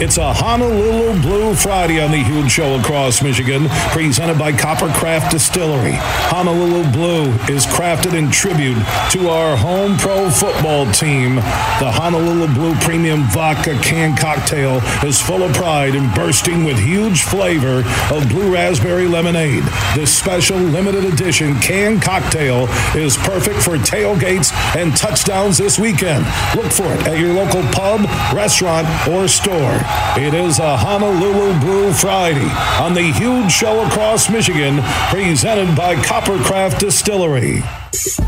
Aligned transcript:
It's 0.00 0.16
a 0.16 0.32
Honolulu 0.32 1.20
Blue 1.20 1.54
Friday 1.54 2.00
on 2.00 2.10
the 2.10 2.16
huge 2.16 2.50
show 2.50 2.78
across 2.80 3.22
Michigan, 3.22 3.68
presented 3.90 4.38
by 4.38 4.50
Coppercraft 4.50 5.30
Distillery. 5.30 5.92
Honolulu 5.94 6.90
Blue 6.90 7.30
is 7.54 7.66
crafted 7.66 8.14
in 8.14 8.30
tribute 8.30 8.78
to 9.12 9.28
our 9.28 9.56
home 9.56 9.96
pro 9.98 10.28
football 10.28 10.90
team. 10.92 11.36
The 11.36 11.92
Honolulu 11.92 12.52
Blue 12.54 12.74
Premium 12.76 13.24
Vodka 13.24 13.78
Can 13.80 14.16
Cocktail 14.16 14.78
is 15.06 15.20
full 15.20 15.44
of 15.44 15.52
pride 15.52 15.94
and 15.94 16.12
bursting 16.14 16.64
with 16.64 16.78
huge 16.78 17.22
flavor 17.22 17.84
of 18.10 18.28
blue 18.28 18.52
raspberry 18.52 19.06
lemonade. 19.06 19.62
This 19.94 20.16
special 20.16 20.56
limited 20.56 21.04
edition 21.04 21.60
can 21.60 22.00
cocktail 22.00 22.66
is 22.96 23.16
perfect 23.18 23.62
for 23.62 23.76
tailgates 23.76 24.52
and 24.74 24.96
touchdowns 24.96 25.58
this 25.58 25.78
weekend. 25.78 26.24
Look 26.56 26.72
for 26.72 26.92
it 26.92 27.06
at 27.06 27.18
your 27.18 27.34
local 27.34 27.62
pub, 27.70 28.00
restaurant, 28.34 28.88
or 29.06 29.28
store. 29.28 29.81
It 30.16 30.34
is 30.34 30.58
a 30.58 30.76
Honolulu 30.76 31.58
Blue 31.60 31.92
Friday 31.92 32.48
on 32.80 32.94
the 32.94 33.02
huge 33.02 33.50
show 33.50 33.84
across 33.86 34.30
Michigan, 34.30 34.80
presented 35.10 35.74
by 35.76 35.96
Coppercraft 35.96 36.78
Distillery. 36.78 37.62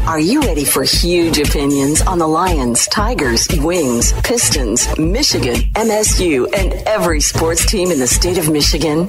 Are 0.07 0.21
you 0.21 0.41
ready 0.43 0.65
for 0.65 0.83
huge 0.83 1.39
opinions 1.39 2.03
on 2.03 2.19
the 2.19 2.27
Lions, 2.27 2.87
Tigers, 2.89 3.49
Wings, 3.61 4.13
Pistons, 4.23 4.87
Michigan, 4.99 5.57
MSU, 5.75 6.47
and 6.57 6.75
every 6.87 7.21
sports 7.21 7.65
team 7.67 7.91
in 7.91 7.99
the 7.99 8.07
state 8.07 8.39
of 8.39 8.51
Michigan? 8.51 9.09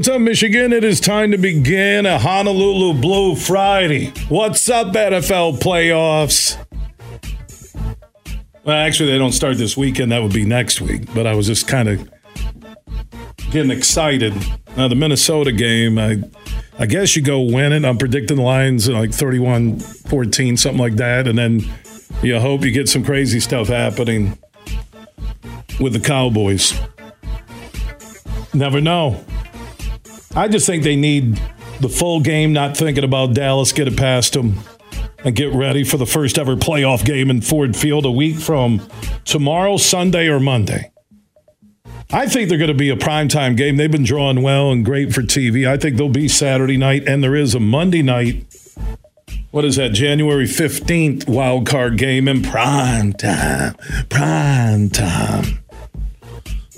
What's 0.00 0.08
up, 0.08 0.22
Michigan? 0.22 0.72
It 0.72 0.82
is 0.82 0.98
time 0.98 1.30
to 1.32 1.36
begin 1.36 2.06
a 2.06 2.18
Honolulu 2.18 3.02
Blue 3.02 3.36
Friday. 3.36 4.14
What's 4.30 4.66
up, 4.70 4.94
NFL 4.94 5.58
playoffs? 5.58 6.56
Well, 8.64 8.78
actually, 8.78 9.10
they 9.12 9.18
don't 9.18 9.32
start 9.32 9.58
this 9.58 9.76
weekend. 9.76 10.10
That 10.10 10.22
would 10.22 10.32
be 10.32 10.46
next 10.46 10.80
week. 10.80 11.12
But 11.14 11.26
I 11.26 11.34
was 11.34 11.46
just 11.46 11.68
kind 11.68 11.86
of 11.86 12.10
getting 13.50 13.70
excited. 13.70 14.32
Now, 14.74 14.88
the 14.88 14.94
Minnesota 14.94 15.52
game, 15.52 15.98
I, 15.98 16.22
I 16.78 16.86
guess 16.86 17.14
you 17.14 17.20
go 17.20 17.42
win 17.42 17.74
it. 17.74 17.84
I'm 17.84 17.98
predicting 17.98 18.38
the 18.38 18.42
Lions 18.42 18.88
like 18.88 19.12
31 19.12 19.80
14, 19.80 20.56
something 20.56 20.80
like 20.80 20.96
that. 20.96 21.28
And 21.28 21.36
then 21.36 21.60
you 22.22 22.40
hope 22.40 22.64
you 22.64 22.70
get 22.70 22.88
some 22.88 23.04
crazy 23.04 23.38
stuff 23.38 23.68
happening 23.68 24.38
with 25.78 25.92
the 25.92 26.00
Cowboys. 26.00 26.72
Never 28.54 28.80
know. 28.80 29.22
I 30.34 30.46
just 30.46 30.66
think 30.66 30.84
they 30.84 30.96
need 30.96 31.40
the 31.80 31.88
full 31.88 32.20
game, 32.20 32.52
not 32.52 32.76
thinking 32.76 33.04
about 33.04 33.34
Dallas, 33.34 33.72
get 33.72 33.88
it 33.88 33.96
past 33.96 34.34
them, 34.34 34.60
and 35.24 35.34
get 35.34 35.52
ready 35.52 35.82
for 35.82 35.96
the 35.96 36.06
first 36.06 36.38
ever 36.38 36.54
playoff 36.54 37.04
game 37.04 37.30
in 37.30 37.40
Ford 37.40 37.76
Field 37.76 38.06
a 38.06 38.10
week 38.10 38.38
from 38.38 38.86
tomorrow, 39.24 39.76
Sunday, 39.76 40.28
or 40.28 40.38
Monday. 40.38 40.92
I 42.12 42.26
think 42.26 42.48
they're 42.48 42.58
going 42.58 42.68
to 42.68 42.74
be 42.74 42.90
a 42.90 42.96
primetime 42.96 43.56
game. 43.56 43.76
They've 43.76 43.90
been 43.90 44.04
drawing 44.04 44.42
well 44.42 44.70
and 44.70 44.84
great 44.84 45.12
for 45.12 45.22
TV. 45.22 45.68
I 45.68 45.76
think 45.76 45.96
they'll 45.96 46.08
be 46.08 46.28
Saturday 46.28 46.76
night, 46.76 47.08
and 47.08 47.22
there 47.22 47.36
is 47.36 47.54
a 47.54 47.60
Monday 47.60 48.02
night. 48.02 48.46
What 49.50 49.64
is 49.64 49.76
that? 49.76 49.92
January 49.92 50.46
15th 50.46 51.28
wild 51.28 51.66
card 51.66 51.98
game 51.98 52.28
in 52.28 52.42
prime 52.42 53.12
time. 53.14 53.74
Prime 54.08 54.90
time. 54.90 55.59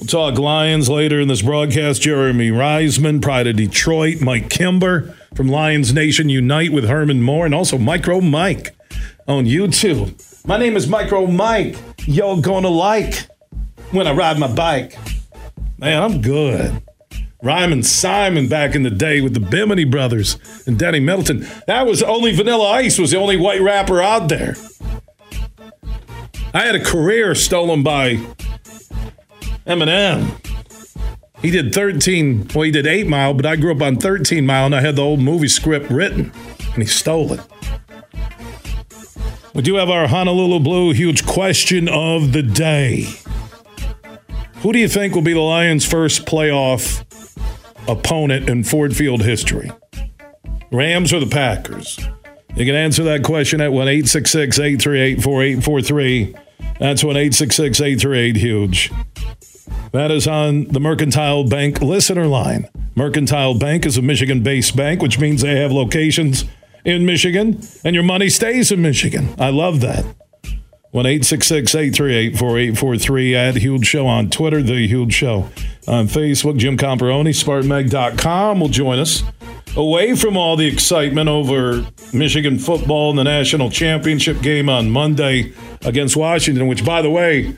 We'll 0.02 0.08
talk 0.08 0.36
Lions 0.36 0.88
later 0.88 1.20
in 1.20 1.28
this 1.28 1.42
broadcast. 1.42 2.02
Jeremy 2.02 2.50
Reisman, 2.50 3.22
Pride 3.22 3.46
of 3.46 3.54
Detroit, 3.54 4.20
Mike 4.20 4.50
Kimber 4.50 5.14
from 5.36 5.46
Lions 5.46 5.94
Nation 5.94 6.28
Unite 6.28 6.72
with 6.72 6.88
Herman 6.88 7.22
Moore, 7.22 7.46
and 7.46 7.54
also 7.54 7.78
Micro 7.78 8.20
Mike 8.20 8.74
on 9.28 9.44
YouTube. 9.44 10.20
My 10.44 10.58
name 10.58 10.76
is 10.76 10.88
Micro 10.88 11.28
Mike. 11.28 11.76
Y'all 12.04 12.40
gonna 12.40 12.66
like 12.66 13.28
when 13.92 14.08
I 14.08 14.12
ride 14.12 14.40
my 14.40 14.52
bike. 14.52 14.98
Man, 15.78 16.02
I'm 16.02 16.20
good. 16.20 16.82
Ryman 17.40 17.84
Simon 17.84 18.48
back 18.48 18.74
in 18.74 18.82
the 18.82 18.90
day 18.90 19.20
with 19.20 19.34
the 19.34 19.40
Bimini 19.40 19.84
brothers 19.84 20.36
and 20.66 20.76
Denny 20.76 20.98
Middleton. 20.98 21.46
That 21.69 21.86
was 21.86 22.02
only 22.02 22.34
Vanilla 22.34 22.70
Ice 22.70 22.98
was 22.98 23.12
the 23.12 23.19
only 23.19 23.36
white 23.36 23.60
rapper 23.60 24.02
out 24.02 24.28
there. 24.28 24.56
I 26.52 26.66
had 26.66 26.74
a 26.74 26.84
career 26.84 27.36
stolen 27.36 27.84
by 27.84 28.20
Eminem. 29.66 30.38
He 31.40 31.50
did 31.50 31.74
13, 31.74 32.48
well, 32.54 32.62
he 32.62 32.70
did 32.70 32.86
8 32.86 33.08
Mile, 33.08 33.34
but 33.34 33.44
I 33.44 33.56
grew 33.56 33.74
up 33.74 33.82
on 33.82 33.96
13 33.96 34.46
Mile 34.46 34.66
and 34.66 34.74
I 34.76 34.80
had 34.80 34.96
the 34.96 35.02
old 35.02 35.20
movie 35.20 35.48
script 35.48 35.90
written 35.90 36.32
and 36.72 36.82
he 36.82 36.86
stole 36.86 37.32
it. 37.32 37.40
We 39.54 39.62
do 39.62 39.74
have 39.74 39.90
our 39.90 40.06
Honolulu 40.06 40.60
Blue 40.60 40.92
huge 40.92 41.26
question 41.26 41.88
of 41.88 42.32
the 42.32 42.42
day. 42.42 43.06
Who 44.62 44.72
do 44.72 44.78
you 44.78 44.88
think 44.88 45.14
will 45.14 45.22
be 45.22 45.34
the 45.34 45.40
Lions' 45.40 45.84
first 45.84 46.24
playoff 46.24 47.04
opponent 47.88 48.48
in 48.48 48.62
Ford 48.64 48.96
Field 48.96 49.22
history? 49.22 49.70
Rams 50.70 51.12
or 51.12 51.20
the 51.20 51.26
Packers? 51.26 51.98
You 52.54 52.64
can 52.64 52.74
answer 52.74 53.02
that 53.04 53.24
question 53.24 53.60
at 53.60 53.72
1 53.72 53.88
866 53.88 54.58
838 54.58 55.22
4843. 55.22 56.34
That's 56.78 57.02
1 57.02 57.16
866 57.16 57.80
838 57.80 58.36
Huge. 58.36 58.92
That 59.92 60.10
is 60.10 60.26
on 60.26 60.64
the 60.64 60.80
Mercantile 60.80 61.44
Bank 61.44 61.82
listener 61.82 62.26
line. 62.26 62.69
Mercantile 62.94 63.58
Bank 63.58 63.84
is 63.84 63.98
a 63.98 64.03
Michigan 64.03 64.42
based 64.42 64.75
bank, 64.75 65.03
which 65.03 65.19
means 65.19 65.42
they 65.42 65.60
have 65.60 65.70
locations 65.70 66.47
in 66.84 67.04
Michigan 67.04 67.60
and 67.84 67.94
your 67.94 68.02
money 68.02 68.28
stays 68.28 68.72
in 68.72 68.81
Michigan. 68.81 69.28
I 69.38 69.50
love 69.50 69.81
that. 69.82 70.04
1 70.92 71.06
838 71.06 72.38
4843 72.38 73.34
at 73.34 73.54
Huge 73.56 73.86
Show 73.86 74.06
on 74.06 74.28
Twitter, 74.28 74.62
The 74.62 74.86
Huge 74.86 75.14
Show 75.14 75.48
on 75.88 76.06
Facebook. 76.06 76.58
Jim 76.58 76.76
Comparoni, 76.76 77.31
SpartanMag.com 77.31 78.60
will 78.60 78.69
join 78.69 78.98
us. 78.98 79.22
Away 79.75 80.14
from 80.14 80.36
all 80.36 80.56
the 80.56 80.66
excitement 80.66 81.31
over 81.31 81.86
Michigan 82.12 82.58
football 82.58 83.08
and 83.08 83.19
the 83.19 83.25
national 83.25 83.70
championship 83.70 84.42
game 84.42 84.69
on 84.69 84.91
Monday 84.91 85.54
against 85.81 86.14
Washington, 86.14 86.66
which, 86.66 86.84
by 86.84 87.00
the 87.00 87.08
way, 87.08 87.56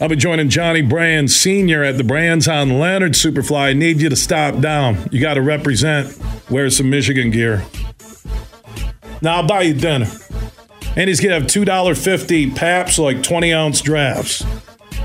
I'll 0.00 0.08
be 0.08 0.14
joining 0.14 0.48
Johnny 0.48 0.80
Brann 0.80 1.26
Sr. 1.26 1.82
at 1.82 1.96
the 1.96 2.04
Brann's 2.04 2.46
on 2.46 2.78
Leonard 2.78 3.12
Superfly. 3.12 3.58
I 3.58 3.72
need 3.72 4.00
you 4.00 4.08
to 4.08 4.14
stop 4.16 4.60
down. 4.60 5.08
You 5.10 5.20
got 5.20 5.34
to 5.34 5.42
represent. 5.42 6.16
Wear 6.48 6.70
some 6.70 6.88
Michigan 6.88 7.32
gear. 7.32 7.64
Now 9.20 9.38
I'll 9.38 9.46
buy 9.46 9.62
you 9.62 9.74
dinner. 9.74 10.06
And 10.96 11.08
he's 11.08 11.20
going 11.20 11.30
to 11.30 11.40
have 11.40 11.50
$2.50 11.50 12.54
Pabst, 12.54 12.98
like 12.98 13.24
20 13.24 13.52
ounce 13.52 13.80
drafts. 13.80 14.44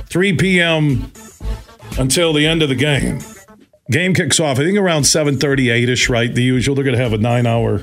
3 0.09 0.37
p.m. 0.37 1.11
until 1.97 2.31
the 2.31 2.45
end 2.45 2.61
of 2.61 2.69
the 2.69 2.75
game. 2.75 3.19
Game 3.89 4.13
kicks 4.13 4.39
off, 4.39 4.59
I 4.59 4.63
think 4.63 4.77
around 4.77 5.01
7:38 5.01 5.89
ish, 5.89 6.07
right? 6.07 6.33
The 6.33 6.41
usual. 6.41 6.73
They're 6.73 6.85
going 6.85 6.95
to 6.95 7.03
have 7.03 7.13
a 7.13 7.17
nine 7.17 7.45
hour 7.45 7.81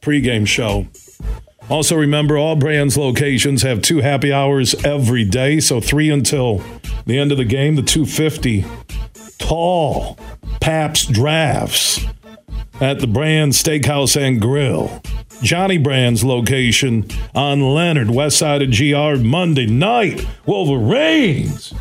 pregame 0.00 0.46
show. 0.46 0.86
Also, 1.68 1.96
remember 1.96 2.36
all 2.36 2.56
brands 2.56 2.96
locations 2.96 3.62
have 3.62 3.80
two 3.82 3.98
happy 3.98 4.32
hours 4.32 4.74
every 4.84 5.24
day, 5.24 5.60
so 5.60 5.80
three 5.80 6.10
until 6.10 6.62
the 7.06 7.18
end 7.18 7.32
of 7.32 7.38
the 7.38 7.44
game. 7.44 7.76
The 7.76 7.82
250 7.82 8.64
tall 9.38 10.18
Pabst 10.60 11.12
drafts 11.12 12.04
at 12.80 13.00
the 13.00 13.06
Brann 13.06 13.50
Steakhouse 13.50 14.20
and 14.20 14.40
Grill. 14.40 15.02
Johnny 15.42 15.78
Brann's 15.78 16.22
location 16.22 17.06
on 17.34 17.60
Leonard, 17.60 18.10
west 18.10 18.38
side 18.38 18.62
of 18.62 18.70
GR, 18.70 19.22
Monday 19.24 19.66
night. 19.66 20.24
Wolverines. 20.46 21.74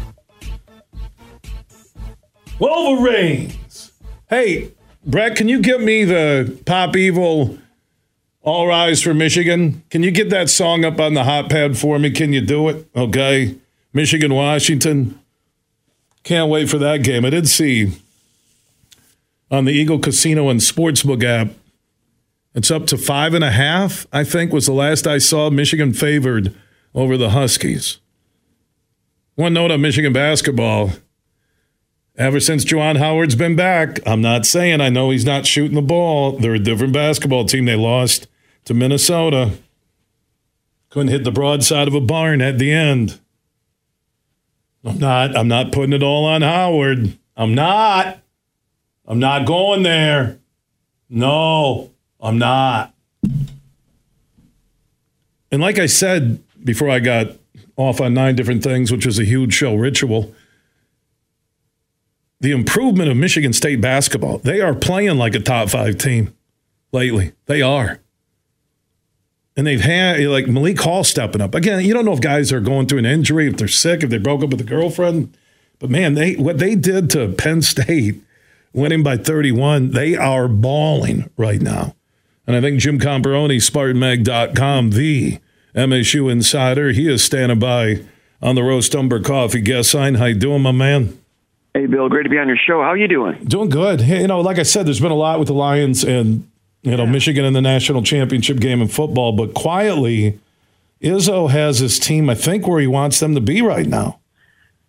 Wolverines. 2.60 3.92
Hey, 4.30 4.72
Brett, 5.06 5.36
can 5.36 5.48
you 5.48 5.60
give 5.62 5.82
me 5.82 6.06
the 6.06 6.60
Pop 6.66 6.96
Evil 6.96 7.58
All 8.44 8.68
Rise 8.68 9.02
for 9.04 9.14
Michigan? 9.14 9.84
Can 9.90 10.02
you 10.02 10.10
get 10.12 10.30
that 10.32 10.50
song 10.50 10.84
up 10.84 11.00
on 11.00 11.14
the 11.14 11.24
hot 11.24 11.50
pad 11.50 11.78
for 11.78 12.00
me? 12.00 12.10
Can 12.10 12.34
you 12.34 12.42
do 12.42 12.70
it? 12.70 12.88
Okay. 12.96 13.56
Michigan, 13.94 14.34
Washington. 14.34 15.20
Can't 16.24 16.50
wait 16.50 16.70
for 16.70 16.78
that 16.80 17.04
game. 17.04 17.24
I 17.26 17.30
did 17.30 17.48
see 17.48 17.94
on 19.52 19.66
the 19.66 19.72
Eagle 19.72 20.00
Casino 20.00 20.50
and 20.50 20.60
Sportsbook 20.60 21.24
app 21.24 21.50
It's 22.56 22.72
up 22.72 22.88
to 22.88 22.98
five 22.98 23.34
and 23.34 23.44
a 23.44 23.52
half, 23.52 24.08
I 24.12 24.24
think, 24.24 24.52
was 24.52 24.66
the 24.66 24.74
last 24.74 25.06
I 25.08 25.20
saw 25.20 25.50
Michigan 25.50 25.94
favored 25.94 26.56
over 26.96 27.18
the 27.18 27.30
Huskies. 27.30 28.00
One 29.36 29.54
note 29.54 29.72
on 29.72 29.82
Michigan 29.82 30.14
basketball. 30.14 30.92
Ever 32.18 32.40
since 32.40 32.66
Juwan 32.66 32.98
Howard's 32.98 33.36
been 33.36 33.56
back, 33.56 34.00
I'm 34.06 34.22
not 34.22 34.46
saying 34.46 34.82
I 34.82 34.90
know 34.90 35.12
he's 35.12 35.26
not 35.26 35.46
shooting 35.46 35.76
the 35.76 35.82
ball. 35.82 36.34
They're 36.34 36.56
a 36.56 36.60
different 36.60 36.94
basketball 36.94 37.46
team. 37.46 37.66
They 37.66 37.76
lost 37.76 38.28
to 38.66 38.74
Minnesota. 38.74 39.54
Couldn't 40.90 41.10
hit 41.10 41.24
the 41.24 41.32
broadside 41.32 41.88
of 41.88 41.94
a 41.94 42.02
barn 42.02 42.42
at 42.42 42.60
the 42.60 42.72
end. 42.72 43.20
I'm 44.84 44.98
not. 44.98 45.36
I'm 45.36 45.48
not 45.48 45.72
putting 45.72 45.94
it 45.94 46.04
all 46.04 46.26
on 46.26 46.42
Howard. 46.42 47.18
I'm 47.38 47.56
not. 47.56 48.20
I'm 49.08 49.20
not 49.20 49.46
going 49.46 49.84
there. 49.84 50.40
No, 51.10 51.92
I'm 52.20 52.38
not. 52.38 52.94
And 55.52 55.62
like 55.62 55.80
I 55.80 55.86
said 55.86 56.42
before 56.64 56.90
I 56.90 57.00
got 57.00 57.38
off 57.76 58.00
on 58.00 58.14
nine 58.14 58.36
different 58.36 58.64
things, 58.64 58.92
which 58.92 59.06
was 59.06 59.20
a 59.20 59.26
huge 59.26 59.54
show 59.54 59.76
ritual, 59.76 60.34
the 62.40 62.52
improvement 62.52 63.10
of 63.10 63.18
Michigan 63.18 63.54
State 63.54 63.82
basketball, 63.82 64.40
they 64.40 64.62
are 64.62 64.74
playing 64.74 65.18
like 65.18 65.36
a 65.36 65.40
top 65.40 65.70
five 65.70 65.98
team 65.98 66.34
lately. 66.92 67.34
They 67.46 67.62
are. 67.62 68.01
And 69.58 69.68
they've 69.68 69.82
had 69.82 70.20
like 70.22 70.48
Malik 70.48 70.80
Hall 70.80 71.04
stepping 71.04 71.42
up. 71.42 71.54
Again, 71.54 71.84
you 71.84 71.94
don't 71.94 72.06
know 72.06 72.14
if 72.14 72.22
guys 72.22 72.52
are 72.54 72.62
going 72.62 72.88
through 72.88 73.00
an 73.00 73.06
injury, 73.06 73.48
if 73.48 73.58
they're 73.58 73.68
sick, 73.68 74.04
if 74.04 74.10
they 74.10 74.18
broke 74.18 74.44
up 74.44 74.52
with 74.52 74.62
a 74.62 74.66
girlfriend. 74.66 75.36
But 75.80 75.90
man, 75.90 76.14
they 76.14 76.36
what 76.36 76.58
they 76.58 76.76
did 76.76 77.10
to 77.12 77.30
Penn 77.30 77.62
State, 77.62 78.22
winning 78.74 79.04
by 79.04 79.18
31, 79.18 79.92
they 79.92 80.16
are 80.16 80.48
balling 80.48 81.30
right 81.38 81.62
now. 81.62 81.96
And 82.48 82.56
I 82.56 82.62
think 82.62 82.80
Jim 82.80 83.00
Comparoni, 83.00 83.58
SpartanMag.com, 83.58 84.92
the 84.92 85.40
MSU 85.76 86.32
insider, 86.32 86.92
he 86.92 87.12
is 87.12 87.24
standing 87.24 87.60
by 87.60 88.02
on 88.42 88.56
the 88.56 88.64
Roast 88.64 88.96
Umber 88.96 89.22
Coffee 89.22 89.62
guest 89.62 89.92
sign. 89.92 90.16
How 90.16 90.26
you 90.26 90.36
doing, 90.36 90.62
my 90.62 90.72
man? 90.72 91.18
Hey, 91.74 91.86
Bill. 91.86 92.10
Great 92.10 92.24
to 92.24 92.30
be 92.30 92.38
on 92.38 92.48
your 92.48 92.58
show. 92.58 92.82
How 92.82 92.90
are 92.90 92.98
you 92.98 93.08
doing? 93.08 93.46
Doing 93.46 93.70
good. 93.70 94.02
Hey, 94.02 94.22
you 94.22 94.28
know, 94.28 94.42
like 94.42 94.60
I 94.60 94.64
said, 94.64 94.86
there's 94.86 95.00
been 95.00 95.12
a 95.12 95.16
lot 95.16 95.40
with 95.40 95.48
the 95.48 95.54
Lions 95.54 96.04
and 96.04 96.51
you 96.84 96.98
know, 96.98 97.06
Michigan 97.06 97.46
in 97.46 97.54
the 97.54 97.62
national 97.62 98.04
championship 98.04 98.60
game 98.60 98.82
in 98.82 98.88
football, 98.88 99.32
but 99.32 99.54
quietly, 99.54 100.40
Izzo 101.02 101.50
has 101.50 101.80
his 101.80 102.00
team, 102.00 102.30
I 102.30 102.36
think, 102.36 102.68
where 102.68 102.80
he 102.80 102.88
wants 102.88 103.20
them 103.20 103.36
to 103.36 103.42
be 103.42 103.62
right 103.62 103.88
now. 103.88 104.20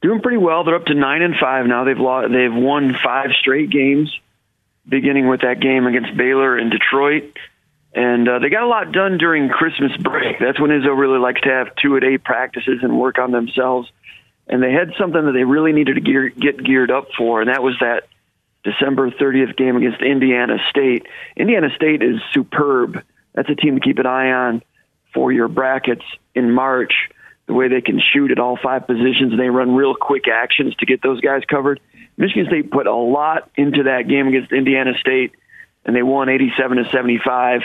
Doing 0.00 0.20
pretty 0.20 0.38
well. 0.38 0.64
They're 0.64 0.74
up 0.74 0.86
to 0.86 0.94
nine 0.94 1.22
and 1.22 1.34
five 1.36 1.66
now. 1.66 1.84
They've 1.84 1.98
lost, 1.98 2.32
they've 2.32 2.52
won 2.52 2.94
five 3.02 3.30
straight 3.38 3.70
games, 3.70 4.12
beginning 4.88 5.28
with 5.28 5.42
that 5.42 5.60
game 5.60 5.86
against 5.86 6.16
Baylor 6.16 6.58
in 6.58 6.70
Detroit. 6.70 7.36
And 7.94 8.26
uh, 8.26 8.38
they 8.38 8.48
got 8.48 8.62
a 8.62 8.66
lot 8.66 8.90
done 8.92 9.18
during 9.18 9.50
Christmas 9.50 9.94
break. 9.98 10.38
That's 10.40 10.58
when 10.58 10.70
Izzo 10.70 10.96
really 10.98 11.18
likes 11.18 11.42
to 11.42 11.50
have 11.50 11.76
two 11.76 11.96
a 11.96 12.00
day 12.00 12.18
practices 12.18 12.80
and 12.82 12.98
work 12.98 13.18
on 13.18 13.32
themselves. 13.32 13.90
And 14.48 14.62
they 14.62 14.72
had 14.72 14.92
something 14.98 15.24
that 15.24 15.32
they 15.32 15.44
really 15.44 15.72
needed 15.72 15.94
to 15.94 16.00
gear, 16.00 16.30
get 16.30 16.62
geared 16.62 16.90
up 16.90 17.08
for, 17.16 17.40
and 17.40 17.48
that 17.48 17.62
was 17.62 17.76
that 17.80 18.08
December 18.64 19.10
30th 19.10 19.56
game 19.56 19.76
against 19.76 20.02
Indiana 20.02 20.58
State. 20.70 21.06
Indiana 21.36 21.68
State 21.74 22.02
is 22.02 22.20
superb. 22.32 23.02
That's 23.34 23.48
a 23.50 23.54
team 23.54 23.74
to 23.74 23.80
keep 23.80 23.98
an 23.98 24.06
eye 24.06 24.30
on 24.30 24.62
for 25.12 25.32
your 25.32 25.48
brackets 25.48 26.04
in 26.34 26.52
March. 26.52 26.92
The 27.46 27.54
way 27.54 27.68
they 27.68 27.80
can 27.80 28.00
shoot 28.00 28.30
at 28.30 28.38
all 28.38 28.56
five 28.62 28.86
positions, 28.86 29.32
and 29.32 29.40
they 29.40 29.48
run 29.48 29.74
real 29.74 29.94
quick 29.94 30.28
actions 30.28 30.74
to 30.76 30.86
get 30.86 31.02
those 31.02 31.20
guys 31.20 31.42
covered. 31.48 31.80
Michigan 32.16 32.46
State 32.46 32.70
put 32.70 32.86
a 32.86 32.94
lot 32.94 33.50
into 33.56 33.84
that 33.84 34.06
game 34.08 34.28
against 34.28 34.52
Indiana 34.52 34.92
State, 35.00 35.32
and 35.84 35.96
they 35.96 36.02
won 36.02 36.28
87 36.28 36.76
to 36.76 36.88
75. 36.90 37.62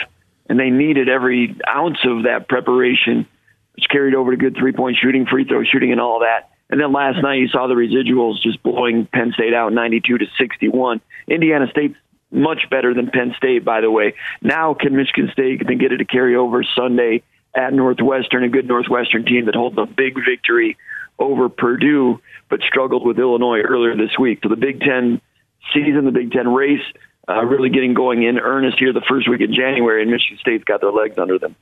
And 0.48 0.58
they 0.58 0.70
needed 0.70 1.08
every 1.08 1.56
ounce 1.68 1.98
of 2.04 2.24
that 2.24 2.48
preparation, 2.48 3.26
which 3.74 3.84
carried 3.90 4.14
over 4.14 4.30
to 4.30 4.36
good 4.36 4.56
three 4.58 4.72
point 4.72 4.96
shooting, 5.00 5.26
free 5.26 5.44
throw 5.44 5.62
shooting, 5.62 5.92
and 5.92 6.00
all 6.00 6.20
that. 6.20 6.50
And 6.70 6.80
then 6.80 6.92
last 6.92 7.22
night 7.22 7.36
you 7.36 7.48
saw 7.48 7.66
the 7.66 7.74
residuals 7.74 8.42
just 8.42 8.62
blowing 8.62 9.06
Penn 9.06 9.32
State 9.32 9.54
out 9.54 9.72
92 9.72 10.18
to 10.18 10.26
61. 10.38 11.00
Indiana 11.26 11.66
State's 11.70 11.96
much 12.30 12.68
better 12.70 12.92
than 12.92 13.10
Penn 13.10 13.34
State, 13.36 13.64
by 13.64 13.80
the 13.80 13.90
way. 13.90 14.14
Now 14.42 14.74
can 14.74 14.94
Michigan 14.94 15.30
State 15.32 15.66
then 15.66 15.78
get 15.78 15.92
it 15.92 15.98
to 15.98 16.04
carry 16.04 16.36
over 16.36 16.62
Sunday 16.62 17.22
at 17.54 17.72
Northwestern, 17.72 18.44
a 18.44 18.48
good 18.48 18.68
Northwestern 18.68 19.24
team 19.24 19.46
that 19.46 19.54
holds 19.54 19.78
a 19.78 19.86
big 19.86 20.14
victory 20.14 20.76
over 21.18 21.48
Purdue, 21.48 22.20
but 22.48 22.60
struggled 22.60 23.06
with 23.06 23.18
Illinois 23.18 23.60
earlier 23.60 23.96
this 23.96 24.18
week. 24.18 24.40
So 24.42 24.48
the 24.48 24.56
Big 24.56 24.80
Ten 24.80 25.20
season, 25.74 26.04
the 26.04 26.12
Big 26.12 26.30
Ten 26.32 26.52
race, 26.52 26.84
uh, 27.28 27.44
really 27.44 27.70
getting 27.70 27.94
going 27.94 28.22
in 28.22 28.38
earnest 28.38 28.78
here 28.78 28.92
the 28.92 29.02
first 29.08 29.28
week 29.28 29.40
of 29.40 29.50
January, 29.50 30.02
and 30.02 30.10
Michigan 30.10 30.38
State's 30.38 30.64
got 30.64 30.80
their 30.80 30.92
legs 30.92 31.18
under 31.18 31.38
them. 31.38 31.56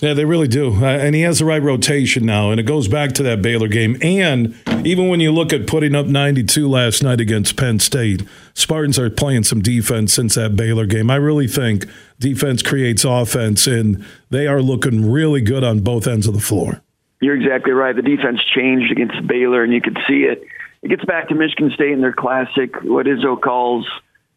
Yeah, 0.00 0.14
they 0.14 0.24
really 0.24 0.46
do. 0.46 0.74
Uh, 0.74 0.86
and 0.86 1.14
he 1.14 1.22
has 1.22 1.40
the 1.40 1.44
right 1.44 1.62
rotation 1.62 2.24
now. 2.24 2.52
And 2.52 2.60
it 2.60 2.64
goes 2.64 2.86
back 2.86 3.12
to 3.14 3.22
that 3.24 3.42
Baylor 3.42 3.66
game. 3.66 3.96
And 4.00 4.54
even 4.84 5.08
when 5.08 5.18
you 5.18 5.32
look 5.32 5.52
at 5.52 5.66
putting 5.66 5.96
up 5.96 6.06
92 6.06 6.68
last 6.68 7.02
night 7.02 7.20
against 7.20 7.56
Penn 7.56 7.80
State, 7.80 8.22
Spartans 8.54 8.96
are 8.98 9.10
playing 9.10 9.42
some 9.42 9.60
defense 9.60 10.14
since 10.14 10.36
that 10.36 10.54
Baylor 10.54 10.86
game. 10.86 11.10
I 11.10 11.16
really 11.16 11.48
think 11.48 11.86
defense 12.20 12.62
creates 12.62 13.04
offense, 13.04 13.66
and 13.66 14.04
they 14.30 14.46
are 14.46 14.62
looking 14.62 15.10
really 15.10 15.40
good 15.40 15.64
on 15.64 15.80
both 15.80 16.06
ends 16.06 16.28
of 16.28 16.34
the 16.34 16.40
floor. 16.40 16.80
You're 17.20 17.36
exactly 17.36 17.72
right. 17.72 17.96
The 17.96 18.02
defense 18.02 18.38
changed 18.54 18.92
against 18.92 19.26
Baylor, 19.26 19.64
and 19.64 19.72
you 19.72 19.80
could 19.80 19.98
see 20.06 20.22
it. 20.22 20.44
It 20.82 20.88
gets 20.90 21.04
back 21.04 21.28
to 21.28 21.34
Michigan 21.34 21.72
State 21.74 21.92
and 21.92 22.02
their 22.02 22.12
classic, 22.12 22.76
what 22.84 23.06
Izzo 23.06 23.40
calls 23.40 23.84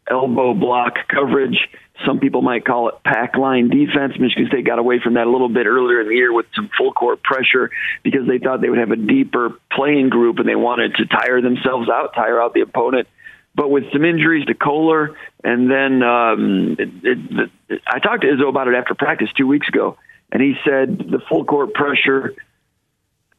elbow 0.09 0.55
block 0.55 0.95
coverage 1.07 1.69
some 2.05 2.19
people 2.19 2.41
might 2.41 2.65
call 2.65 2.89
it 2.89 2.95
pack 3.03 3.35
line 3.37 3.69
defense. 3.69 4.13
Michigan 4.19 4.47
State 4.47 4.65
got 4.65 4.79
away 4.79 4.99
from 5.03 5.15
that 5.15 5.27
a 5.27 5.29
little 5.29 5.49
bit 5.49 5.65
earlier 5.65 6.01
in 6.01 6.07
the 6.07 6.15
year 6.15 6.33
with 6.33 6.45
some 6.55 6.69
full 6.77 6.91
court 6.93 7.23
pressure 7.23 7.71
because 8.03 8.27
they 8.27 8.37
thought 8.37 8.61
they 8.61 8.69
would 8.69 8.79
have 8.79 8.91
a 8.91 8.95
deeper 8.95 9.59
playing 9.71 10.09
group 10.09 10.39
and 10.39 10.47
they 10.47 10.55
wanted 10.55 10.95
to 10.95 11.05
tire 11.05 11.41
themselves 11.41 11.89
out, 11.89 12.13
tire 12.13 12.41
out 12.41 12.53
the 12.53 12.61
opponent. 12.61 13.07
But 13.53 13.69
with 13.69 13.91
some 13.91 14.05
injuries 14.05 14.45
to 14.45 14.53
Kohler, 14.53 15.15
and 15.43 15.69
then 15.69 16.03
um, 16.03 16.75
it, 16.79 16.89
it, 17.03 17.49
it, 17.69 17.81
I 17.85 17.99
talked 17.99 18.21
to 18.21 18.27
Izzo 18.27 18.47
about 18.47 18.67
it 18.69 18.75
after 18.75 18.95
practice 18.95 19.29
two 19.35 19.47
weeks 19.47 19.67
ago, 19.67 19.97
and 20.31 20.41
he 20.41 20.53
said 20.63 20.97
the 20.97 21.19
full 21.27 21.43
court 21.43 21.73
pressure 21.73 22.33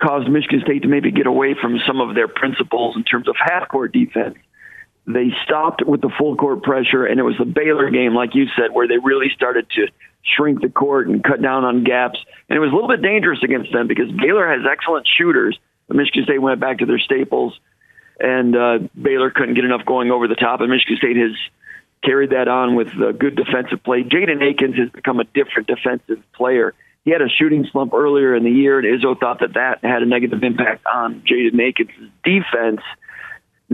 caused 0.03 0.29
Michigan 0.29 0.61
State 0.65 0.83
to 0.83 0.89
maybe 0.89 1.13
get 1.13 1.27
away 1.27 1.55
from 1.59 1.79
some 1.87 2.01
of 2.01 2.15
their 2.15 2.29
principles 2.29 2.97
in 2.97 3.05
terms 3.05 3.29
of 3.29 3.37
half 3.39 3.69
court 3.69 3.93
defense 3.93 4.37
they 5.07 5.31
stopped 5.45 5.85
with 5.85 6.01
the 6.01 6.11
full 6.17 6.37
court 6.37 6.63
pressure, 6.63 7.05
and 7.05 7.19
it 7.19 7.25
was 7.25 7.37
the 7.39 7.45
Baylor 7.45 7.91
game, 7.91 8.15
like 8.15 8.35
you 8.35 8.47
said, 8.57 8.73
where 8.73 8.87
they 8.87 8.99
really 8.99 9.31
started 9.35 9.69
to 9.71 9.89
shrink 10.23 10.61
the 10.61 10.69
court 10.69 11.09
and 11.09 11.25
cut 11.25 11.43
down 11.43 11.65
on 11.65 11.83
gaps. 11.83 12.19
And 12.49 12.57
it 12.57 12.61
was 12.61 12.71
a 12.71 12.75
little 12.75 12.89
bit 12.89 13.03
dangerous 13.03 13.41
against 13.43 13.73
them 13.73 13.89
because 13.89 14.11
Baylor 14.13 14.49
has 14.49 14.61
excellent 14.71 15.09
shooters. 15.09 15.59
But 15.89 15.97
Michigan 15.97 16.25
State 16.25 16.41
went 16.41 16.61
back 16.61 16.79
to 16.79 16.87
their 16.87 17.01
staples, 17.01 17.59
and 18.21 18.57
uh, 18.57 18.79
Baylor 19.01 19.31
couldn't 19.31 19.55
get 19.55 19.65
enough 19.65 19.85
going 19.85 20.13
over 20.13 20.29
the 20.29 20.37
top. 20.37 20.61
And 20.61 20.71
Michigan 20.71 20.97
State 20.99 21.17
has 21.17 21.33
carried 22.05 22.31
that 22.31 22.47
on 22.47 22.77
with 22.77 22.89
good 23.19 23.35
defensive 23.35 23.83
play. 23.83 24.05
Jaden 24.05 24.43
Akins 24.43 24.77
has 24.77 24.91
become 24.91 25.19
a 25.19 25.25
different 25.25 25.67
defensive 25.67 26.23
player. 26.33 26.75
He 27.05 27.11
had 27.11 27.23
a 27.23 27.29
shooting 27.29 27.67
slump 27.73 27.93
earlier 27.95 28.37
in 28.37 28.45
the 28.45 28.51
year, 28.51 28.79
and 28.79 28.87
Izzo 28.87 29.19
thought 29.19 29.41
that 29.41 29.55
that 29.55 29.81
had 29.83 30.03
a 30.03 30.07
negative 30.07 30.45
impact 30.45 30.87
on 30.87 31.23
Jaden 31.23 31.61
Akins' 31.61 31.91
defense 32.23 32.81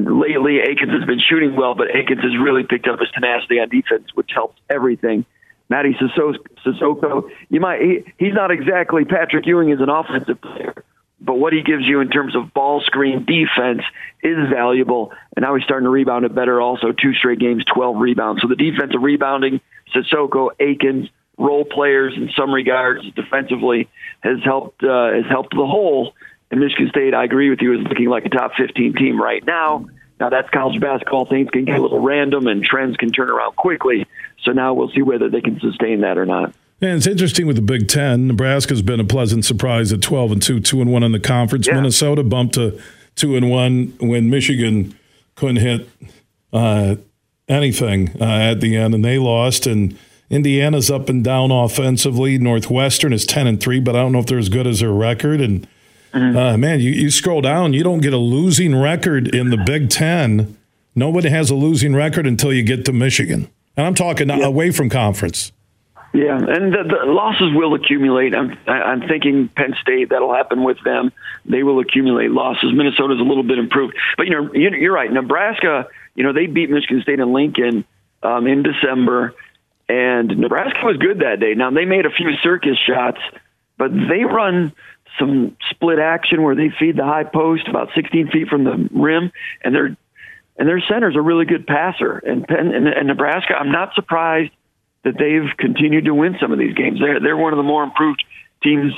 lately 0.04 0.60
Akins 0.60 0.92
has 0.92 1.04
been 1.04 1.20
shooting 1.20 1.56
well, 1.56 1.74
but 1.74 1.88
Akins 1.94 2.22
has 2.22 2.36
really 2.38 2.62
picked 2.62 2.86
up 2.86 3.00
his 3.00 3.10
tenacity 3.10 3.60
on 3.60 3.68
defense, 3.68 4.08
which 4.14 4.30
helps 4.34 4.60
everything. 4.68 5.24
Mady 5.70 5.94
Sissoko, 6.64 7.30
you 7.50 7.60
might 7.60 7.80
he, 7.82 8.04
he's 8.18 8.34
not 8.34 8.50
exactly 8.50 9.04
Patrick 9.04 9.46
Ewing 9.46 9.70
as 9.70 9.80
an 9.80 9.90
offensive 9.90 10.40
player, 10.40 10.82
but 11.20 11.34
what 11.34 11.52
he 11.52 11.62
gives 11.62 11.84
you 11.84 12.00
in 12.00 12.08
terms 12.08 12.34
of 12.34 12.54
ball 12.54 12.80
screen 12.80 13.26
defense 13.26 13.82
is 14.22 14.36
valuable. 14.50 15.12
And 15.36 15.42
now 15.42 15.54
he's 15.54 15.64
starting 15.64 15.84
to 15.84 15.90
rebound 15.90 16.24
it 16.24 16.34
better. 16.34 16.60
Also, 16.60 16.92
two 16.92 17.12
straight 17.14 17.38
games, 17.38 17.64
twelve 17.66 17.96
rebounds. 17.96 18.40
So 18.40 18.48
the 18.48 18.56
defensive 18.56 19.02
rebounding, 19.02 19.60
Sissoko, 19.94 20.50
Akins, 20.58 21.10
role 21.36 21.64
players 21.64 22.14
in 22.16 22.30
some 22.36 22.52
regards 22.52 23.04
defensively 23.12 23.88
has 24.20 24.38
helped 24.44 24.82
uh, 24.82 25.12
has 25.12 25.26
helped 25.28 25.54
the 25.54 25.66
whole 25.66 26.14
and 26.50 26.60
Michigan 26.60 26.88
State, 26.88 27.14
I 27.14 27.24
agree 27.24 27.50
with 27.50 27.60
you, 27.60 27.78
is 27.78 27.86
looking 27.86 28.08
like 28.08 28.24
a 28.24 28.30
top 28.30 28.52
15 28.56 28.94
team 28.94 29.20
right 29.20 29.44
now. 29.44 29.86
Now 30.18 30.30
that's 30.30 30.48
college 30.50 30.80
basketball. 30.80 31.26
Things 31.26 31.50
can 31.50 31.64
get 31.64 31.78
a 31.78 31.82
little 31.82 32.00
random 32.00 32.46
and 32.46 32.64
trends 32.64 32.96
can 32.96 33.10
turn 33.10 33.30
around 33.30 33.54
quickly. 33.56 34.06
So 34.42 34.52
now 34.52 34.74
we'll 34.74 34.90
see 34.90 35.02
whether 35.02 35.28
they 35.28 35.40
can 35.40 35.60
sustain 35.60 36.00
that 36.00 36.18
or 36.18 36.26
not. 36.26 36.54
And 36.80 36.96
it's 36.96 37.06
interesting 37.06 37.46
with 37.46 37.56
the 37.56 37.62
Big 37.62 37.88
Ten. 37.88 38.28
Nebraska's 38.28 38.82
been 38.82 39.00
a 39.00 39.04
pleasant 39.04 39.44
surprise 39.44 39.92
at 39.92 40.00
12 40.00 40.32
and 40.32 40.42
2, 40.42 40.60
2 40.60 40.80
and 40.80 40.92
1 40.92 41.02
in 41.02 41.12
the 41.12 41.20
conference. 41.20 41.66
Yeah. 41.66 41.74
Minnesota 41.74 42.22
bumped 42.22 42.54
to 42.54 42.80
2 43.16 43.36
and 43.36 43.50
1 43.50 43.94
when 44.00 44.30
Michigan 44.30 44.96
couldn't 45.34 45.56
hit 45.56 45.88
uh, 46.52 46.96
anything 47.48 48.10
uh, 48.20 48.24
at 48.24 48.60
the 48.60 48.76
end, 48.76 48.94
and 48.94 49.04
they 49.04 49.18
lost. 49.18 49.66
And 49.66 49.98
Indiana's 50.30 50.90
up 50.90 51.08
and 51.08 51.22
down 51.22 51.50
offensively. 51.50 52.38
Northwestern 52.38 53.12
is 53.12 53.26
10 53.26 53.46
and 53.46 53.60
3, 53.60 53.80
but 53.80 53.96
I 53.96 54.00
don't 54.00 54.12
know 54.12 54.20
if 54.20 54.26
they're 54.26 54.38
as 54.38 54.48
good 54.48 54.66
as 54.66 54.80
their 54.80 54.92
record. 54.92 55.40
And. 55.40 55.66
Uh, 56.12 56.56
man, 56.56 56.80
you, 56.80 56.90
you 56.90 57.10
scroll 57.10 57.40
down, 57.40 57.72
you 57.72 57.82
don't 57.82 58.00
get 58.00 58.12
a 58.12 58.18
losing 58.18 58.74
record 58.74 59.34
in 59.34 59.50
the 59.50 59.56
Big 59.56 59.90
Ten. 59.90 60.56
Nobody 60.94 61.28
has 61.28 61.50
a 61.50 61.54
losing 61.54 61.94
record 61.94 62.26
until 62.26 62.52
you 62.52 62.62
get 62.62 62.84
to 62.86 62.92
Michigan. 62.92 63.48
And 63.76 63.86
I'm 63.86 63.94
talking 63.94 64.28
yep. 64.28 64.42
away 64.42 64.70
from 64.70 64.88
conference. 64.88 65.52
Yeah, 66.12 66.36
and 66.36 66.72
the, 66.72 66.84
the 66.84 67.12
losses 67.12 67.52
will 67.54 67.74
accumulate. 67.74 68.34
I'm 68.34 68.56
I'm 68.66 69.06
thinking 69.06 69.48
Penn 69.48 69.74
State 69.80 70.08
that'll 70.08 70.34
happen 70.34 70.64
with 70.64 70.82
them. 70.82 71.12
They 71.44 71.62
will 71.62 71.80
accumulate 71.80 72.30
losses. 72.30 72.72
Minnesota's 72.72 73.20
a 73.20 73.22
little 73.22 73.42
bit 73.42 73.58
improved, 73.58 73.94
but 74.16 74.26
you 74.26 74.32
know 74.32 74.52
you're 74.54 74.92
right. 74.92 75.12
Nebraska, 75.12 75.86
you 76.14 76.24
know 76.24 76.32
they 76.32 76.46
beat 76.46 76.70
Michigan 76.70 77.02
State 77.02 77.20
and 77.20 77.32
Lincoln 77.32 77.84
um, 78.22 78.46
in 78.46 78.62
December, 78.62 79.34
and 79.88 80.36
Nebraska 80.38 80.78
was 80.82 80.96
good 80.96 81.18
that 81.18 81.40
day. 81.40 81.54
Now 81.54 81.70
they 81.70 81.84
made 81.84 82.06
a 82.06 82.10
few 82.10 82.34
circus 82.42 82.78
shots, 82.78 83.20
but 83.76 83.92
they 83.92 84.24
run 84.24 84.72
some 85.18 85.56
split 85.70 85.98
action 85.98 86.42
where 86.42 86.54
they 86.54 86.70
feed 86.78 86.96
the 86.96 87.04
high 87.04 87.24
post 87.24 87.68
about 87.68 87.88
16 87.94 88.30
feet 88.30 88.48
from 88.48 88.64
the 88.64 88.88
rim, 88.92 89.32
and 89.62 89.74
their 89.74 89.96
and 90.56 90.68
their 90.68 90.82
center's 90.88 91.16
a 91.16 91.20
really 91.20 91.44
good 91.44 91.66
passer. 91.66 92.18
And 92.18 92.46
Penn 92.46 92.74
and, 92.74 92.88
and 92.88 93.06
Nebraska, 93.06 93.54
I'm 93.54 93.70
not 93.70 93.94
surprised 93.94 94.52
that 95.04 95.14
they've 95.18 95.56
continued 95.56 96.04
to 96.06 96.14
win 96.14 96.36
some 96.40 96.52
of 96.52 96.58
these 96.58 96.74
games. 96.74 97.00
They're 97.00 97.20
they're 97.20 97.36
one 97.36 97.52
of 97.52 97.56
the 97.56 97.62
more 97.62 97.84
improved 97.84 98.24
teams 98.62 98.92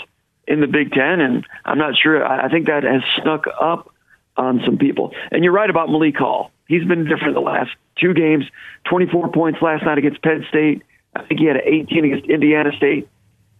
in 0.46 0.60
the 0.60 0.66
Big 0.66 0.92
Ten, 0.92 1.20
and 1.20 1.46
I'm 1.64 1.78
not 1.78 1.94
sure. 1.96 2.26
I 2.26 2.48
think 2.48 2.66
that 2.66 2.82
has 2.82 3.02
snuck 3.22 3.44
up 3.60 3.92
on 4.36 4.62
some 4.64 4.78
people. 4.78 5.12
And 5.30 5.44
you're 5.44 5.52
right 5.52 5.68
about 5.68 5.90
Malik 5.90 6.16
Hall. 6.16 6.50
He's 6.66 6.84
been 6.84 7.04
different 7.04 7.34
the 7.34 7.40
last 7.40 7.70
two 8.00 8.14
games. 8.14 8.44
24 8.88 9.30
points 9.32 9.60
last 9.60 9.84
night 9.84 9.98
against 9.98 10.22
Penn 10.22 10.44
State. 10.48 10.82
I 11.14 11.24
think 11.24 11.40
he 11.40 11.46
had 11.46 11.56
18 11.56 12.04
against 12.04 12.30
Indiana 12.30 12.70
State. 12.76 13.08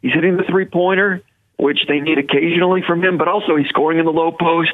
He's 0.02 0.12
hitting 0.12 0.36
the 0.36 0.44
three 0.44 0.64
pointer, 0.64 1.22
which 1.60 1.86
they 1.86 2.00
need 2.00 2.18
occasionally 2.18 2.82
from 2.86 3.04
him, 3.04 3.18
but 3.18 3.28
also 3.28 3.56
he's 3.56 3.68
scoring 3.68 3.98
in 3.98 4.06
the 4.06 4.12
low 4.12 4.32
post, 4.32 4.72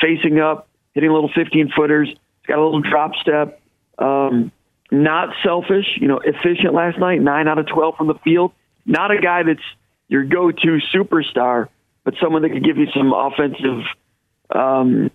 facing 0.00 0.40
up, 0.40 0.68
hitting 0.92 1.10
little 1.10 1.30
15 1.34 1.70
footers. 1.76 2.08
He's 2.08 2.46
got 2.46 2.58
a 2.58 2.64
little 2.64 2.80
drop 2.80 3.12
step. 3.20 3.60
Um, 3.98 4.50
not 4.90 5.34
selfish, 5.42 5.86
you 6.00 6.08
know, 6.08 6.20
efficient 6.22 6.74
last 6.74 6.98
night, 6.98 7.20
nine 7.20 7.48
out 7.48 7.58
of 7.58 7.66
12 7.68 7.96
from 7.96 8.08
the 8.08 8.14
field. 8.24 8.52
Not 8.84 9.10
a 9.10 9.20
guy 9.20 9.44
that's 9.44 9.62
your 10.08 10.24
go 10.24 10.50
to 10.50 10.78
superstar, 10.94 11.68
but 12.04 12.14
someone 12.20 12.42
that 12.42 12.50
could 12.50 12.64
give 12.64 12.76
you 12.76 12.86
some 12.94 13.12
offensive 13.12 13.84
um, 14.50 15.10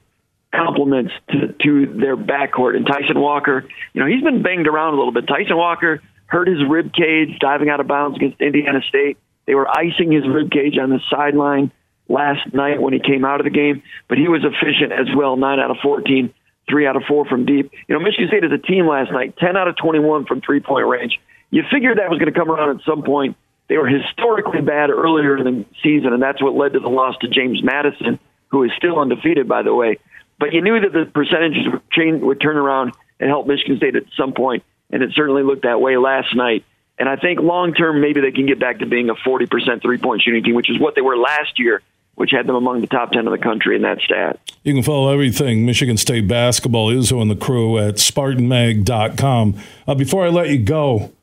compliments 0.54 1.14
to, 1.30 1.54
to 1.64 1.86
their 2.00 2.18
backcourt. 2.18 2.76
And 2.76 2.86
Tyson 2.86 3.20
Walker, 3.20 3.66
you 3.94 4.02
know, 4.02 4.08
he's 4.08 4.24
been 4.24 4.42
banged 4.42 4.68
around 4.68 4.94
a 4.94 4.98
little 4.98 5.14
bit. 5.14 5.28
Tyson 5.28 5.56
Walker 5.56 6.02
hurt 6.26 6.48
his 6.48 6.60
rib 6.68 6.94
cage 6.94 7.38
diving 7.40 7.70
out 7.70 7.80
of 7.80 7.88
bounds 7.88 8.18
against 8.18 8.42
Indiana 8.42 8.82
State. 8.88 9.18
They 9.50 9.56
were 9.56 9.68
icing 9.68 10.12
his 10.12 10.28
rib 10.28 10.52
cage 10.52 10.78
on 10.78 10.92
the 10.92 11.00
sideline 11.10 11.72
last 12.08 12.54
night 12.54 12.80
when 12.80 12.94
he 12.94 13.00
came 13.00 13.26
out 13.26 13.40
of 13.40 13.46
the 13.46 13.50
game, 13.50 13.82
but 14.08 14.20
he 14.20 14.28
was 14.28 14.46
efficient 14.46 14.92
as 14.92 15.08
well, 15.18 15.38
nine 15.38 15.60
out 15.60 15.72
of 15.72 15.78
14 15.82 16.32
three 16.70 16.86
out 16.86 16.96
of 16.96 17.02
four 17.08 17.26
from 17.26 17.48
deep. 17.48 17.72
You 17.88 17.96
know, 17.96 18.00
Michigan 18.00 18.28
State 18.28 18.44
as 18.44 18.52
a 18.52 18.60
team 18.60 18.86
last 18.86 19.12
night, 19.12 19.36
10 19.38 19.58
out 19.58 19.68
of 19.68 19.76
21 19.78 20.26
from 20.28 20.40
three 20.42 20.60
point 20.60 20.86
range. 20.86 21.20
You 21.50 21.64
figured 21.72 21.98
that 21.98 22.12
was 22.12 22.20
going 22.20 22.32
to 22.32 22.40
come 22.40 22.52
around 22.52 22.78
at 22.78 22.86
some 22.86 23.02
point. 23.02 23.38
They 23.70 23.78
were 23.78 23.88
historically 23.88 24.62
bad 24.62 24.92
earlier 24.92 25.36
in 25.38 25.46
the 25.46 25.66
season, 25.82 26.14
and 26.14 26.22
that's 26.22 26.44
what 26.44 26.54
led 26.54 26.74
to 26.74 26.80
the 26.80 26.90
loss 26.90 27.16
to 27.22 27.28
James 27.28 27.64
Madison, 27.64 28.20
who 28.50 28.64
is 28.66 28.72
still 28.78 29.00
undefeated, 29.00 29.48
by 29.48 29.64
the 29.64 29.74
way. 29.74 29.98
But 30.40 30.54
you 30.54 30.62
knew 30.62 30.80
that 30.80 30.94
the 30.94 31.10
percentages 31.12 31.66
would, 31.72 31.90
change, 31.90 32.22
would 32.22 32.40
turn 32.40 32.58
around 32.58 32.94
and 33.20 33.30
help 33.30 33.48
Michigan 33.48 33.78
State 33.78 33.96
at 33.96 34.04
some 34.16 34.34
point, 34.34 34.64
and 34.92 35.02
it 35.02 35.12
certainly 35.16 35.42
looked 35.42 35.64
that 35.64 35.82
way 35.82 35.98
last 35.98 36.36
night. 36.36 36.66
And 37.00 37.08
I 37.08 37.16
think 37.16 37.40
long 37.40 37.74
term, 37.74 38.02
maybe 38.02 38.22
they 38.22 38.32
can 38.32 38.46
get 38.46 38.60
back 38.60 38.80
to 38.80 38.86
being 38.86 39.10
a 39.10 39.16
40% 39.16 39.82
three 39.82 39.98
point 39.98 40.22
shooting 40.22 40.44
team, 40.44 40.54
which 40.54 40.70
is 40.70 40.80
what 40.80 40.96
they 40.96 41.02
were 41.02 41.18
last 41.18 41.58
year 41.58 41.82
which 42.20 42.32
had 42.32 42.46
them 42.46 42.56
among 42.56 42.82
the 42.82 42.88
top 42.88 43.14
10 43.14 43.28
of 43.28 43.32
the 43.32 43.38
country 43.38 43.78
in 43.78 43.84
that 43.84 44.02
stat. 44.02 44.38
You 44.64 44.74
can 44.74 44.84
follow 44.84 45.10
everything 45.10 45.66
Michigan 45.66 45.96
State 45.96 46.28
basketball, 46.28 46.90
Izzo 46.92 47.22
and 47.22 47.32
the 47.32 47.36
crew 47.36 47.78
at 47.78 47.96
SpartanMag.com. 47.96 49.56
Uh, 49.88 49.96
before 49.96 50.26
I 50.26 50.28
let 50.28 50.50
you 50.50 50.60
go, 50.60 51.14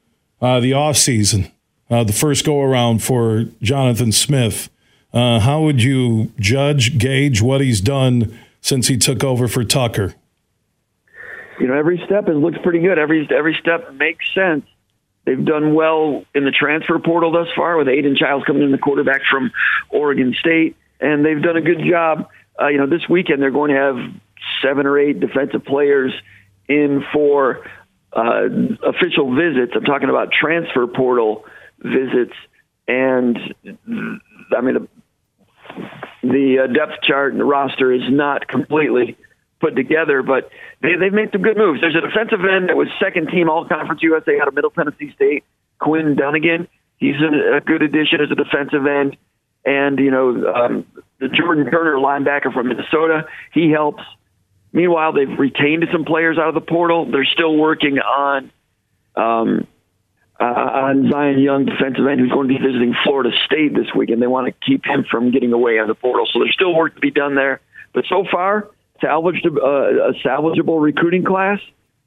uh, 0.40 0.58
the 0.58 0.70
offseason, 0.70 1.52
uh, 1.90 2.02
the 2.02 2.14
first 2.14 2.46
go 2.46 2.62
around 2.62 3.02
for 3.02 3.44
Jonathan 3.60 4.10
Smith, 4.10 4.70
uh, 5.12 5.40
how 5.40 5.60
would 5.60 5.82
you 5.82 6.32
judge, 6.40 6.96
gauge 6.96 7.42
what 7.42 7.60
he's 7.60 7.82
done 7.82 8.34
since 8.62 8.88
he 8.88 8.96
took 8.96 9.22
over 9.22 9.48
for 9.48 9.64
Tucker? 9.64 10.14
You 11.60 11.66
know, 11.66 11.74
every 11.74 12.02
step 12.06 12.26
has 12.26 12.36
looked 12.36 12.62
pretty 12.62 12.80
good. 12.80 12.98
Every 12.98 13.28
every 13.30 13.56
step 13.60 13.92
makes 13.92 14.24
sense. 14.34 14.64
They've 15.26 15.44
done 15.44 15.74
well 15.74 16.24
in 16.34 16.44
the 16.44 16.52
transfer 16.52 16.98
portal 16.98 17.32
thus 17.32 17.48
far 17.54 17.76
with 17.76 17.88
Aidan 17.88 18.16
Chiles 18.16 18.44
coming 18.46 18.62
in 18.62 18.70
the 18.70 18.78
quarterback 18.78 19.22
from 19.30 19.50
Oregon 19.90 20.34
State 20.38 20.76
and 21.00 21.24
they've 21.24 21.42
done 21.42 21.56
a 21.56 21.60
good 21.60 21.82
job. 21.88 22.28
Uh, 22.60 22.68
you 22.68 22.78
know, 22.78 22.86
this 22.86 23.08
weekend 23.08 23.42
they're 23.42 23.50
going 23.50 23.70
to 23.70 23.76
have 23.76 23.96
seven 24.62 24.86
or 24.86 24.98
eight 24.98 25.20
defensive 25.20 25.64
players 25.64 26.12
in 26.68 27.04
for 27.12 27.66
uh, 28.12 28.48
official 28.82 29.34
visits. 29.34 29.72
I'm 29.74 29.84
talking 29.84 30.08
about 30.08 30.32
transfer 30.32 30.86
portal 30.86 31.44
visits, 31.80 32.32
and 32.88 33.38
I 34.56 34.60
mean 34.62 34.74
the, 34.74 34.88
the 36.22 36.58
uh, 36.64 36.72
depth 36.72 37.02
chart 37.02 37.32
and 37.32 37.40
the 37.40 37.44
roster 37.44 37.92
is 37.92 38.02
not 38.08 38.48
completely 38.48 39.18
put 39.60 39.76
together, 39.76 40.22
but 40.22 40.50
they, 40.82 40.96
they've 41.00 41.12
made 41.12 41.30
some 41.32 41.42
good 41.42 41.56
moves. 41.56 41.80
There's 41.80 41.96
a 41.96 42.00
defensive 42.00 42.44
end 42.44 42.68
that 42.68 42.76
was 42.76 42.88
second 43.00 43.28
team 43.28 43.48
All 43.48 43.66
Conference 43.66 44.02
USA 44.02 44.40
out 44.40 44.48
of 44.48 44.54
Middle 44.54 44.70
Tennessee 44.70 45.12
State, 45.14 45.44
Quinn 45.78 46.14
Dunnigan. 46.16 46.68
He's 46.98 47.16
a, 47.16 47.60
good 47.60 47.82
addition 47.82 48.20
as 48.20 48.30
a 48.30 48.34
defensive 48.34 48.86
end 48.86 49.16
and 49.66 49.98
you 49.98 50.10
know 50.10 50.54
um, 50.54 50.86
the 51.18 51.28
Jordan 51.28 51.70
Turner 51.70 51.96
linebacker 51.96 52.52
from 52.54 52.68
Minnesota. 52.68 53.26
He 53.52 53.70
helps. 53.70 54.02
Meanwhile, 54.72 55.12
they've 55.14 55.38
retained 55.38 55.84
some 55.92 56.04
players 56.04 56.38
out 56.38 56.48
of 56.48 56.54
the 56.54 56.60
portal. 56.60 57.10
They're 57.10 57.24
still 57.24 57.56
working 57.56 57.98
on 57.98 58.50
um, 59.16 59.66
uh, 60.38 60.44
on 60.44 61.10
Zion 61.10 61.40
Young, 61.40 61.64
defensive 61.64 62.06
end, 62.06 62.20
who's 62.20 62.30
going 62.30 62.48
to 62.48 62.54
be 62.54 62.60
visiting 62.60 62.94
Florida 63.04 63.30
State 63.46 63.74
this 63.74 63.92
week, 63.94 64.10
and 64.10 64.20
they 64.20 64.26
want 64.26 64.46
to 64.46 64.54
keep 64.66 64.84
him 64.84 65.04
from 65.10 65.30
getting 65.32 65.52
away 65.52 65.78
on 65.78 65.88
the 65.88 65.94
portal. 65.94 66.28
So 66.32 66.40
there's 66.40 66.54
still 66.54 66.74
work 66.74 66.94
to 66.94 67.00
be 67.00 67.10
done 67.10 67.34
there. 67.34 67.60
But 67.94 68.04
so 68.08 68.24
far, 68.30 68.68
salvaged 69.00 69.46
uh, 69.46 69.50
a 69.50 70.12
salvageable 70.24 70.80
recruiting 70.80 71.24
class 71.24 71.60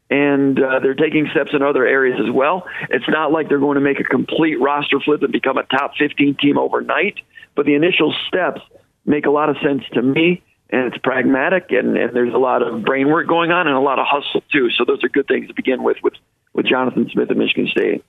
and 0.10 0.60
uh, 0.62 0.80
they're 0.80 0.96
taking 0.96 1.28
steps 1.32 1.52
in 1.54 1.62
other 1.62 1.86
areas 1.86 2.20
as 2.24 2.32
well. 2.34 2.68
It's 2.90 3.08
not 3.08 3.32
like 3.32 3.48
they're 3.48 3.60
going 3.60 3.76
to 3.76 3.82
make 3.82 4.00
a 4.00 4.04
complete 4.04 4.60
roster 4.60 5.00
flip 5.00 5.22
and 5.22 5.32
become 5.32 5.58
a 5.58 5.64
top 5.64 5.94
15 5.98 6.36
team 6.36 6.58
overnight, 6.58 7.20
but 7.56 7.66
the 7.66 7.76
initial 7.76 8.14
steps 8.28 8.62
make 9.06 9.26
a 9.26 9.30
lot 9.30 9.50
of 9.50 9.58
sense 9.64 9.84
to 9.94 10.02
me. 10.02 10.42
And 10.72 10.94
it's 10.94 10.98
pragmatic, 11.00 11.72
and, 11.72 11.98
and 11.98 12.16
there's 12.16 12.34
a 12.34 12.38
lot 12.38 12.62
of 12.62 12.84
brain 12.86 13.10
work 13.10 13.28
going 13.28 13.50
on, 13.50 13.66
and 13.66 13.76
a 13.76 13.80
lot 13.80 13.98
of 13.98 14.06
hustle 14.08 14.44
too. 14.52 14.70
So 14.78 14.86
those 14.86 15.04
are 15.04 15.10
good 15.10 15.28
things 15.28 15.48
to 15.48 15.54
begin 15.56 15.82
with 15.82 15.98
with 16.04 16.14
with 16.54 16.68
Jonathan 16.68 17.10
Smith 17.12 17.32
at 17.32 17.38
Michigan 17.38 17.68
State. 17.72 18.06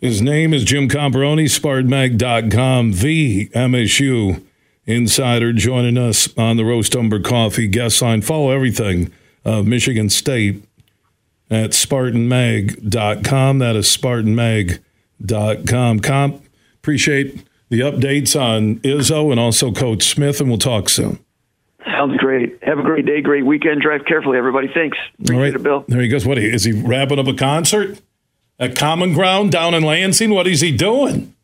His 0.00 0.20
name 0.20 0.52
is 0.52 0.64
Jim 0.64 0.88
Comparoni, 0.88 1.44
SpartanMag.com, 1.44 2.92
the 2.94 3.48
MSU 3.50 4.42
insider, 4.90 5.52
joining 5.52 5.96
us 5.96 6.28
on 6.36 6.56
the 6.56 6.64
Roast 6.64 6.94
Umber 6.96 7.20
Coffee 7.20 7.68
guest 7.68 8.02
line. 8.02 8.22
Follow 8.22 8.50
everything 8.50 9.12
of 9.44 9.66
Michigan 9.66 10.10
State 10.10 10.64
at 11.50 11.70
SpartanMag.com. 11.70 13.58
That 13.58 13.76
is 13.76 13.86
SpartanMag.com. 13.86 16.00
Comp, 16.00 16.44
appreciate 16.76 17.44
the 17.68 17.80
updates 17.80 18.40
on 18.40 18.76
Izzo 18.80 19.30
and 19.30 19.38
also 19.40 19.72
Coach 19.72 20.02
Smith, 20.04 20.40
and 20.40 20.48
we'll 20.48 20.58
talk 20.58 20.88
soon. 20.88 21.18
Sounds 21.84 22.16
great. 22.18 22.58
Have 22.62 22.78
a 22.78 22.82
great 22.82 23.06
day, 23.06 23.20
great 23.20 23.44
weekend. 23.46 23.80
Drive 23.80 24.04
carefully, 24.04 24.38
everybody. 24.38 24.68
Thanks. 24.72 24.98
Appreciate 25.14 25.36
All 25.36 25.42
right. 25.42 25.54
it, 25.54 25.62
Bill. 25.62 25.84
There 25.88 26.00
he 26.00 26.08
goes. 26.08 26.26
What 26.26 26.38
is 26.38 26.64
he 26.64 26.72
wrapping 26.72 27.18
up 27.18 27.26
a 27.26 27.34
concert 27.34 28.00
at 28.58 28.76
Common 28.76 29.14
Ground 29.14 29.52
down 29.52 29.74
in 29.74 29.82
Lansing? 29.82 30.30
What 30.30 30.46
is 30.46 30.60
he 30.60 30.76
doing? 30.76 31.34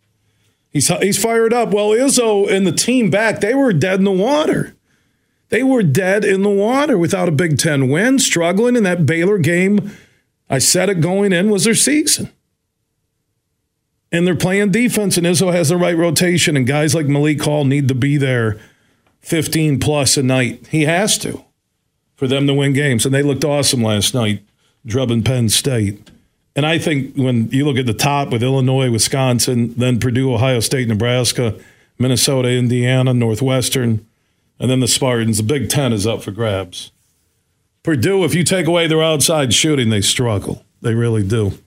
He's 0.70 0.88
he's 0.88 1.22
fired 1.22 1.52
up. 1.52 1.70
Well, 1.70 1.90
Izzo 1.90 2.50
and 2.50 2.66
the 2.66 2.72
team 2.72 3.10
back, 3.10 3.40
they 3.40 3.54
were 3.54 3.72
dead 3.72 3.98
in 3.98 4.04
the 4.04 4.10
water. 4.10 4.74
They 5.48 5.62
were 5.62 5.82
dead 5.82 6.24
in 6.24 6.42
the 6.42 6.50
water 6.50 6.98
without 6.98 7.28
a 7.28 7.32
Big 7.32 7.58
Ten 7.58 7.88
win, 7.88 8.18
struggling 8.18 8.76
in 8.76 8.82
that 8.82 9.06
Baylor 9.06 9.38
game. 9.38 9.92
I 10.50 10.58
said 10.58 10.88
it 10.88 11.00
going 11.00 11.32
in 11.32 11.50
was 11.50 11.64
their 11.64 11.74
season. 11.74 12.30
And 14.12 14.26
they're 14.26 14.36
playing 14.36 14.70
defense, 14.70 15.16
and 15.16 15.26
Izzo 15.26 15.52
has 15.52 15.68
the 15.68 15.76
right 15.76 15.96
rotation, 15.96 16.56
and 16.56 16.66
guys 16.66 16.94
like 16.94 17.06
Malik 17.06 17.42
Hall 17.42 17.64
need 17.64 17.88
to 17.88 17.94
be 17.94 18.16
there 18.16 18.58
15 19.20 19.80
plus 19.80 20.16
a 20.16 20.22
night. 20.22 20.68
He 20.68 20.82
has 20.82 21.18
to 21.18 21.44
for 22.14 22.26
them 22.26 22.46
to 22.46 22.54
win 22.54 22.72
games. 22.72 23.04
And 23.04 23.14
they 23.14 23.22
looked 23.22 23.44
awesome 23.44 23.82
last 23.82 24.14
night, 24.14 24.42
drubbing 24.84 25.22
Penn 25.22 25.48
State. 25.48 26.10
And 26.56 26.64
I 26.64 26.78
think 26.78 27.14
when 27.16 27.50
you 27.50 27.66
look 27.66 27.76
at 27.76 27.84
the 27.84 27.92
top 27.92 28.30
with 28.30 28.42
Illinois, 28.42 28.90
Wisconsin, 28.90 29.74
then 29.76 30.00
Purdue, 30.00 30.32
Ohio 30.32 30.60
State, 30.60 30.88
Nebraska, 30.88 31.54
Minnesota, 31.98 32.48
Indiana, 32.48 33.12
Northwestern, 33.12 34.06
and 34.58 34.70
then 34.70 34.80
the 34.80 34.88
Spartans. 34.88 35.36
The 35.36 35.42
Big 35.42 35.68
Ten 35.68 35.92
is 35.92 36.06
up 36.06 36.22
for 36.22 36.30
grabs. 36.30 36.92
Purdue, 37.82 38.24
if 38.24 38.34
you 38.34 38.42
take 38.42 38.66
away 38.66 38.86
their 38.86 39.02
outside 39.02 39.52
shooting, 39.52 39.90
they 39.90 40.00
struggle. 40.00 40.64
They 40.80 40.94
really 40.94 41.22
do. 41.22 41.58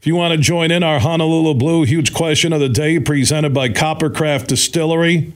If 0.00 0.06
you 0.06 0.16
want 0.16 0.32
to 0.32 0.38
join 0.38 0.70
in 0.70 0.82
our 0.82 1.00
Honolulu 1.00 1.54
Blue 1.54 1.84
huge 1.84 2.12
question 2.12 2.52
of 2.52 2.60
the 2.60 2.68
day 2.68 2.98
presented 2.98 3.52
by 3.52 3.68
Coppercraft 3.68 4.46
Distillery, 4.46 5.34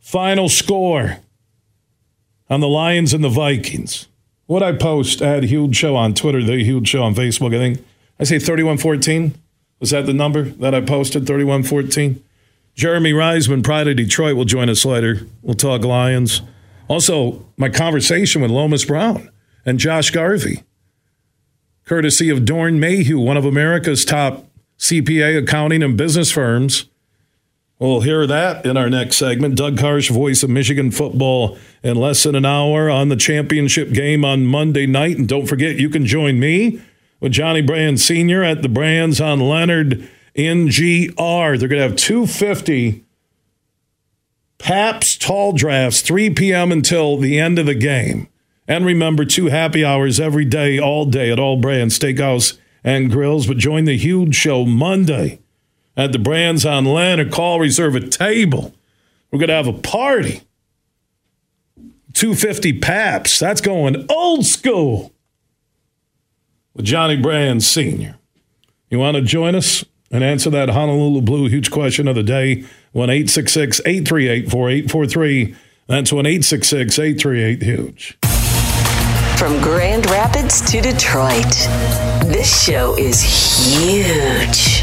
final 0.00 0.48
score 0.48 1.18
on 2.48 2.60
the 2.60 2.68
Lions 2.68 3.12
and 3.12 3.22
the 3.22 3.28
Vikings. 3.28 4.08
What 4.46 4.62
I 4.62 4.72
post 4.72 5.20
at 5.20 5.44
Huge 5.44 5.76
Show 5.76 5.96
on 5.96 6.14
Twitter, 6.14 6.42
the 6.42 6.62
Huge 6.62 6.88
Show 6.88 7.02
on 7.02 7.14
Facebook, 7.14 7.54
I 7.54 7.58
think 7.58 7.84
I 8.18 8.24
say 8.24 8.38
3114. 8.38 9.34
Was 9.80 9.90
that 9.90 10.06
the 10.06 10.14
number 10.14 10.42
that 10.42 10.74
I 10.74 10.80
posted? 10.80 11.26
3114. 11.26 12.22
Jeremy 12.74 13.12
Reisman, 13.12 13.64
Pride 13.64 13.88
of 13.88 13.96
Detroit, 13.96 14.36
will 14.36 14.44
join 14.44 14.68
us 14.68 14.84
later. 14.84 15.26
We'll 15.42 15.54
talk 15.54 15.84
Lions. 15.84 16.42
Also, 16.88 17.46
my 17.56 17.68
conversation 17.68 18.42
with 18.42 18.50
Lomas 18.50 18.84
Brown 18.84 19.30
and 19.64 19.78
Josh 19.78 20.10
Garvey, 20.10 20.62
courtesy 21.84 22.30
of 22.30 22.40
Doeren 22.40 22.78
Mayhew, 22.78 23.18
one 23.18 23.36
of 23.36 23.44
America's 23.44 24.04
top 24.04 24.46
CPA 24.78 25.42
accounting 25.42 25.82
and 25.82 25.96
business 25.96 26.30
firms. 26.30 26.86
We'll 27.78 28.00
hear 28.00 28.26
that 28.26 28.64
in 28.64 28.76
our 28.76 28.88
next 28.88 29.16
segment. 29.16 29.56
Doug 29.56 29.76
Karsch, 29.76 30.10
voice 30.10 30.42
of 30.42 30.48
Michigan 30.50 30.90
football, 30.90 31.58
in 31.82 31.96
less 31.96 32.22
than 32.22 32.34
an 32.34 32.46
hour 32.46 32.88
on 32.88 33.08
the 33.10 33.16
championship 33.16 33.92
game 33.92 34.24
on 34.24 34.46
Monday 34.46 34.86
night. 34.86 35.18
And 35.18 35.28
don't 35.28 35.46
forget, 35.46 35.76
you 35.76 35.90
can 35.90 36.06
join 36.06 36.40
me 36.40 36.80
with 37.20 37.32
Johnny 37.32 37.62
Brann 37.62 37.96
Sr. 37.96 38.42
at 38.42 38.62
the 38.62 38.68
Brann's 38.68 39.20
on 39.20 39.40
Leonard 39.40 40.08
in 40.34 40.66
GR. 40.66 41.56
They're 41.56 41.68
going 41.68 41.78
to 41.78 41.88
have 41.88 41.96
250 41.96 43.04
Pabst 44.58 45.20
Tall 45.22 45.52
Drafts, 45.52 46.00
3 46.00 46.30
p.m. 46.30 46.72
until 46.72 47.16
the 47.16 47.38
end 47.38 47.58
of 47.58 47.66
the 47.66 47.74
game. 47.74 48.28
And 48.68 48.84
remember, 48.84 49.24
two 49.24 49.46
happy 49.46 49.84
hours 49.84 50.18
every 50.18 50.44
day, 50.44 50.78
all 50.78 51.04
day 51.04 51.30
at 51.30 51.38
all 51.38 51.56
brands, 51.56 51.98
steakhouse 51.98 52.58
and 52.82 53.10
grills. 53.10 53.46
But 53.46 53.58
join 53.58 53.84
the 53.84 53.96
huge 53.96 54.34
show 54.34 54.64
Monday 54.64 55.40
at 55.96 56.12
the 56.12 56.18
Brann's 56.18 56.66
on 56.66 56.84
Leonard. 56.84 57.30
Call, 57.30 57.60
reserve 57.60 57.94
a 57.94 58.06
table. 58.06 58.74
We're 59.30 59.38
going 59.38 59.48
to 59.48 59.54
have 59.54 59.68
a 59.68 59.72
party. 59.72 60.42
250 62.14 62.80
Pabst. 62.80 63.38
That's 63.38 63.60
going 63.60 64.06
old 64.08 64.46
school 64.46 65.12
with 66.76 66.84
Johnny 66.84 67.16
Brann 67.16 67.60
Sr. 67.60 68.16
You 68.90 68.98
want 68.98 69.16
to 69.16 69.22
join 69.22 69.54
us 69.54 69.84
and 70.10 70.22
answer 70.22 70.50
that 70.50 70.68
Honolulu 70.68 71.22
Blue 71.22 71.48
huge 71.48 71.70
question 71.70 72.06
of 72.06 72.14
the 72.14 72.22
day? 72.22 72.64
1 72.92 73.10
838 73.10 74.50
4843. 74.50 75.56
That's 75.88 76.12
1 76.12 76.26
838 76.26 77.62
Huge. 77.62 78.18
From 79.38 79.60
Grand 79.60 80.06
Rapids 80.06 80.60
to 80.70 80.80
Detroit, 80.80 81.44
this 82.24 82.64
show 82.64 82.96
is 82.96 83.20
huge. 83.22 84.82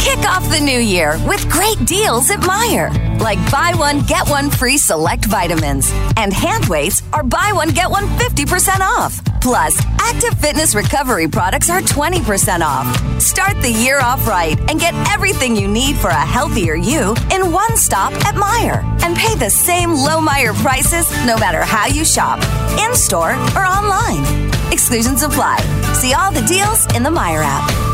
Kick 0.00 0.18
off 0.28 0.48
the 0.50 0.60
new 0.62 0.78
year 0.78 1.18
with 1.26 1.48
great 1.50 1.84
deals 1.84 2.30
at 2.30 2.40
Meijer. 2.40 3.03
Like 3.20 3.38
buy 3.50 3.72
one, 3.76 4.02
get 4.02 4.28
one 4.28 4.50
free 4.50 4.78
select 4.78 5.24
vitamins. 5.26 5.90
And 6.16 6.32
hand 6.32 6.66
weights 6.66 7.02
are 7.12 7.22
buy 7.22 7.52
one, 7.54 7.70
get 7.70 7.90
one 7.90 8.04
50% 8.18 8.80
off. 8.80 9.20
Plus, 9.40 9.78
active 9.98 10.38
fitness 10.38 10.74
recovery 10.74 11.28
products 11.28 11.68
are 11.68 11.80
20% 11.80 12.60
off. 12.60 13.20
Start 13.20 13.60
the 13.60 13.70
year 13.70 14.00
off 14.00 14.26
right 14.26 14.58
and 14.70 14.80
get 14.80 14.94
everything 15.12 15.54
you 15.56 15.68
need 15.68 15.96
for 15.96 16.08
a 16.08 16.26
healthier 16.26 16.74
you 16.74 17.14
in 17.30 17.52
one 17.52 17.76
stop 17.76 18.12
at 18.26 18.34
Meijer. 18.34 18.82
And 19.04 19.16
pay 19.16 19.34
the 19.34 19.50
same 19.50 19.90
low 19.90 20.20
Meijer 20.20 20.54
prices 20.62 21.10
no 21.26 21.36
matter 21.36 21.62
how 21.62 21.86
you 21.86 22.04
shop, 22.04 22.38
in 22.78 22.94
store 22.94 23.32
or 23.54 23.64
online. 23.64 24.24
Exclusions 24.72 25.22
apply. 25.22 25.58
See 25.94 26.14
all 26.14 26.32
the 26.32 26.42
deals 26.42 26.86
in 26.96 27.02
the 27.02 27.10
Meijer 27.10 27.44
app. 27.44 27.93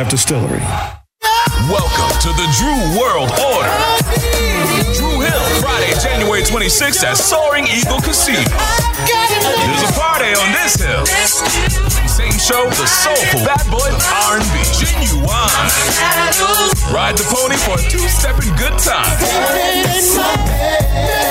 Distillery. 0.09 0.59
Welcome 1.69 2.11
to 2.21 2.29
the 2.33 2.47
Dru 2.57 2.73
World 2.99 3.29
Order. 3.31 3.75
Dru 4.97 5.21
Hill, 5.21 5.61
Friday, 5.61 5.93
January 6.01 6.41
26th 6.41 7.03
at 7.03 7.17
Soaring 7.17 7.65
Eagle 7.67 8.01
Casino. 8.01 8.41
There's 8.41 9.83
a 9.83 9.93
party 9.93 10.33
on 10.33 10.51
this 10.53 10.75
hill. 10.75 11.03
Same 12.21 12.37
show, 12.37 12.69
the 12.69 12.85
soulful 12.85 13.39
bad 13.43 13.65
boy 13.71 13.89
R&B, 14.29 14.45
Ginuwine. 14.77 15.73
Ride 16.93 17.17
the 17.17 17.23
pony 17.33 17.57
for 17.57 17.73
a 17.73 17.81
two-stepping 17.89 18.53
good 18.57 18.77
time. 18.77 19.17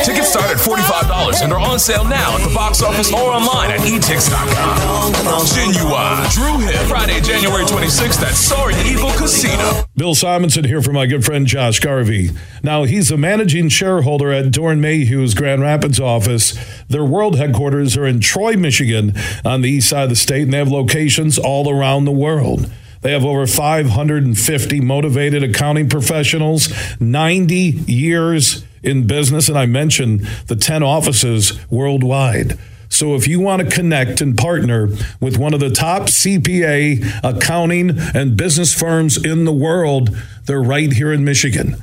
Tickets 0.04 0.30
start 0.30 0.50
at 0.50 0.56
$45 0.56 1.44
and 1.44 1.52
are 1.52 1.60
on 1.60 1.78
sale 1.78 2.04
now 2.04 2.36
at 2.36 2.48
the 2.48 2.52
box 2.52 2.82
office 2.82 3.12
or 3.12 3.30
online 3.30 3.70
at 3.70 3.78
etix.com. 3.80 5.12
Ginuwine, 5.44 6.32
Dru 6.32 6.58
Hill, 6.66 6.88
Friday, 6.88 7.20
January 7.20 7.64
26th 7.64 8.22
at 8.22 8.34
Soaring 8.34 8.76
Eagle 8.84 9.12
Casino. 9.12 9.84
Bill 9.96 10.14
Simonson 10.14 10.64
here 10.64 10.82
for 10.82 10.92
my 10.92 11.06
good 11.06 11.24
friend 11.24 11.46
Josh 11.46 11.78
Garvey. 11.78 12.30
Now, 12.62 12.84
he's 12.84 13.10
a 13.10 13.16
managing 13.16 13.68
shareholder 13.68 14.32
at 14.32 14.46
Doeren 14.46 14.80
Mayhew's 14.80 15.34
Grand 15.34 15.60
Rapids 15.60 16.00
office. 16.00 16.58
Their 16.88 17.04
world 17.04 17.36
headquarters 17.36 17.96
are 17.96 18.06
in 18.06 18.20
Troy, 18.20 18.56
Michigan, 18.56 19.12
on 19.44 19.60
the 19.60 19.70
east 19.70 19.90
side 19.90 20.04
of 20.04 20.10
the 20.10 20.16
state, 20.16 20.44
and 20.44 20.52
they 20.52 20.58
have 20.58 20.70
locations 20.80 21.38
all 21.38 21.70
around 21.70 22.04
the 22.04 22.12
world. 22.12 22.70
They 23.02 23.12
have 23.12 23.24
over 23.24 23.46
550 23.46 24.80
motivated 24.80 25.42
accounting 25.42 25.88
professionals, 25.88 26.68
90 27.00 27.54
years 27.86 28.64
in 28.82 29.06
business, 29.06 29.48
and 29.48 29.58
I 29.58 29.66
mentioned 29.66 30.20
the 30.46 30.56
10 30.56 30.82
offices 30.82 31.58
worldwide. 31.70 32.58
So 32.88 33.14
if 33.14 33.28
you 33.28 33.40
want 33.40 33.62
to 33.62 33.74
connect 33.74 34.20
and 34.20 34.36
partner 34.36 34.88
with 35.20 35.38
one 35.38 35.54
of 35.54 35.60
the 35.60 35.70
top 35.70 36.08
CPA 36.08 37.20
accounting 37.22 37.92
and 38.14 38.36
business 38.36 38.74
firms 38.74 39.22
in 39.22 39.44
the 39.44 39.52
world, 39.52 40.10
they're 40.46 40.62
right 40.62 40.92
here 40.92 41.12
in 41.12 41.24
Michigan. 41.24 41.76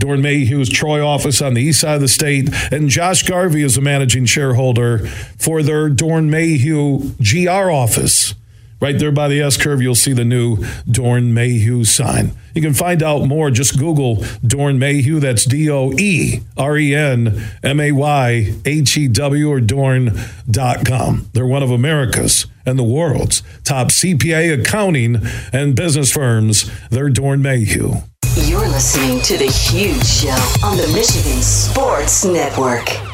Doeren 0.00 0.22
Mayhew's 0.22 0.70
Troy 0.70 1.04
office 1.04 1.42
on 1.42 1.54
the 1.54 1.62
east 1.62 1.80
side 1.80 1.96
of 1.96 2.00
the 2.00 2.08
state, 2.08 2.48
and 2.72 2.88
Josh 2.88 3.24
Garvey 3.24 3.62
is 3.62 3.76
a 3.76 3.80
managing 3.80 4.24
shareholder 4.24 5.06
for 5.38 5.62
their 5.62 5.90
Doeren 5.90 6.28
Mayhew 6.28 7.10
GR 7.20 7.70
office. 7.70 8.34
Right 8.82 8.98
there 8.98 9.12
by 9.12 9.28
the 9.28 9.40
S 9.40 9.56
curve, 9.56 9.80
you'll 9.80 9.94
see 9.94 10.12
the 10.12 10.24
new 10.24 10.56
Doeren 10.88 11.32
Mayhew 11.32 11.84
sign. 11.84 12.32
You 12.52 12.60
can 12.60 12.74
find 12.74 13.00
out 13.00 13.28
more. 13.28 13.48
Just 13.48 13.78
Google 13.78 14.16
Doeren 14.44 14.76
Mayhew. 14.76 15.20
That's 15.20 15.44
D 15.44 15.70
O 15.70 15.92
E 15.92 16.40
R 16.56 16.76
E 16.76 16.92
N 16.92 17.40
M 17.62 17.78
A 17.78 17.92
Y 17.92 18.52
H 18.64 18.98
E 18.98 19.06
W 19.06 19.48
or 19.48 19.60
Doeren.com. 19.60 21.30
They're 21.32 21.46
one 21.46 21.62
of 21.62 21.70
America's 21.70 22.46
and 22.66 22.76
the 22.76 22.82
world's 22.82 23.44
top 23.62 23.90
CPA 23.90 24.60
accounting 24.60 25.20
and 25.52 25.76
business 25.76 26.10
firms. 26.10 26.68
They're 26.90 27.08
Doeren 27.08 27.40
Mayhew. 27.40 27.98
You're 28.34 28.68
listening 28.68 29.20
to 29.22 29.38
The 29.38 29.46
Huge 29.46 30.04
Show 30.04 30.66
on 30.66 30.76
the 30.76 30.88
Michigan 30.88 31.40
Sports 31.40 32.24
Network. 32.24 33.11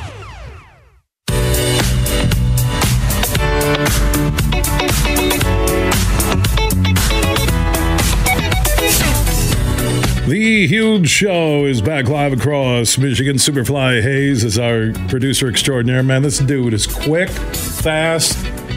The 10.29 10.67
huge 10.67 11.09
show 11.09 11.65
is 11.65 11.81
back 11.81 12.07
live 12.07 12.35
across 12.35 12.99
Michigan. 12.99 13.37
Superfly 13.37 14.03
Hayes 14.03 14.45
is 14.45 14.59
our 14.59 14.93
producer 15.09 15.49
extraordinaire. 15.49 16.03
Man, 16.03 16.21
this 16.21 16.39
dude 16.39 16.75
is 16.75 16.87
quick, 16.87 17.31
fast, 17.31 18.37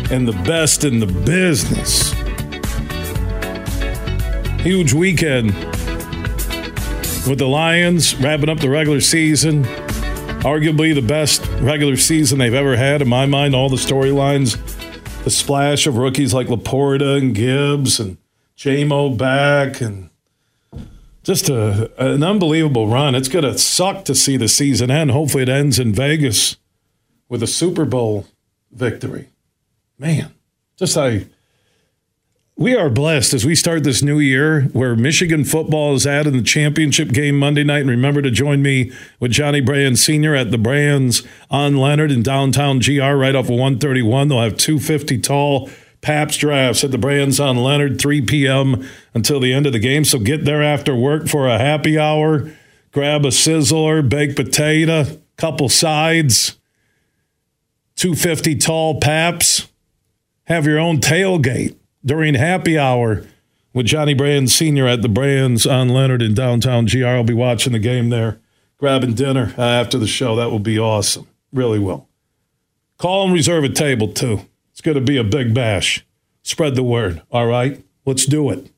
and 0.09 0.25
the 0.25 0.31
best 0.45 0.85
in 0.85 1.01
the 1.01 1.07
business. 1.07 2.13
Huge 4.61 4.93
weekend 4.93 5.47
with 7.27 7.37
the 7.37 7.49
Lions 7.49 8.15
wrapping 8.15 8.47
up 8.47 8.59
the 8.59 8.69
regular 8.69 9.01
season. 9.01 9.65
Arguably 10.45 10.95
the 10.95 11.01
best 11.01 11.45
regular 11.59 11.97
season 11.97 12.39
they've 12.39 12.53
ever 12.53 12.77
had, 12.77 13.01
in 13.01 13.09
my 13.09 13.25
mind. 13.25 13.55
All 13.55 13.67
the 13.67 13.75
storylines, 13.75 14.55
the 15.25 15.29
splash 15.29 15.85
of 15.85 15.97
rookies 15.97 16.33
like 16.33 16.47
LaPorta 16.47 17.17
and 17.17 17.35
Gibbs 17.35 17.99
and 17.99 18.19
JMO 18.55 19.17
back 19.17 19.81
and 19.81 20.11
just 21.23 21.49
a, 21.49 21.91
an 21.97 22.23
unbelievable 22.23 22.88
run. 22.88 23.15
It's 23.15 23.27
going 23.27 23.45
to 23.45 23.57
suck 23.57 24.05
to 24.05 24.15
see 24.15 24.38
the 24.38 24.47
season 24.47 24.89
end. 24.89 25.12
Hopefully, 25.12 25.43
it 25.43 25.49
ends 25.49 25.79
in 25.79 25.93
Vegas 25.93 26.57
with 27.29 27.43
a 27.43 27.47
Super 27.47 27.86
Bowl 27.86 28.27
victory. 28.71 29.29
Man, 29.97 30.34
just 30.77 30.97
I 30.97 31.27
we 32.62 32.75
are 32.75 32.91
blessed 32.91 33.34
as 33.34 33.43
we 33.43 33.55
start 33.55 33.84
this 33.84 34.03
new 34.03 34.19
year 34.19 34.63
where 34.73 34.95
Michigan 34.95 35.43
football 35.43 35.95
is 35.95 36.05
at 36.05 36.27
in 36.27 36.38
the 36.38 36.43
championship 36.43 37.10
game 37.10 37.39
Monday 37.39 37.63
night. 37.63 37.81
And 37.81 37.89
remember 37.89 38.21
to 38.21 38.29
join 38.29 38.62
me 38.62 38.91
with 39.19 39.31
Johnny 39.31 39.62
Brann 39.62 39.95
Sr. 39.95 40.36
at 40.36 40.51
the 40.51 40.60
Brann's 40.60 41.23
on 41.49 41.77
Leonard 41.77 42.12
in 42.12 42.21
downtown 42.21 42.77
GR 42.77 43.01
right 43.01 43.34
off 43.34 43.45
of 43.45 43.51
131. 43.51 44.27
They'll 44.27 44.41
have 44.41 44.57
250 44.57 45.17
tall 45.19 45.71
Pabst 46.01 46.39
drafts 46.39 46.83
at 46.83 46.91
the 46.91 46.97
Brann's 46.97 47.39
on 47.39 47.57
Leonard, 47.57 47.99
3 47.99 48.21
p.m. 48.21 48.87
until 49.13 49.39
the 49.39 49.53
end 49.53 49.65
of 49.65 49.73
the 49.73 49.79
game. 49.79 50.03
So 50.03 50.19
get 50.19 50.45
there 50.45 50.63
after 50.63 50.95
work 50.95 51.27
for 51.27 51.47
a 51.47 51.59
happy 51.59 51.97
hour, 51.97 52.51
grab 52.91 53.25
a 53.25 53.29
sizzler, 53.29 54.07
baked 54.07 54.35
potato, 54.35 55.05
couple 55.37 55.69
sides, 55.69 56.57
250 57.95 58.55
tall 58.55 58.99
Pabst, 58.99 59.67
have 60.45 60.65
your 60.65 60.79
own 60.79 60.97
tailgate 60.99 61.75
during 62.03 62.33
happy 62.33 62.77
hour 62.77 63.23
with 63.73 63.85
Johnny 63.85 64.13
Brann 64.13 64.47
Sr. 64.47 64.87
at 64.87 65.01
the 65.01 65.09
Brands 65.09 65.65
on 65.65 65.89
Leonard 65.89 66.21
in 66.21 66.33
downtown 66.33 66.85
GR. 66.85 67.05
I'll 67.05 67.23
be 67.23 67.33
watching 67.33 67.73
the 67.73 67.79
game 67.79 68.09
there, 68.09 68.39
grabbing 68.77 69.13
dinner 69.13 69.53
after 69.57 69.97
the 69.97 70.07
show. 70.07 70.35
That 70.35 70.51
will 70.51 70.59
be 70.59 70.79
awesome. 70.79 71.27
Really 71.53 71.79
will. 71.79 72.07
Call 72.97 73.25
and 73.25 73.33
reserve 73.33 73.63
a 73.63 73.69
table, 73.69 74.07
too. 74.07 74.41
It's 74.82 74.86
going 74.88 74.96
to 74.96 75.02
be 75.02 75.17
a 75.17 75.24
big 75.24 75.54
bash. 75.54 76.04
Spread 76.41 76.74
the 76.74 76.82
word. 76.82 77.22
All 77.32 77.46
right? 77.46 77.84
Let's 78.04 78.26
do 78.26 78.50
it. 78.50 78.72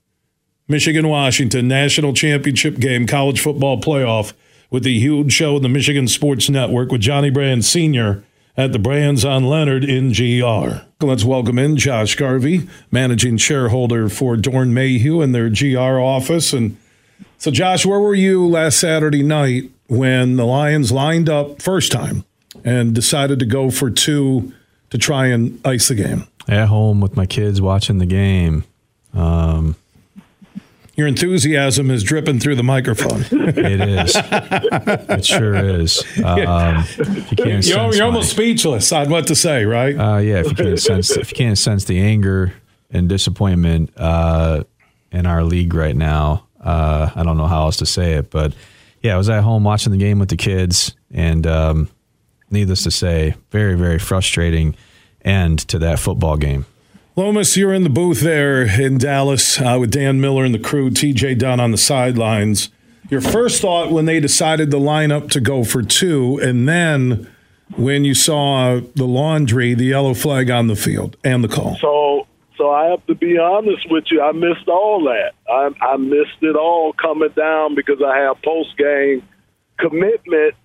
Michigan 0.68 1.08
Washington 1.08 1.70
National 1.70 2.12
Championship 2.12 2.78
game, 2.78 3.08
college 3.08 3.39
football 3.39 3.80
playoff 3.80 4.34
with 4.70 4.84
the 4.84 5.00
huge 5.00 5.32
show 5.32 5.56
in 5.56 5.63
the 5.63 5.70
Michigan 5.70 6.10
Sports 6.10 6.50
Network 6.50 6.92
with 6.92 7.00
Johnny 7.00 7.30
Brann 7.30 7.62
Sr 7.62 8.22
at 8.58 8.74
the 8.74 8.80
Brann's 8.80 9.24
on 9.24 9.46
Leonard 9.46 9.86
in 9.86 10.12
GR. 10.12 10.82
Let's 11.00 11.24
welcome 11.24 11.58
in 11.58 11.78
Josh 11.78 12.18
Garvey, 12.18 12.68
managing 12.92 13.38
shareholder 13.38 14.10
for 14.10 14.36
Doeren 14.36 14.72
Mayhew 14.74 15.22
in 15.22 15.32
their 15.32 15.50
GR 15.50 16.02
office. 16.02 16.52
And 16.52 16.76
so, 17.38 17.50
Josh, 17.50 17.86
where 17.86 18.02
were 18.02 18.13
you 18.13 18.46
last 18.46 18.78
Saturday 18.78 19.24
night 19.24 19.72
when 19.88 20.36
the 20.36 20.46
Lions 20.46 20.92
lined 20.92 21.30
up 21.30 21.62
first 21.62 21.94
time 21.94 22.26
and 22.66 22.94
decided 22.94 23.39
to 23.39 23.46
go 23.46 23.72
for 23.72 23.89
two 23.89 24.52
to 24.93 24.99
try 24.99 25.25
and 25.25 25.60
ice 25.65 25.88
the 25.88 25.95
game? 25.95 26.27
At 26.47 26.67
home 26.67 27.01
with 27.01 27.17
my 27.17 27.25
kids 27.25 27.60
watching 27.60 27.97
the 27.97 28.06
game. 28.06 28.63
Um, 29.12 29.75
your 30.93 31.08
enthusiasm 31.08 31.89
is 31.89 32.03
dripping 32.03 32.39
through 32.39 32.58
the 32.58 32.63
microphone. 32.63 33.25
it 33.32 33.82
is. 33.82 34.15
It 34.15 35.25
sure 35.25 35.56
is. 35.56 36.03
Um, 36.23 36.86
you 37.38 37.60
you're 37.62 38.03
almost 38.03 38.29
speechless 38.29 38.91
on 38.91 39.10
what 39.10 39.25
to 39.27 39.36
say, 39.36 39.65
right? 39.65 39.95
Uh, 39.95 40.17
yeah. 40.17 40.41
If 40.41 40.49
you 40.49 40.56
can't 40.56 40.79
sense, 40.91 41.10
if 41.10 41.32
you 41.32 41.36
can't 41.36 41.58
sense 41.58 41.86
the 41.86 41.99
anger 41.99 42.53
and 42.91 43.10
disappointment 43.10 43.91
uh, 43.97 44.63
in 45.12 45.25
our 45.25 45.43
league 45.43 45.73
right 45.73 45.95
now, 45.95 46.45
uh, 46.62 47.10
I 47.15 47.23
don't 47.23 47.38
know 47.38 47.47
how 47.47 47.63
else 47.63 47.77
to 47.77 47.88
say 47.88 48.13
it. 48.13 48.29
But 48.29 48.53
yeah, 49.01 49.15
I 49.15 49.17
was 49.17 49.27
at 49.27 49.43
home 49.43 49.63
watching 49.63 49.91
the 49.91 49.97
game 49.97 50.19
with 50.19 50.29
the 50.29 50.38
kids, 50.38 50.95
and 51.12 51.47
um, 51.47 51.89
needless 52.54 52.84
to 52.84 52.92
say, 52.92 53.36
very, 53.52 53.76
very 53.76 54.00
frustrating 54.00 54.76
end 55.26 55.60
to 55.60 55.80
that 55.80 56.00
football 56.00 56.38
game. 56.38 56.66
Lomas, 57.16 57.56
you're 57.56 57.74
in 57.74 57.84
the 57.84 57.89
booth 57.89 58.22
there 58.22 58.63
in 58.63 58.98
Dallas 58.98 59.62
uh, 59.62 59.78
with 59.80 59.92
Dan 59.92 60.20
Miller 60.20 60.46
and 60.46 60.54
the 60.54 60.60
crew, 60.60 60.89
TJ 60.89 61.38
Dunn 61.38 61.60
on 61.60 61.72
the 61.72 61.78
sidelines. 61.78 62.70
Your 63.10 63.22
first 63.22 63.62
thought 63.62 63.92
when 63.92 64.06
they 64.06 64.20
decided 64.20 64.72
the 64.72 64.80
lineup 64.80 65.30
to 65.32 65.39
go 65.39 65.63
for 65.63 65.84
two, 65.84 66.39
and 66.42 66.68
then 66.68 67.30
when 67.76 68.04
you 68.06 68.16
saw 68.16 68.80
the 68.96 69.06
laundry, 69.06 69.74
the 69.74 69.86
yellow 69.86 70.13
flag 70.13 70.50
on 70.50 70.68
the 70.68 70.76
field, 70.76 71.18
and 71.24 71.44
the 71.44 71.48
call. 71.48 71.78
So, 71.80 72.28
so 72.58 72.72
I 72.72 72.88
have 72.88 73.06
to 73.06 73.16
be 73.16 73.38
honest 73.38 73.89
with 73.92 74.06
you. 74.10 74.22
I 74.22 74.32
missed 74.32 74.68
all 74.68 75.04
that. 75.04 75.34
I, 75.48 75.70
I 75.86 75.98
missed 75.98 76.42
it 76.42 76.56
all 76.56 76.94
coming 76.94 77.34
down 77.36 77.76
because 77.76 78.02
I 78.04 78.18
have 78.20 78.42
post 78.42 78.76
game 78.78 79.22
commitment. 79.78 80.56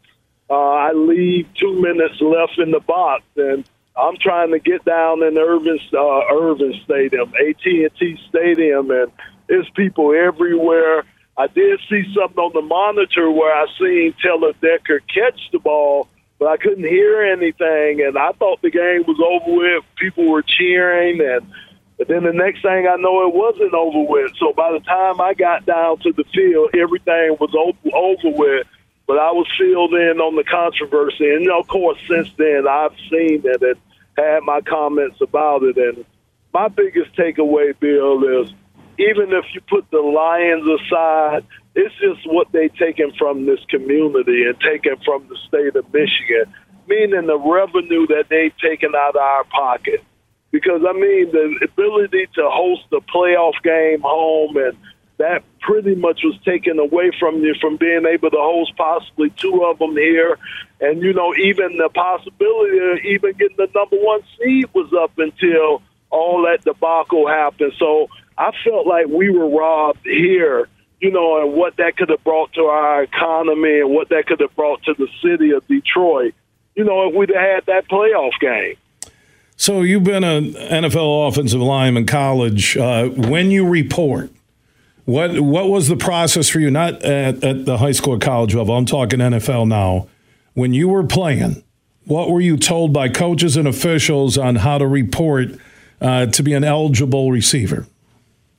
Uh, 0.50 0.54
I 0.54 0.92
leave 0.92 1.46
two 1.54 1.80
minutes 1.80 2.20
left 2.20 2.58
in 2.58 2.70
the 2.70 2.80
box, 2.80 3.22
and 3.36 3.68
I'm 3.96 4.16
trying 4.16 4.52
to 4.52 4.58
get 4.58 4.84
down 4.84 5.22
in 5.22 5.36
Irvin, 5.36 5.78
uh, 5.92 6.20
Irvin 6.32 6.74
Stadium, 6.84 7.32
AT&T 7.34 8.18
Stadium, 8.28 8.90
and 8.90 9.12
there's 9.48 9.68
people 9.74 10.14
everywhere. 10.14 11.04
I 11.36 11.48
did 11.48 11.80
see 11.88 12.02
something 12.14 12.38
on 12.38 12.52
the 12.54 12.62
monitor 12.62 13.30
where 13.30 13.54
I 13.54 13.66
seen 13.78 14.14
Taylor 14.22 14.52
Decker 14.60 15.00
catch 15.00 15.40
the 15.52 15.58
ball, 15.58 16.08
but 16.38 16.48
I 16.48 16.56
couldn't 16.56 16.84
hear 16.84 17.22
anything, 17.22 18.02
and 18.06 18.16
I 18.16 18.32
thought 18.32 18.62
the 18.62 18.70
game 18.70 19.04
was 19.06 19.20
over 19.20 19.56
with. 19.56 19.84
People 19.96 20.30
were 20.30 20.42
cheering, 20.42 21.20
and 21.20 21.46
but 21.98 22.06
then 22.06 22.22
the 22.22 22.32
next 22.32 22.62
thing 22.62 22.86
I 22.86 22.94
know, 22.96 23.26
it 23.26 23.34
wasn't 23.34 23.74
over 23.74 24.08
with. 24.08 24.30
So 24.38 24.52
by 24.52 24.70
the 24.70 24.80
time 24.80 25.20
I 25.20 25.34
got 25.34 25.66
down 25.66 25.98
to 25.98 26.12
the 26.12 26.24
field, 26.32 26.70
everything 26.74 27.36
was 27.40 27.52
over, 27.58 27.96
over 27.96 28.36
with. 28.36 28.66
But 29.08 29.18
I 29.18 29.32
was 29.32 29.46
filled 29.58 29.94
in 29.94 30.20
on 30.20 30.36
the 30.36 30.44
controversy, 30.44 31.34
and 31.34 31.50
of 31.50 31.66
course, 31.66 31.98
since 32.06 32.28
then 32.36 32.68
I've 32.68 32.94
seen 33.10 33.40
it 33.42 33.62
and 33.62 33.76
had 34.18 34.42
my 34.44 34.60
comments 34.60 35.22
about 35.22 35.62
it. 35.62 35.78
And 35.78 36.04
my 36.52 36.68
biggest 36.68 37.16
takeaway, 37.16 37.72
Bill, 37.80 38.42
is 38.42 38.52
even 38.98 39.32
if 39.32 39.46
you 39.54 39.62
put 39.62 39.90
the 39.90 40.00
Lions 40.00 40.68
aside, 40.68 41.46
it's 41.74 41.94
just 41.94 42.30
what 42.30 42.52
they 42.52 42.68
taken 42.68 43.12
from 43.18 43.46
this 43.46 43.60
community 43.70 44.44
and 44.44 44.60
taken 44.60 44.96
from 45.06 45.26
the 45.28 45.38
state 45.48 45.74
of 45.74 45.90
Michigan, 45.90 46.52
meaning 46.86 47.26
the 47.26 47.38
revenue 47.38 48.06
that 48.08 48.26
they've 48.28 48.56
taken 48.58 48.92
out 48.94 49.16
of 49.16 49.22
our 49.22 49.44
pocket. 49.44 50.04
Because 50.50 50.82
I 50.86 50.92
mean, 50.92 51.32
the 51.32 51.60
ability 51.64 52.26
to 52.34 52.50
host 52.50 52.84
a 52.92 53.00
playoff 53.00 53.56
game 53.62 54.02
home 54.02 54.56
and 54.58 54.76
that 55.16 55.44
pretty 55.68 55.94
much 55.94 56.22
was 56.24 56.38
taken 56.46 56.78
away 56.78 57.10
from 57.20 57.44
you 57.44 57.54
from 57.60 57.76
being 57.76 58.06
able 58.06 58.30
to 58.30 58.38
host 58.38 58.72
possibly 58.74 59.28
two 59.36 59.66
of 59.66 59.78
them 59.78 59.92
here. 59.92 60.38
And, 60.80 61.02
you 61.02 61.12
know, 61.12 61.34
even 61.34 61.76
the 61.76 61.90
possibility 61.90 62.78
of 62.78 63.04
even 63.04 63.32
getting 63.32 63.58
the 63.58 63.68
number 63.74 63.98
one 63.98 64.22
seed 64.38 64.64
was 64.72 64.90
up 64.98 65.12
until 65.18 65.82
all 66.08 66.46
that 66.46 66.64
debacle 66.64 67.28
happened. 67.28 67.74
So 67.78 68.08
I 68.38 68.52
felt 68.64 68.86
like 68.86 69.08
we 69.08 69.28
were 69.28 69.50
robbed 69.50 70.04
here, 70.04 70.68
you 71.02 71.10
know, 71.10 71.42
and 71.42 71.52
what 71.52 71.76
that 71.76 71.98
could 71.98 72.08
have 72.08 72.24
brought 72.24 72.54
to 72.54 72.62
our 72.62 73.02
economy 73.02 73.80
and 73.80 73.90
what 73.90 74.08
that 74.08 74.24
could 74.26 74.40
have 74.40 74.56
brought 74.56 74.82
to 74.84 74.94
the 74.94 75.08
city 75.22 75.50
of 75.50 75.68
Detroit, 75.68 76.32
you 76.76 76.84
know, 76.84 77.10
if 77.10 77.14
we'd 77.14 77.28
had 77.28 77.66
that 77.66 77.88
playoff 77.88 78.32
game. 78.40 78.76
So 79.58 79.82
you've 79.82 80.04
been 80.04 80.24
an 80.24 80.54
NFL 80.54 81.28
offensive 81.28 81.60
lineman 81.60 82.04
in 82.04 82.06
college. 82.06 82.74
Uh, 82.74 83.08
when 83.08 83.50
you 83.50 83.68
report, 83.68 84.30
what 85.08 85.40
what 85.40 85.70
was 85.70 85.88
the 85.88 85.96
process 85.96 86.50
for 86.50 86.60
you? 86.60 86.70
Not 86.70 87.02
at, 87.02 87.42
at 87.42 87.64
the 87.64 87.78
high 87.78 87.92
school 87.92 88.16
or 88.16 88.18
college 88.18 88.54
level. 88.54 88.76
I'm 88.76 88.84
talking 88.84 89.20
NFL 89.20 89.66
now. 89.66 90.06
When 90.52 90.74
you 90.74 90.90
were 90.90 91.02
playing, 91.02 91.62
what 92.04 92.30
were 92.30 92.42
you 92.42 92.58
told 92.58 92.92
by 92.92 93.08
coaches 93.08 93.56
and 93.56 93.66
officials 93.66 94.36
on 94.36 94.56
how 94.56 94.76
to 94.76 94.86
report 94.86 95.48
uh, 96.02 96.26
to 96.26 96.42
be 96.42 96.52
an 96.52 96.62
eligible 96.62 97.32
receiver? 97.32 97.86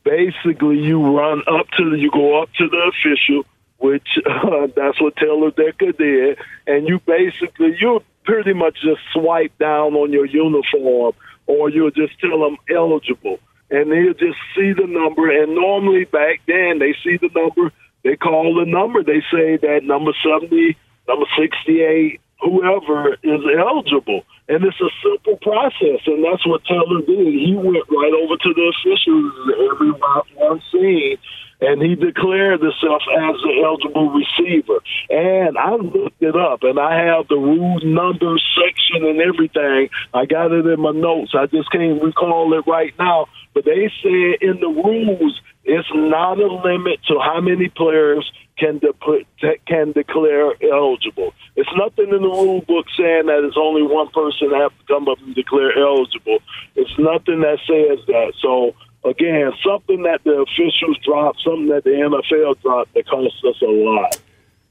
Basically, 0.04 0.80
you 0.80 1.16
run 1.16 1.44
up 1.46 1.70
to 1.78 1.92
the, 1.92 2.00
you 2.00 2.10
go 2.10 2.42
up 2.42 2.50
to 2.54 2.68
the 2.68 2.92
official, 2.96 3.46
which 3.78 4.08
uh, 4.26 4.68
that's 4.76 5.00
what 5.00 5.18
Taylor 5.18 5.52
Decker 5.52 5.92
did, 5.92 6.40
and 6.66 6.88
you 6.88 7.00
basically 7.06 7.78
you 7.80 8.02
pretty 8.24 8.54
much 8.54 8.82
just 8.82 9.02
swipe 9.14 9.56
down 9.60 9.94
on 9.94 10.12
your 10.12 10.26
uniform, 10.26 11.14
or 11.46 11.70
you'll 11.70 11.92
just 11.92 12.20
tell 12.20 12.40
them 12.40 12.58
eligible 12.68 13.38
and 13.72 13.92
they'll 13.92 14.14
just 14.14 14.40
see 14.56 14.74
the 14.74 14.88
number. 14.88 15.30
And 15.30 15.56
normally 15.56 16.06
back 16.06 16.42
then, 16.48 16.80
they 16.80 16.96
see 17.04 17.18
the 17.18 17.30
number, 17.36 17.72
they 18.04 18.16
call 18.16 18.56
the 18.56 18.66
number, 18.66 19.04
they 19.04 19.22
say 19.32 19.58
that 19.58 19.82
number 19.84 20.12
70, 20.24 20.78
number 21.08 21.26
68, 21.38 22.20
whoever 22.42 23.14
is 23.24 23.42
eligible. 23.58 24.24
And 24.48 24.64
it's 24.64 24.82
a 24.82 24.90
simple 25.04 25.38
process, 25.38 26.02
and 26.08 26.24
that's 26.26 26.46
what 26.48 26.66
Taylor 26.66 27.02
did. 27.06 27.34
He 27.34 27.54
went 27.54 27.86
right 27.90 28.14
over 28.18 28.36
to 28.36 28.54
the 28.54 28.74
officials 28.74 29.34
every 29.72 29.92
one 30.36 30.62
scene 30.72 31.18
and 31.62 31.82
he 31.82 31.96
declared 31.96 32.62
himself 32.62 33.02
as 33.12 33.36
an 33.44 33.64
eligible 33.64 34.12
receiver. 34.12 34.80
And 35.10 35.58
I 35.58 35.76
looked 35.76 36.22
it 36.22 36.36
up, 36.36 36.64
and 36.64 36.80
I 36.80 37.06
have 37.06 37.28
the 37.28 37.36
rule 37.36 37.80
number 37.84 38.36
section 38.56 39.06
and 39.06 39.20
everything. 39.20 39.90
I 40.14 40.26
got 40.26 40.52
it 40.52 40.66
in 40.66 40.80
my 40.80 40.92
notes. 40.92 41.34
I 41.38 41.48
just 41.48 41.72
can't 41.72 42.02
recall 42.02 42.58
it 42.58 42.66
right 42.68 42.94
now. 42.98 43.28
But 43.54 43.66
they 43.66 43.92
said 44.02 44.42
in 44.42 44.60
the 44.62 44.70
rules, 44.70 45.42
it's 45.66 45.90
not 45.94 46.40
a 46.40 46.48
limit 46.48 47.00
to 47.08 47.20
how 47.20 47.42
many 47.42 47.70
players 47.70 48.30
can 48.58 48.80
de- 48.80 49.58
can 49.66 49.92
declare 49.94 50.52
eligible. 50.62 51.34
It's 51.56 51.70
nothing 51.76 52.10
in 52.14 52.22
the 52.22 52.28
rule 52.28 52.62
book 52.62 52.86
saying 52.98 53.28
that 53.28 53.44
it's 53.44 53.58
only 53.58 53.84
one 53.84 54.10
person 54.10 54.50
that 54.52 54.60
have 54.60 54.78
to 54.78 54.86
come 54.88 55.08
up 55.08 55.18
and 55.20 55.34
declare 55.34 55.72
eligible. 55.78 56.40
It's 56.76 56.92
nothing 57.00 57.42
that 57.42 57.60
says 57.68 58.06
that. 58.08 58.34
So 58.42 58.76
again, 59.04 59.52
something 59.66 60.04
that 60.04 60.24
the 60.24 60.42
officials 60.42 60.98
dropped, 61.04 61.42
something 61.44 61.68
that 61.68 61.84
the 61.84 61.92
NFL 61.92 62.62
dropped 62.62 62.94
that 62.94 63.08
cost 63.08 63.36
us 63.46 63.62
a 63.62 63.66
lot. 63.66 64.20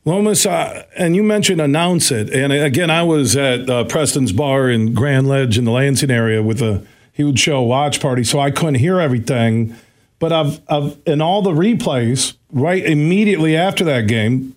Lomas, 0.04 0.46
uh, 0.46 0.86
and 0.96 1.14
you 1.14 1.22
mentioned 1.22 1.60
announce 1.60 2.10
it. 2.10 2.30
And 2.30 2.52
again, 2.52 2.90
I 2.90 3.02
was 3.02 3.36
at 3.36 3.68
uh, 3.68 3.84
Preston's 3.84 4.32
Bar 4.32 4.70
in 4.70 4.94
Grand 4.94 5.28
Ledge 5.28 5.58
in 5.58 5.64
the 5.64 5.70
Lansing 5.70 6.10
area 6.10 6.42
with 6.42 6.62
a 6.62 6.86
huge 7.12 7.38
show 7.38 7.60
watch 7.62 8.00
party, 8.00 8.24
so 8.24 8.38
I 8.38 8.50
couldn't 8.50 8.76
hear 8.76 9.00
everything. 9.00 9.76
But 10.18 10.32
I've, 10.32 10.60
I've 10.68 10.98
in 11.04 11.20
all 11.20 11.42
the 11.42 11.50
replays, 11.50 12.36
right 12.50 12.84
immediately 12.84 13.54
after 13.54 13.84
that 13.84 14.08
game, 14.08 14.56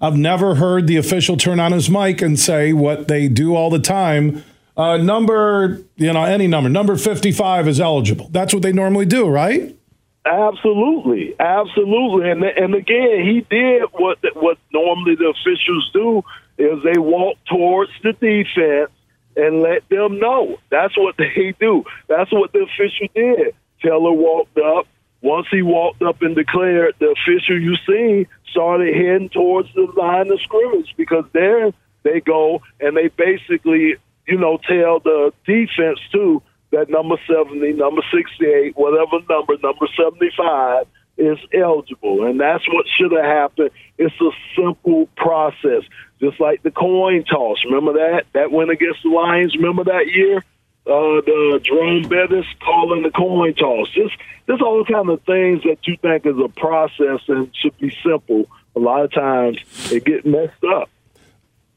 I've 0.00 0.16
never 0.16 0.56
heard 0.56 0.86
the 0.86 0.96
official 0.96 1.36
turn 1.36 1.60
on 1.60 1.72
his 1.72 1.88
mic 1.88 2.22
and 2.22 2.38
say 2.38 2.72
what 2.72 3.06
they 3.06 3.28
do 3.28 3.54
all 3.54 3.70
the 3.70 3.78
time. 3.78 4.42
Uh, 4.80 4.96
number, 4.96 5.82
you 5.96 6.10
know, 6.10 6.24
any 6.24 6.46
number, 6.46 6.70
number 6.70 6.96
55 6.96 7.68
is 7.68 7.80
eligible. 7.80 8.28
That's 8.30 8.54
what 8.54 8.62
they 8.62 8.72
normally 8.72 9.04
do, 9.04 9.28
right? 9.28 9.76
Absolutely, 10.24 11.34
absolutely, 11.38 12.30
and 12.30 12.42
and 12.42 12.74
again, 12.74 13.26
he 13.26 13.44
did 13.50 13.82
what 13.92 14.18
what 14.34 14.56
normally 14.72 15.16
the 15.16 15.28
officials 15.28 15.90
do 15.92 16.22
is 16.56 16.82
they 16.82 16.98
walk 16.98 17.36
towards 17.46 17.90
the 18.02 18.14
defense 18.14 18.90
and 19.36 19.60
let 19.60 19.86
them 19.90 20.18
know. 20.18 20.56
That's 20.70 20.96
what 20.96 21.16
they 21.18 21.54
do. 21.60 21.84
That's 22.08 22.32
what 22.32 22.52
the 22.52 22.60
official 22.60 23.08
did. 23.14 23.54
Taylor 23.82 24.12
walked 24.12 24.56
up. 24.56 24.86
Once 25.20 25.46
he 25.50 25.60
walked 25.60 26.00
up 26.00 26.22
and 26.22 26.34
declared, 26.34 26.94
the 26.98 27.10
official 27.10 27.60
you 27.60 27.76
see 27.86 28.26
started 28.50 28.94
heading 28.94 29.28
towards 29.28 29.68
the 29.74 29.86
line 29.94 30.32
of 30.32 30.40
scrimmage 30.40 30.94
because 30.96 31.26
there 31.34 31.70
they 32.02 32.20
go 32.20 32.62
and 32.80 32.96
they 32.96 33.08
basically, 33.08 33.96
you 34.30 34.38
know, 34.38 34.58
tell 34.66 35.00
the 35.00 35.32
defense 35.44 35.98
too 36.12 36.42
that 36.72 36.88
number 36.88 37.16
70, 37.26 37.72
number 37.72 38.02
68, 38.14 38.76
whatever 38.76 39.18
number, 39.28 39.56
number 39.62 39.86
75 39.96 40.86
is 41.18 41.38
eligible. 41.52 42.26
And 42.26 42.40
that's 42.40 42.66
what 42.68 42.86
should 42.96 43.12
have 43.12 43.24
happened. 43.24 43.70
It's 43.98 44.14
a 44.20 44.30
simple 44.56 45.08
process, 45.16 45.82
just 46.20 46.40
like 46.40 46.62
the 46.62 46.70
coin 46.70 47.24
toss. 47.24 47.58
Remember 47.64 47.94
that? 47.94 48.24
That 48.34 48.52
went 48.52 48.70
against 48.70 49.02
the 49.02 49.10
Lions. 49.10 49.56
Remember 49.56 49.84
that 49.84 50.06
year? 50.06 50.38
Uh, 50.86 51.20
the 51.26 51.60
Jerome 51.62 52.08
Bettis 52.08 52.46
calling 52.64 53.02
the 53.02 53.10
coin 53.10 53.54
toss. 53.54 53.90
Just, 53.90 54.14
just 54.46 54.62
all 54.62 54.84
kind 54.84 55.10
of 55.10 55.20
things 55.22 55.62
that 55.64 55.78
you 55.82 55.96
think 56.00 56.24
is 56.24 56.36
a 56.42 56.48
process 56.48 57.20
and 57.28 57.50
should 57.54 57.76
be 57.78 57.94
simple. 58.02 58.48
A 58.76 58.78
lot 58.78 59.04
of 59.04 59.12
times 59.12 59.58
it 59.92 60.04
get 60.04 60.24
messed 60.24 60.64
up. 60.64 60.88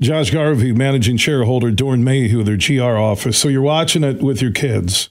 Josh 0.03 0.31
Garvey, 0.31 0.73
managing 0.73 1.17
shareholder, 1.17 1.71
Doeren 1.71 2.01
Mayhew, 2.01 2.43
their 2.43 2.57
GR 2.57 2.97
office. 2.97 3.37
So 3.37 3.47
you're 3.47 3.61
watching 3.61 4.03
it 4.03 4.21
with 4.21 4.41
your 4.41 4.51
kids. 4.51 5.09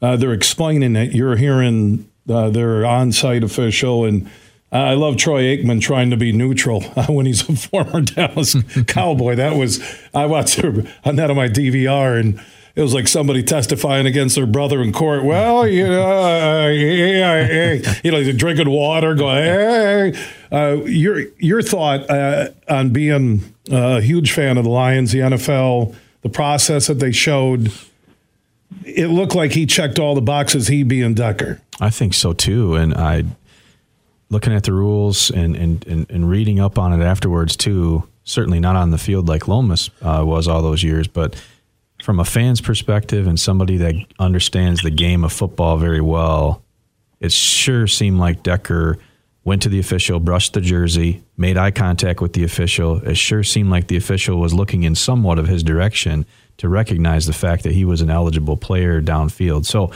Uh, 0.00 0.16
they're 0.16 0.32
explaining 0.32 0.96
it. 0.96 1.12
You're 1.12 1.36
hearing 1.36 2.10
uh, 2.28 2.50
their 2.50 2.84
on-site 2.84 3.44
official, 3.44 4.04
and 4.04 4.28
I 4.72 4.94
love 4.94 5.16
Troy 5.18 5.42
Aikman 5.42 5.80
trying 5.80 6.10
to 6.10 6.16
be 6.16 6.32
neutral 6.32 6.82
uh, 6.96 7.06
when 7.08 7.26
he's 7.26 7.48
a 7.48 7.54
former 7.54 8.00
Dallas 8.00 8.56
Cowboy. 8.86 9.36
That 9.36 9.54
was 9.56 9.80
I 10.14 10.26
watched 10.26 10.64
on 10.64 11.16
that 11.16 11.30
on 11.30 11.36
my 11.36 11.48
DVR, 11.48 12.18
and 12.18 12.40
it 12.74 12.80
was 12.80 12.94
like 12.94 13.06
somebody 13.06 13.42
testifying 13.42 14.06
against 14.06 14.34
their 14.34 14.46
brother 14.46 14.80
in 14.80 14.92
court. 14.92 15.24
Well, 15.24 15.68
you 15.68 15.86
know, 15.86 16.02
uh, 16.02 16.68
yeah, 16.68 17.46
yeah, 17.46 17.94
you 18.02 18.10
know, 18.10 18.32
drinking 18.32 18.70
water, 18.70 19.14
going. 19.14 19.44
Hey. 19.44 20.26
Uh, 20.50 20.82
your 20.84 21.20
your 21.38 21.60
thought 21.60 22.08
uh, 22.08 22.48
on 22.68 22.90
being 22.90 23.51
a 23.70 24.00
huge 24.00 24.32
fan 24.32 24.58
of 24.58 24.64
the 24.64 24.70
Lions, 24.70 25.12
the 25.12 25.20
NFL, 25.20 25.94
the 26.22 26.28
process 26.28 26.86
that 26.86 26.98
they 26.98 27.12
showed. 27.12 27.72
It 28.84 29.08
looked 29.08 29.34
like 29.34 29.52
he 29.52 29.66
checked 29.66 29.98
all 29.98 30.14
the 30.14 30.22
boxes. 30.22 30.68
He 30.68 30.82
being 30.82 31.14
Decker. 31.14 31.60
I 31.80 31.90
think 31.90 32.14
so 32.14 32.32
too, 32.32 32.74
and 32.74 32.94
I 32.94 33.24
looking 34.30 34.54
at 34.54 34.64
the 34.64 34.72
rules 34.72 35.30
and 35.30 35.54
and, 35.54 35.86
and, 35.86 36.10
and 36.10 36.28
reading 36.28 36.58
up 36.58 36.78
on 36.78 36.98
it 36.98 37.04
afterwards 37.04 37.56
too. 37.56 38.08
Certainly 38.24 38.60
not 38.60 38.76
on 38.76 38.90
the 38.90 38.98
field 38.98 39.28
like 39.28 39.48
Lomas 39.48 39.90
uh, 40.00 40.22
was 40.24 40.46
all 40.46 40.62
those 40.62 40.82
years, 40.82 41.08
but 41.08 41.34
from 42.02 42.18
a 42.20 42.24
fan's 42.24 42.60
perspective 42.60 43.26
and 43.26 43.38
somebody 43.38 43.76
that 43.78 43.94
understands 44.18 44.82
the 44.82 44.90
game 44.90 45.24
of 45.24 45.32
football 45.32 45.76
very 45.76 46.00
well, 46.00 46.62
it 47.20 47.32
sure 47.32 47.86
seemed 47.86 48.18
like 48.18 48.42
Decker 48.42 48.98
went 49.44 49.62
to 49.62 49.68
the 49.68 49.78
official, 49.78 50.20
brushed 50.20 50.52
the 50.52 50.60
jersey, 50.60 51.22
made 51.36 51.56
eye 51.56 51.70
contact 51.70 52.20
with 52.20 52.32
the 52.32 52.44
official. 52.44 52.98
It 53.06 53.16
sure 53.16 53.42
seemed 53.42 53.70
like 53.70 53.88
the 53.88 53.96
official 53.96 54.38
was 54.38 54.54
looking 54.54 54.84
in 54.84 54.94
somewhat 54.94 55.38
of 55.38 55.48
his 55.48 55.62
direction 55.62 56.26
to 56.58 56.68
recognize 56.68 57.26
the 57.26 57.32
fact 57.32 57.64
that 57.64 57.72
he 57.72 57.84
was 57.84 58.00
an 58.00 58.10
eligible 58.10 58.56
player 58.56 59.02
downfield. 59.02 59.66
So 59.66 59.90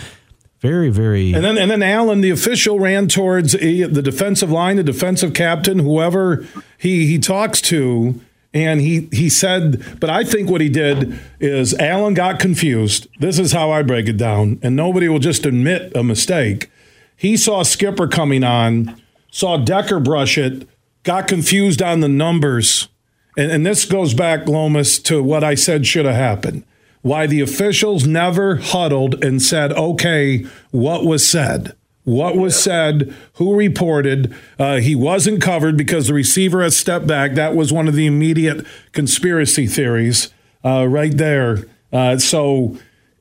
very, 0.61 0.91
very. 0.91 1.33
And 1.33 1.45
then, 1.45 1.59
and 1.59 1.71
then 1.71 1.83
Allen, 1.83 2.23
the 2.23 2.31
official, 2.31 2.81
ran 2.81 3.09
towards 3.09 3.55
a, 3.55 3.83
the 3.85 4.03
defensive 4.03 4.51
line, 4.51 4.77
the 4.77 4.83
defensive 4.83 5.35
captain, 5.35 5.79
whoever 5.79 6.47
he 6.79 7.07
he 7.07 7.19
talks 7.19 7.61
to, 7.63 8.21
and 8.55 8.81
he 8.81 9.09
he 9.13 9.29
said. 9.29 10.01
But 10.01 10.09
I 10.09 10.25
think 10.25 10.49
what 10.51 10.63
he 10.63 10.71
did 10.71 11.21
is 11.39 11.75
Allen 11.75 12.15
got 12.15 12.41
confused. 12.41 13.07
This 13.21 13.39
is 13.39 13.53
how 13.53 13.71
I 13.71 13.83
break 13.83 14.09
it 14.09 14.17
down, 14.17 14.59
and 14.63 14.75
nobody 14.75 15.09
will 15.09 15.19
just 15.19 15.45
admit 15.45 15.95
a 15.95 16.03
mistake. 16.03 16.71
He 17.15 17.37
saw 17.37 17.63
Skipper 17.63 18.09
coming 18.09 18.43
on, 18.43 19.01
saw 19.31 19.57
Decker 19.57 20.01
brush 20.01 20.39
it, 20.39 20.69
got 21.03 21.29
confused 21.29 21.83
on 21.83 22.01
the 22.01 22.09
numbers, 22.09 22.89
and, 23.37 23.51
and 23.51 23.67
this 23.67 23.85
goes 23.85 24.15
back, 24.15 24.49
Lomas, 24.49 24.99
to 25.01 25.23
what 25.23 25.45
I 25.45 25.55
said 25.55 25.87
should 25.87 26.07
have 26.07 26.15
happened 26.15 26.65
why 27.07 27.25
the 27.25 27.41
officials 27.41 28.05
never 28.05 28.57
huddled 28.57 29.23
and 29.23 29.41
said, 29.41 29.73
okay, 29.75 30.45
what 30.73 31.05
was 31.05 31.27
said? 31.27 31.73
What 32.03 32.37
was 32.37 32.61
said? 32.61 33.15
Who 33.35 33.55
reported? 33.55 34.35
Uh, 34.59 34.79
he 34.79 34.97
wasn't 34.97 35.41
covered 35.41 35.77
because 35.77 36.09
the 36.09 36.15
receiver 36.15 36.65
has 36.65 36.77
stepped 36.77 37.07
back. 37.07 37.35
That 37.35 37.55
was 37.55 37.73
one 37.73 37.87
of 37.87 37.95
the 37.95 38.07
immediate 38.07 38.67
conspiracy 38.91 39.69
theories 39.69 40.33
uh, 40.65 40.89
right 40.89 41.17
there. 41.17 41.67
Uh, 41.93 42.19
so 42.19 42.77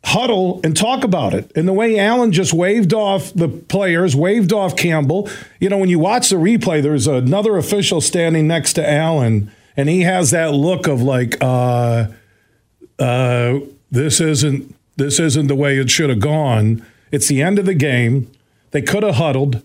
huddle 0.06 0.62
and 0.64 0.78
talk 0.78 1.04
about 1.04 1.34
it. 1.34 1.52
And 1.56 1.68
the 1.68 1.74
way 1.74 1.98
Allen 1.98 2.32
just 2.32 2.54
waved 2.54 2.94
off 2.94 3.34
the 3.34 3.48
players, 3.48 4.16
waved 4.16 4.54
off 4.54 4.76
Campbell. 4.76 5.30
You 5.60 5.70
know, 5.70 5.80
when 5.80 5.90
you 5.90 5.98
watch 5.98 6.30
the 6.30 6.36
replay, 6.36 6.82
there's 6.82 7.08
another 7.08 7.58
official 7.58 8.02
standing 8.02 8.48
next 8.48 8.74
to 8.74 8.90
Allen, 8.90 9.52
and 9.76 9.90
he 9.90 10.02
has 10.02 10.32
that 10.32 10.54
look 10.54 10.88
of 10.88 11.02
like, 11.02 11.38
uh, 11.42 12.08
uh, 13.00 13.60
this 13.92 14.22
isn't 14.22 14.76
this 14.98 15.20
isn't 15.20 15.48
the 15.48 15.56
way 15.56 15.78
it 15.78 15.90
should 15.90 16.10
have 16.10 16.22
gone. 16.22 16.86
It's 17.12 17.28
the 17.28 17.42
end 17.42 17.60
of 17.60 17.66
the 17.66 17.74
game. 17.74 18.32
They 18.72 18.82
could 18.82 19.04
have 19.04 19.16
huddled. 19.16 19.62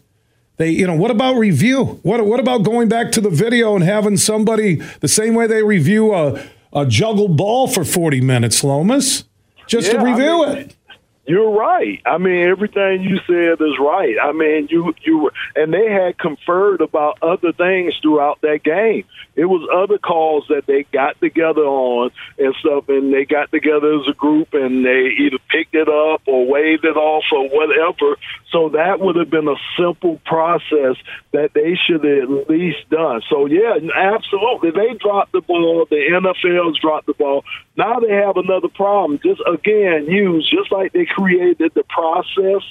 They, 0.56 0.70
you 0.70 0.86
know, 0.86 0.96
what 0.96 1.10
about 1.10 1.36
review? 1.36 2.00
What 2.02 2.24
what 2.24 2.40
about 2.40 2.64
going 2.64 2.88
back 2.88 3.12
to 3.12 3.20
the 3.20 3.30
video 3.30 3.76
and 3.76 3.84
having 3.84 4.16
somebody 4.16 4.76
the 5.00 5.08
same 5.08 5.34
way 5.34 5.46
they 5.46 5.62
review 5.62 6.14
a 6.14 6.42
a 6.72 6.86
juggled 6.86 7.36
ball 7.36 7.66
for 7.66 7.84
40 7.84 8.20
minutes, 8.20 8.62
Lomas, 8.62 9.24
just 9.70 9.86
yeah, 9.86 9.98
to 9.98 10.04
review 10.04 10.44
I 10.44 10.48
mean, 10.48 10.58
it? 10.58 10.76
You're 11.30 11.52
right. 11.52 12.02
I 12.04 12.18
mean, 12.18 12.48
everything 12.48 13.02
you 13.02 13.20
said 13.24 13.64
is 13.64 13.78
right. 13.78 14.16
I 14.20 14.32
mean, 14.32 14.66
you 14.68 14.92
you 15.00 15.30
and 15.54 15.72
they 15.72 15.88
had 15.88 16.18
conferred 16.18 16.80
about 16.80 17.18
other 17.22 17.52
things 17.52 17.94
throughout 18.02 18.40
that 18.40 18.64
game. 18.64 19.04
It 19.36 19.44
was 19.44 19.62
other 19.72 19.96
calls 19.96 20.46
that 20.48 20.66
they 20.66 20.82
got 20.92 21.20
together 21.20 21.62
on 21.62 22.10
and 22.36 22.52
stuff, 22.58 22.88
and 22.88 23.14
they 23.14 23.26
got 23.26 23.52
together 23.52 24.00
as 24.00 24.08
a 24.08 24.12
group 24.12 24.54
and 24.54 24.84
they 24.84 25.14
either 25.20 25.38
picked 25.48 25.76
it 25.76 25.88
up 25.88 26.22
or 26.26 26.46
waved 26.48 26.84
it 26.84 26.96
off 26.96 27.22
or 27.30 27.48
whatever. 27.48 28.16
So 28.50 28.70
that 28.70 28.98
would 28.98 29.14
have 29.14 29.30
been 29.30 29.46
a 29.46 29.54
simple 29.78 30.20
process 30.24 30.96
that 31.30 31.50
they 31.54 31.78
should 31.86 32.02
have 32.02 32.28
at 32.28 32.50
least 32.50 32.90
done. 32.90 33.22
So 33.30 33.46
yeah, 33.46 33.78
absolutely, 33.94 34.72
they 34.72 34.94
dropped 34.94 35.30
the 35.30 35.42
ball. 35.42 35.86
The 35.88 35.94
NFL's 36.10 36.80
dropped 36.80 37.06
the 37.06 37.14
ball. 37.14 37.44
Now 37.76 38.00
they 38.00 38.12
have 38.12 38.36
another 38.36 38.68
problem. 38.68 39.20
Just 39.22 39.40
again, 39.46 40.06
use 40.06 40.50
just 40.50 40.72
like 40.72 40.92
they 40.92 41.06
created 41.20 41.72
the 41.74 41.84
process. 41.84 42.62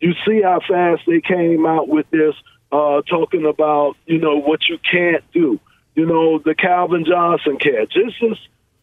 You 0.00 0.14
see 0.26 0.42
how 0.42 0.60
fast 0.66 1.02
they 1.06 1.20
came 1.20 1.66
out 1.66 1.88
with 1.88 2.08
this, 2.10 2.34
uh, 2.72 3.02
talking 3.02 3.44
about 3.46 3.96
you 4.06 4.18
know 4.18 4.40
what 4.40 4.68
you 4.68 4.78
can't 4.78 5.24
do. 5.32 5.60
You 5.94 6.06
know 6.06 6.38
the 6.38 6.54
Calvin 6.54 7.04
Johnson 7.04 7.58
catch. 7.58 7.92
It's 7.94 8.18
just 8.18 8.40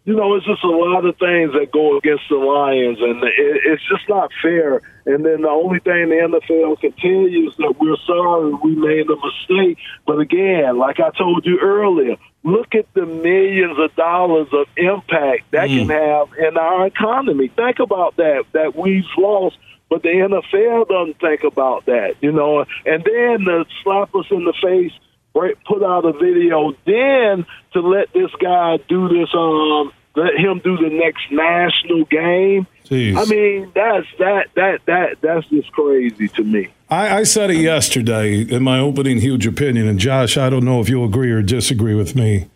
you 0.08 0.15
know 0.15 0.36
it's 0.36 0.46
just 0.46 0.63
a 0.63 0.70
lot 0.70 1.04
of 1.04 1.17
things 1.17 1.52
that 1.52 1.70
go 1.74 1.98
against 1.98 2.24
the 2.30 2.38
Lions, 2.38 2.98
and 3.02 3.22
it, 3.26 3.62
it's 3.65 3.84
just 3.89 4.08
not 4.08 4.32
fair. 4.41 4.82
And 5.06 5.26
then 5.26 5.41
the 5.41 5.50
only 5.50 5.80
thing 5.80 6.08
the 6.08 6.15
NFL 6.15 6.80
can 6.80 6.93
tell 6.93 7.28
you 7.28 7.50
is 7.50 7.58
that 7.58 7.76
we're 7.78 7.98
sorry 8.08 8.54
we 8.63 8.74
made 8.76 9.06
a 9.10 9.17
mistake. 9.17 9.78
But 10.06 10.20
again, 10.20 10.78
like 10.78 11.02
I 11.02 11.10
told 11.12 11.46
you 11.46 11.60
earlier, 11.60 12.15
look 12.43 12.74
at 12.74 12.86
the 12.93 13.06
millions 13.06 13.78
of 13.78 13.93
dollars 13.98 14.48
of 14.54 14.67
impact 14.78 15.52
that 15.52 15.67
mm. 15.67 15.80
can 15.80 15.89
have 15.89 16.30
in 16.39 16.58
our 16.58 16.88
economy. 16.88 17.50
Think 17.50 17.80
about 17.80 18.15
that, 18.15 18.46
that 18.54 18.78
we've 18.78 19.04
lost, 19.17 19.58
but 19.89 20.04
the 20.04 20.10
NFL 20.10 20.88
doesn't 20.88 21.20
think 21.20 21.43
about 21.43 21.86
that, 21.88 22.15
you 22.22 22.32
know. 22.32 22.63
And 22.86 23.04
then 23.04 23.43
to 23.43 23.65
slap 23.84 24.15
us 24.15 24.28
in 24.32 24.46
the 24.46 24.54
face, 24.63 24.93
put 25.65 25.84
out 25.84 26.06
a 26.06 26.13
video, 26.13 26.74
then 26.86 27.46
to 27.74 27.82
let 27.82 28.12
this 28.13 28.32
guy 28.41 28.78
do 28.88 29.08
this, 29.10 29.30
um, 29.34 29.91
let 30.17 30.36
him 30.36 30.60
do 30.63 30.75
the 30.77 30.89
next 30.89 31.32
national 31.32 32.06
game. 32.06 32.67
Jeez. 32.86 33.15
I 33.15 33.25
mean, 33.25 33.71
that's 33.73 34.08
that 34.19 34.47
that 34.56 34.86
that 34.86 35.21
that's 35.21 35.47
just 35.47 35.71
crazy 35.71 36.27
to 36.30 36.43
me. 36.43 36.69
I, 36.89 37.19
I, 37.19 37.23
said 37.23 37.51
it 37.51 37.58
yesterday 37.58 38.41
in 38.41 38.63
my 38.63 38.80
opening 38.80 39.19
huge 39.19 39.45
opinion, 39.45 39.88
and 39.88 39.99
Josh, 39.99 40.38
I 40.38 40.49
don't 40.49 40.63
know 40.63 40.80
if 40.80 40.88
you'll 40.88 41.06
agree 41.06 41.32
or 41.32 41.41
disagree 41.41 41.93
with 41.93 42.15
me. 42.15 42.49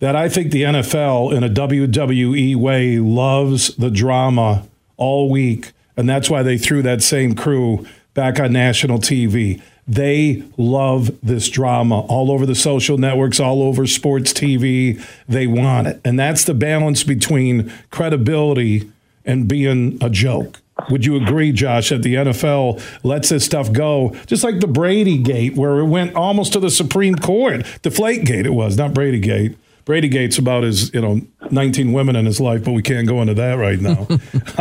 That 0.00 0.14
I 0.16 0.28
think 0.28 0.50
the 0.52 0.62
NFL, 0.62 1.32
in 1.32 1.44
a 1.44 1.48
WWE 1.48 2.56
way, 2.56 2.98
loves 2.98 3.74
the 3.76 3.90
drama 3.90 4.66
all 4.96 5.30
week 5.30 5.72
And 5.96 6.08
that's 6.08 6.30
why 6.30 6.42
they 6.44 6.58
threw 6.58 6.82
that 6.82 7.02
same 7.02 7.34
crew 7.34 7.86
back 8.14 8.38
on 8.38 8.52
national 8.52 8.98
TV. 8.98 9.60
They 9.88 10.44
love 10.58 11.10
this 11.22 11.48
drama 11.48 12.00
all 12.00 12.30
over 12.30 12.44
the 12.44 12.54
social 12.54 12.98
networks, 12.98 13.40
all 13.40 13.62
over 13.62 13.86
sports 13.86 14.34
TV. 14.34 15.02
They 15.26 15.46
want 15.46 15.86
it. 15.86 16.00
And 16.04 16.18
that's 16.18 16.44
the 16.44 16.52
balance 16.52 17.02
between 17.02 17.72
credibility 17.90 18.92
and 19.24 19.48
being 19.48 19.98
a 20.02 20.10
joke. 20.10 20.60
Would 20.90 21.04
you 21.04 21.16
agree, 21.16 21.52
Josh, 21.52 21.88
that 21.88 22.02
the 22.02 22.14
NFL 22.14 22.80
lets 23.02 23.30
this 23.30 23.44
stuff 23.44 23.72
go, 23.72 24.14
just 24.26 24.44
like 24.44 24.60
the 24.60 24.68
Brady 24.68 25.18
Gate, 25.18 25.56
where 25.56 25.80
it 25.80 25.86
went 25.86 26.14
almost 26.14 26.52
to 26.52 26.60
the 26.60 26.70
Supreme 26.70 27.16
Court? 27.16 27.66
Deflate 27.82 28.24
Gate, 28.24 28.46
it 28.46 28.54
was, 28.54 28.76
not 28.76 28.94
Brady 28.94 29.18
Gate. 29.18 29.56
Brady 29.88 30.10
Gate's 30.10 30.36
about 30.36 30.64
his, 30.64 30.92
you 30.92 31.00
know, 31.00 31.22
19 31.50 31.94
women 31.94 32.14
in 32.14 32.26
his 32.26 32.42
life, 32.42 32.62
but 32.62 32.72
we 32.72 32.82
can't 32.82 33.08
go 33.08 33.22
into 33.22 33.32
that 33.32 33.54
right 33.54 33.80
now. 33.80 34.04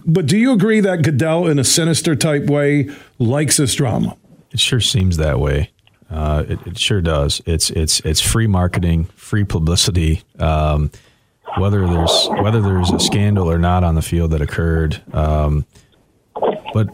but 0.04 0.26
do 0.26 0.36
you 0.36 0.52
agree 0.52 0.80
that 0.80 1.04
Goodell, 1.04 1.46
in 1.46 1.60
a 1.60 1.62
sinister 1.62 2.16
type 2.16 2.46
way, 2.46 2.90
likes 3.20 3.56
this 3.56 3.76
drama? 3.76 4.16
It 4.50 4.58
sure 4.58 4.80
seems 4.80 5.16
that 5.18 5.38
way. 5.38 5.70
Uh, 6.10 6.42
it, 6.48 6.58
it, 6.66 6.76
sure 6.76 7.00
does. 7.00 7.40
It's 7.46 7.70
it's 7.70 8.00
it's 8.00 8.20
free 8.20 8.48
marketing, 8.48 9.04
free 9.14 9.44
publicity. 9.44 10.24
Um, 10.40 10.90
whether 11.56 11.86
there's 11.86 12.28
whether 12.42 12.60
there's 12.60 12.90
a 12.90 12.98
scandal 12.98 13.48
or 13.48 13.60
not 13.60 13.84
on 13.84 13.94
the 13.94 14.02
field 14.02 14.32
that 14.32 14.42
occurred, 14.42 15.00
um, 15.14 15.64
but 16.74 16.88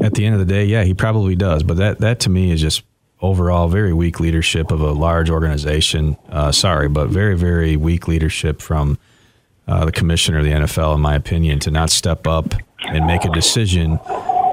at 0.00 0.14
the 0.14 0.24
end 0.24 0.32
of 0.32 0.38
the 0.38 0.46
day, 0.46 0.64
yeah, 0.64 0.84
he 0.84 0.94
probably 0.94 1.36
does. 1.36 1.62
But 1.62 1.76
that 1.76 1.98
that 1.98 2.20
to 2.20 2.30
me 2.30 2.50
is 2.50 2.62
just 2.62 2.82
overall 3.20 3.68
very 3.68 3.92
weak 3.92 4.20
leadership 4.20 4.70
of 4.70 4.80
a 4.80 4.92
large 4.92 5.30
organization. 5.30 6.16
Uh, 6.28 6.52
sorry, 6.52 6.88
but 6.88 7.08
very, 7.08 7.36
very 7.36 7.76
weak 7.76 8.08
leadership 8.08 8.60
from 8.60 8.98
uh, 9.66 9.84
the 9.84 9.92
commissioner 9.92 10.38
of 10.38 10.44
the 10.44 10.52
NFL, 10.52 10.94
in 10.94 11.00
my 11.00 11.14
opinion, 11.14 11.58
to 11.60 11.70
not 11.70 11.90
step 11.90 12.26
up 12.26 12.54
and 12.80 13.06
make 13.06 13.24
a 13.24 13.30
decision 13.30 13.98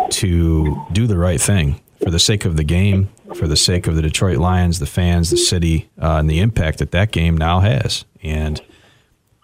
to 0.09 0.85
do 0.91 1.07
the 1.07 1.17
right 1.17 1.39
thing 1.39 1.79
for 2.03 2.09
the 2.09 2.19
sake 2.19 2.45
of 2.45 2.57
the 2.57 2.63
game, 2.63 3.09
for 3.35 3.47
the 3.47 3.55
sake 3.55 3.87
of 3.87 3.95
the 3.95 4.01
Detroit 4.01 4.37
Lions, 4.37 4.79
the 4.79 4.85
fans, 4.85 5.29
the 5.29 5.37
city, 5.37 5.89
uh, 6.01 6.17
and 6.17 6.29
the 6.29 6.39
impact 6.39 6.79
that 6.79 6.91
that 6.91 7.11
game 7.11 7.37
now 7.37 7.59
has. 7.59 8.05
And 8.21 8.61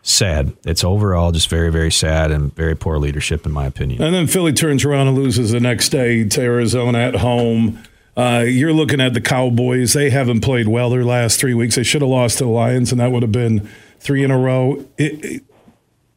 sad. 0.02 0.56
It's 0.66 0.84
overall 0.84 1.32
just 1.32 1.50
very, 1.50 1.72
very 1.72 1.92
sad 1.92 2.32
and 2.32 2.54
very 2.56 2.76
poor 2.76 2.98
leadership, 2.98 3.46
in 3.46 3.52
my 3.52 3.66
opinion. 3.66 4.02
And 4.02 4.14
then 4.14 4.28
Philly 4.28 4.54
turns 4.54 4.86
around 4.86 5.08
and 5.08 5.18
loses 5.18 5.52
the 5.52 5.60
next 5.60 5.90
day 5.90 6.24
to 6.24 6.42
Arizona 6.42 7.00
at 7.00 7.16
home. 7.16 7.80
Uh, 8.18 8.44
you're 8.46 8.74
looking 8.74 9.00
at 9.00 9.14
the 9.14 9.22
Cowboys. 9.22 9.94
They 9.94 10.10
haven't 10.10 10.42
played 10.42 10.68
well 10.68 10.90
their 10.90 11.06
last 11.06 11.40
three 11.40 11.54
weeks. 11.54 11.76
They 11.76 11.84
should 11.84 12.02
have 12.02 12.10
lost 12.10 12.40
to 12.40 12.44
the 12.46 12.50
Lions, 12.50 12.92
and 12.92 13.00
that 13.00 13.12
would 13.12 13.24
have 13.24 13.32
been 13.32 13.70
three 14.00 14.24
in 14.24 14.32
a 14.32 14.38
row. 14.38 14.86
It, 14.98 15.26
it, 15.26 15.44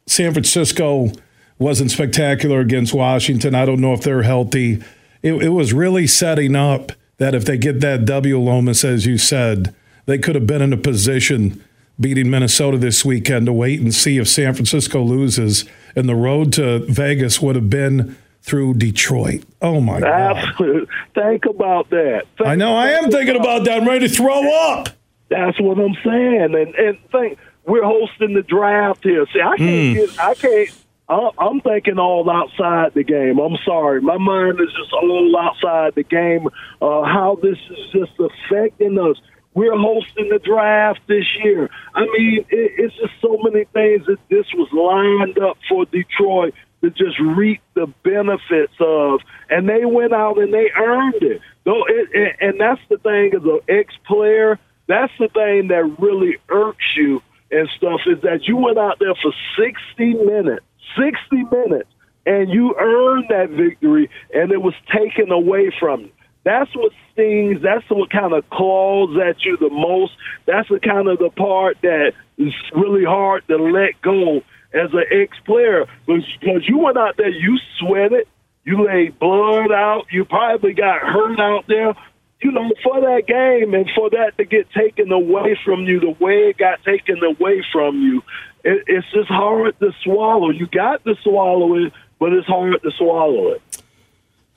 San 0.07 0.33
Francisco 0.33 1.13
wasn't 1.59 1.91
spectacular 1.91 2.61
against 2.61 2.93
Washington. 2.93 3.55
I 3.55 3.65
don't 3.65 3.81
know 3.81 3.93
if 3.93 4.03
they're 4.03 4.23
healthy. 4.23 4.83
It, 5.23 5.35
it 5.35 5.51
was 5.51 5.73
really 5.73 6.07
setting 6.07 6.57
up 6.57 6.93
that 7.19 7.35
if 7.35 7.45
they 7.45 7.57
get 7.57 7.81
that 7.81 8.05
W, 8.05 8.39
Lomas, 8.41 8.85
as 8.85 9.07
you 9.07 9.17
said, 9.17 9.75
they 10.07 10.19
could 10.19 10.35
have 10.35 10.47
been 10.47 10.63
in 10.63 10.73
a 10.73 10.77
position 10.77 11.63
beating 12.01 12.31
Minnesota 12.31 12.79
this 12.79 13.05
weekend 13.05 13.47
to 13.47 13.53
wait 13.53 13.81
and 13.81 13.95
see 13.95 14.19
if 14.19 14.29
San 14.29 14.55
Francisco 14.55 15.03
loses. 15.03 15.65
And 15.95 16.09
the 16.09 16.17
road 16.17 16.53
to 16.55 16.81
Vegas 16.87 17.41
would 17.41 17.55
have 17.55 17.71
been 17.71 18.17
through 18.43 18.75
Detroit. 18.75 19.45
Oh 19.61 19.81
my 19.81 20.01
God! 20.01 20.37
Absolutely. 20.37 20.89
Think 21.15 21.47
about 21.47 21.91
that. 21.91 22.27
Think, 22.37 22.49
I 22.49 22.55
know. 22.55 22.75
I 22.75 22.91
am 22.91 23.11
thinking 23.11 23.37
about 23.37 23.65
that. 23.65 23.81
I'm 23.81 23.89
ready 23.89 24.09
to 24.09 24.15
throw 24.15 24.53
up. 24.71 24.89
That's 25.29 25.59
what 25.61 25.79
I'm 25.79 25.97
saying. 26.05 26.55
And 26.55 26.75
and 26.75 26.99
think 27.11 27.39
we're 27.65 27.85
hosting 27.85 28.35
the 28.35 28.43
draft 28.43 29.05
here. 29.05 29.25
See, 29.33 29.41
I 29.41 29.57
can't 29.57 29.61
mm. 29.61 29.95
get. 29.95 30.21
I 30.21 30.35
can't. 30.35 30.71
I'm 31.09 31.61
thinking 31.61 31.99
all 31.99 32.29
outside 32.31 32.95
the 32.95 33.05
game. 33.05 33.39
I'm 33.39 33.59
sorry, 33.65 34.01
my 34.01 34.17
mind 34.17 34.59
is 34.61 34.73
just 34.73 34.93
all 34.93 35.37
outside 35.37 35.95
the 35.95 36.05
game. 36.05 36.47
Uh, 36.81 37.03
how 37.03 37.39
this 37.43 37.59
is 37.71 37.93
just 37.93 38.13
affecting 38.19 38.99
us. 38.99 39.17
We're 39.55 39.77
hosting 39.77 40.31
the 40.31 40.39
draft 40.39 41.01
this 41.09 41.27
year. 41.45 41.69
I 41.95 42.07
mean, 42.07 42.47
it, 42.49 42.73
it's 42.79 42.95
just 42.95 43.13
so 43.21 43.39
many 43.43 43.65
things 43.75 44.07
that 44.07 44.17
this 44.31 44.47
was 44.55 44.69
lined 44.73 45.39
up 45.39 45.59
for 45.69 45.85
Detroit 45.85 46.55
to 46.83 46.91
just 46.91 47.19
reap 47.21 47.61
the 47.75 47.87
benefits 48.03 48.75
of, 48.81 49.21
and 49.49 49.69
they 49.69 49.85
went 49.85 50.13
out 50.13 50.39
and 50.39 50.53
they 50.53 50.71
earned 50.77 51.23
it. 51.23 51.41
Though, 51.65 51.85
it, 51.89 52.37
and 52.41 52.61
that's 52.61 52.81
the 52.91 52.99
thing 52.99 53.33
as 53.35 53.43
an 53.45 53.61
ex-player. 53.69 54.59
That's 54.89 55.13
the 55.19 55.29
thing 55.29 55.69
that 55.69 55.97
really 55.99 56.37
irks 56.49 56.85
you 56.97 57.23
and 57.53 57.69
stuff 57.77 58.01
is 58.07 58.21
that 58.23 58.49
you 58.49 58.57
went 58.57 58.79
out 58.79 58.99
there 58.99 59.15
for 59.15 59.33
60 59.57 60.15
minutes, 60.25 60.65
60 60.97 61.45
minutes, 61.55 61.89
and 62.27 62.51
you 62.51 62.75
earned 62.79 63.27
that 63.29 63.51
victory, 63.51 64.11
and 64.35 64.51
it 64.51 64.61
was 64.61 64.75
taken 64.93 65.31
away 65.31 65.73
from 65.79 66.03
you. 66.03 66.11
That's 66.45 66.75
what 66.75 66.93
stings. 67.13 67.63
That's 67.63 67.89
what 67.89 68.11
kind 68.11 68.33
of 68.33 68.49
claws 68.51 69.17
at 69.25 69.45
you 69.45 69.57
the 69.59 69.71
most. 69.71 70.13
That's 70.47 70.69
the 70.69 70.81
kind 70.81 71.07
of 71.09 71.19
the 71.19 71.31
part 71.31 71.77
that 71.83 72.13
is 72.39 72.53
really 72.75 73.05
hard 73.05 73.47
to 73.47 73.57
let 73.57 74.01
go 74.03 74.43
as 74.75 74.93
an 74.93 75.05
ex 75.11 75.39
player 75.45 75.87
because 76.07 76.69
you 76.69 76.79
went 76.79 76.97
out 76.97 77.17
there, 77.17 77.29
you 77.29 77.59
sweated, 77.79 78.27
you 78.65 78.87
laid 78.87 79.19
blood 79.19 79.73
out, 79.73 80.07
you 80.11 80.25
probably 80.25 80.73
got 80.73 81.01
hurt 81.01 81.39
out 81.41 81.67
there. 81.69 81.95
You 82.41 82.51
know, 82.51 82.73
for 82.83 83.01
that 83.01 83.29
game 83.29 83.73
and 83.73 83.89
for 83.95 84.11
that 84.11 84.37
to 84.37 84.45
get 84.45 84.69
taken 84.73 85.13
away 85.13 85.57
from 85.65 85.85
you, 85.85 86.01
the 86.01 86.17
way 86.19 86.49
it 86.49 86.59
got 86.59 86.83
taken 86.83 87.23
away 87.23 87.65
from 87.71 88.03
you, 88.03 88.23
it, 88.65 88.83
it's 88.89 89.07
just 89.13 89.29
hard 89.29 89.79
to 89.79 89.93
swallow. 90.03 90.51
You 90.51 90.67
got 90.67 91.05
to 91.05 91.15
swallow 91.23 91.77
it, 91.77 91.93
but 92.19 92.33
it's 92.33 92.47
hard 92.49 92.83
to 92.83 92.91
swallow 92.99 93.53
it. 93.53 93.63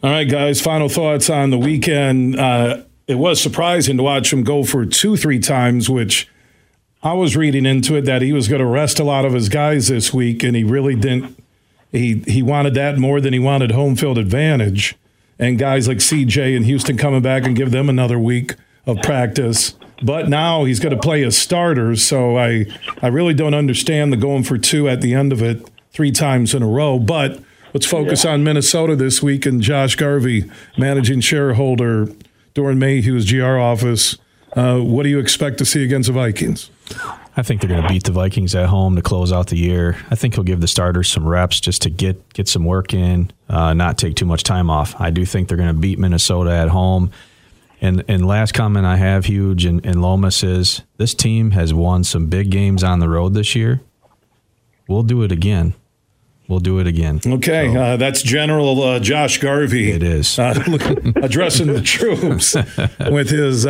All 0.01 0.09
right, 0.09 0.29
guys, 0.29 0.61
final 0.61 0.89
thoughts 0.89 1.29
on 1.29 1.51
the 1.51 1.59
weekend. 1.59 2.39
Uh, 2.39 2.83
it 3.07 3.15
was 3.15 3.39
surprising 3.39 3.97
to 3.97 4.03
watch 4.03 4.33
him 4.33 4.43
go 4.43 4.63
for 4.63 4.85
two, 4.85 5.15
three 5.15 5.39
times, 5.39 5.87
which 5.87 6.27
I 7.05 7.13
was 7.13 7.37
reading 7.37 7.67
into 7.67 7.95
it 7.95 8.05
that 8.05 8.23
he 8.23 8.33
was 8.33 8.47
going 8.47 8.61
to 8.61 8.65
rest 8.65 8.97
a 8.97 9.03
lot 9.03 9.25
of 9.25 9.33
his 9.33 9.47
guys 9.47 9.89
this 9.89 10.11
week, 10.11 10.41
and 10.41 10.55
he 10.55 10.63
really 10.63 10.95
didn't. 10.95 11.37
He 11.91 12.23
he 12.25 12.41
wanted 12.41 12.73
that 12.73 12.97
more 12.97 13.21
than 13.21 13.31
he 13.31 13.37
wanted 13.37 13.71
home 13.71 13.95
field 13.95 14.17
advantage, 14.17 14.95
and 15.37 15.59
guys 15.59 15.87
like 15.87 15.99
CJ 15.99 16.57
and 16.57 16.65
Houston 16.65 16.97
coming 16.97 17.21
back 17.21 17.45
and 17.45 17.55
give 17.55 17.69
them 17.69 17.89
another 17.89 18.17
week 18.17 18.55
of 18.87 18.97
practice. 19.03 19.75
But 20.01 20.29
now 20.29 20.63
he's 20.63 20.79
going 20.79 20.95
to 20.95 20.99
play 20.99 21.23
as 21.23 21.37
starters, 21.37 22.03
so 22.03 22.39
I 22.39 22.65
I 23.03 23.07
really 23.07 23.35
don't 23.35 23.53
understand 23.53 24.11
the 24.11 24.17
going 24.17 24.41
for 24.41 24.57
two 24.57 24.89
at 24.89 25.01
the 25.01 25.13
end 25.13 25.31
of 25.31 25.43
it 25.43 25.69
three 25.91 26.11
times 26.11 26.55
in 26.55 26.63
a 26.63 26.67
row. 26.67 26.97
But 26.97 27.39
let's 27.71 27.85
focus 27.85 28.23
yeah. 28.23 28.31
on 28.31 28.43
Minnesota 28.43 28.95
this 28.95 29.21
week 29.21 29.45
and 29.45 29.61
Josh 29.61 29.95
Garvey, 29.95 30.49
managing 30.75 31.21
shareholder, 31.21 32.07
Doeren 32.55 32.79
Mayhew's 32.79 33.31
GR 33.31 33.59
office. 33.59 34.17
Uh, 34.53 34.79
what 34.79 35.03
do 35.03 35.09
you 35.09 35.19
expect 35.19 35.59
to 35.59 35.65
see 35.65 35.83
against 35.83 36.07
the 36.07 36.13
Vikings? 36.13 36.71
I 37.37 37.41
think 37.41 37.61
they're 37.61 37.69
going 37.69 37.83
to 37.83 37.89
beat 37.89 38.03
the 38.03 38.11
Vikings 38.11 38.55
at 38.55 38.67
home 38.67 38.95
to 38.95 39.01
close 39.01 39.33
out 39.33 39.47
the 39.47 39.57
year. 39.57 39.97
I 40.09 40.15
think 40.15 40.35
he'll 40.35 40.43
give 40.43 40.61
the 40.61 40.67
starters 40.67 41.09
some 41.09 41.27
reps 41.27 41.59
just 41.59 41.81
to 41.81 41.89
get 41.89 42.33
get 42.33 42.47
some 42.47 42.63
work 42.63 42.93
in, 42.93 43.31
uh, 43.49 43.73
not 43.73 43.97
take 43.97 44.15
too 44.15 44.25
much 44.25 44.43
time 44.43 44.69
off. 44.69 44.99
I 44.99 45.09
do 45.09 45.25
think 45.25 45.47
they're 45.47 45.57
going 45.57 45.73
to 45.73 45.79
beat 45.79 45.99
Minnesota 45.99 46.51
at 46.51 46.69
home. 46.69 47.11
And 47.81 48.03
and 48.07 48.25
last 48.25 48.53
comment 48.53 48.85
I 48.85 48.95
have, 48.97 49.25
huge 49.25 49.65
and, 49.65 49.85
and 49.85 50.01
Lomas 50.01 50.43
is 50.43 50.81
this 50.97 51.13
team 51.13 51.51
has 51.51 51.73
won 51.73 52.03
some 52.03 52.27
big 52.27 52.49
games 52.51 52.83
on 52.83 52.99
the 52.99 53.09
road 53.09 53.33
this 53.33 53.55
year. 53.55 53.81
We'll 54.87 55.03
do 55.03 55.23
it 55.23 55.31
again. 55.31 55.73
We'll 56.47 56.59
do 56.59 56.79
it 56.79 56.85
again. 56.85 57.19
Okay, 57.25 57.73
so, 57.73 57.81
uh, 57.81 57.97
that's 57.97 58.21
General 58.21 58.81
uh, 58.81 58.99
Josh 58.99 59.39
Garvey. 59.39 59.91
It 59.91 60.03
is 60.03 60.37
uh, 60.37 60.53
addressing 61.15 61.67
the 61.67 61.81
troops 61.81 62.55
with 63.09 63.31
his 63.31 63.65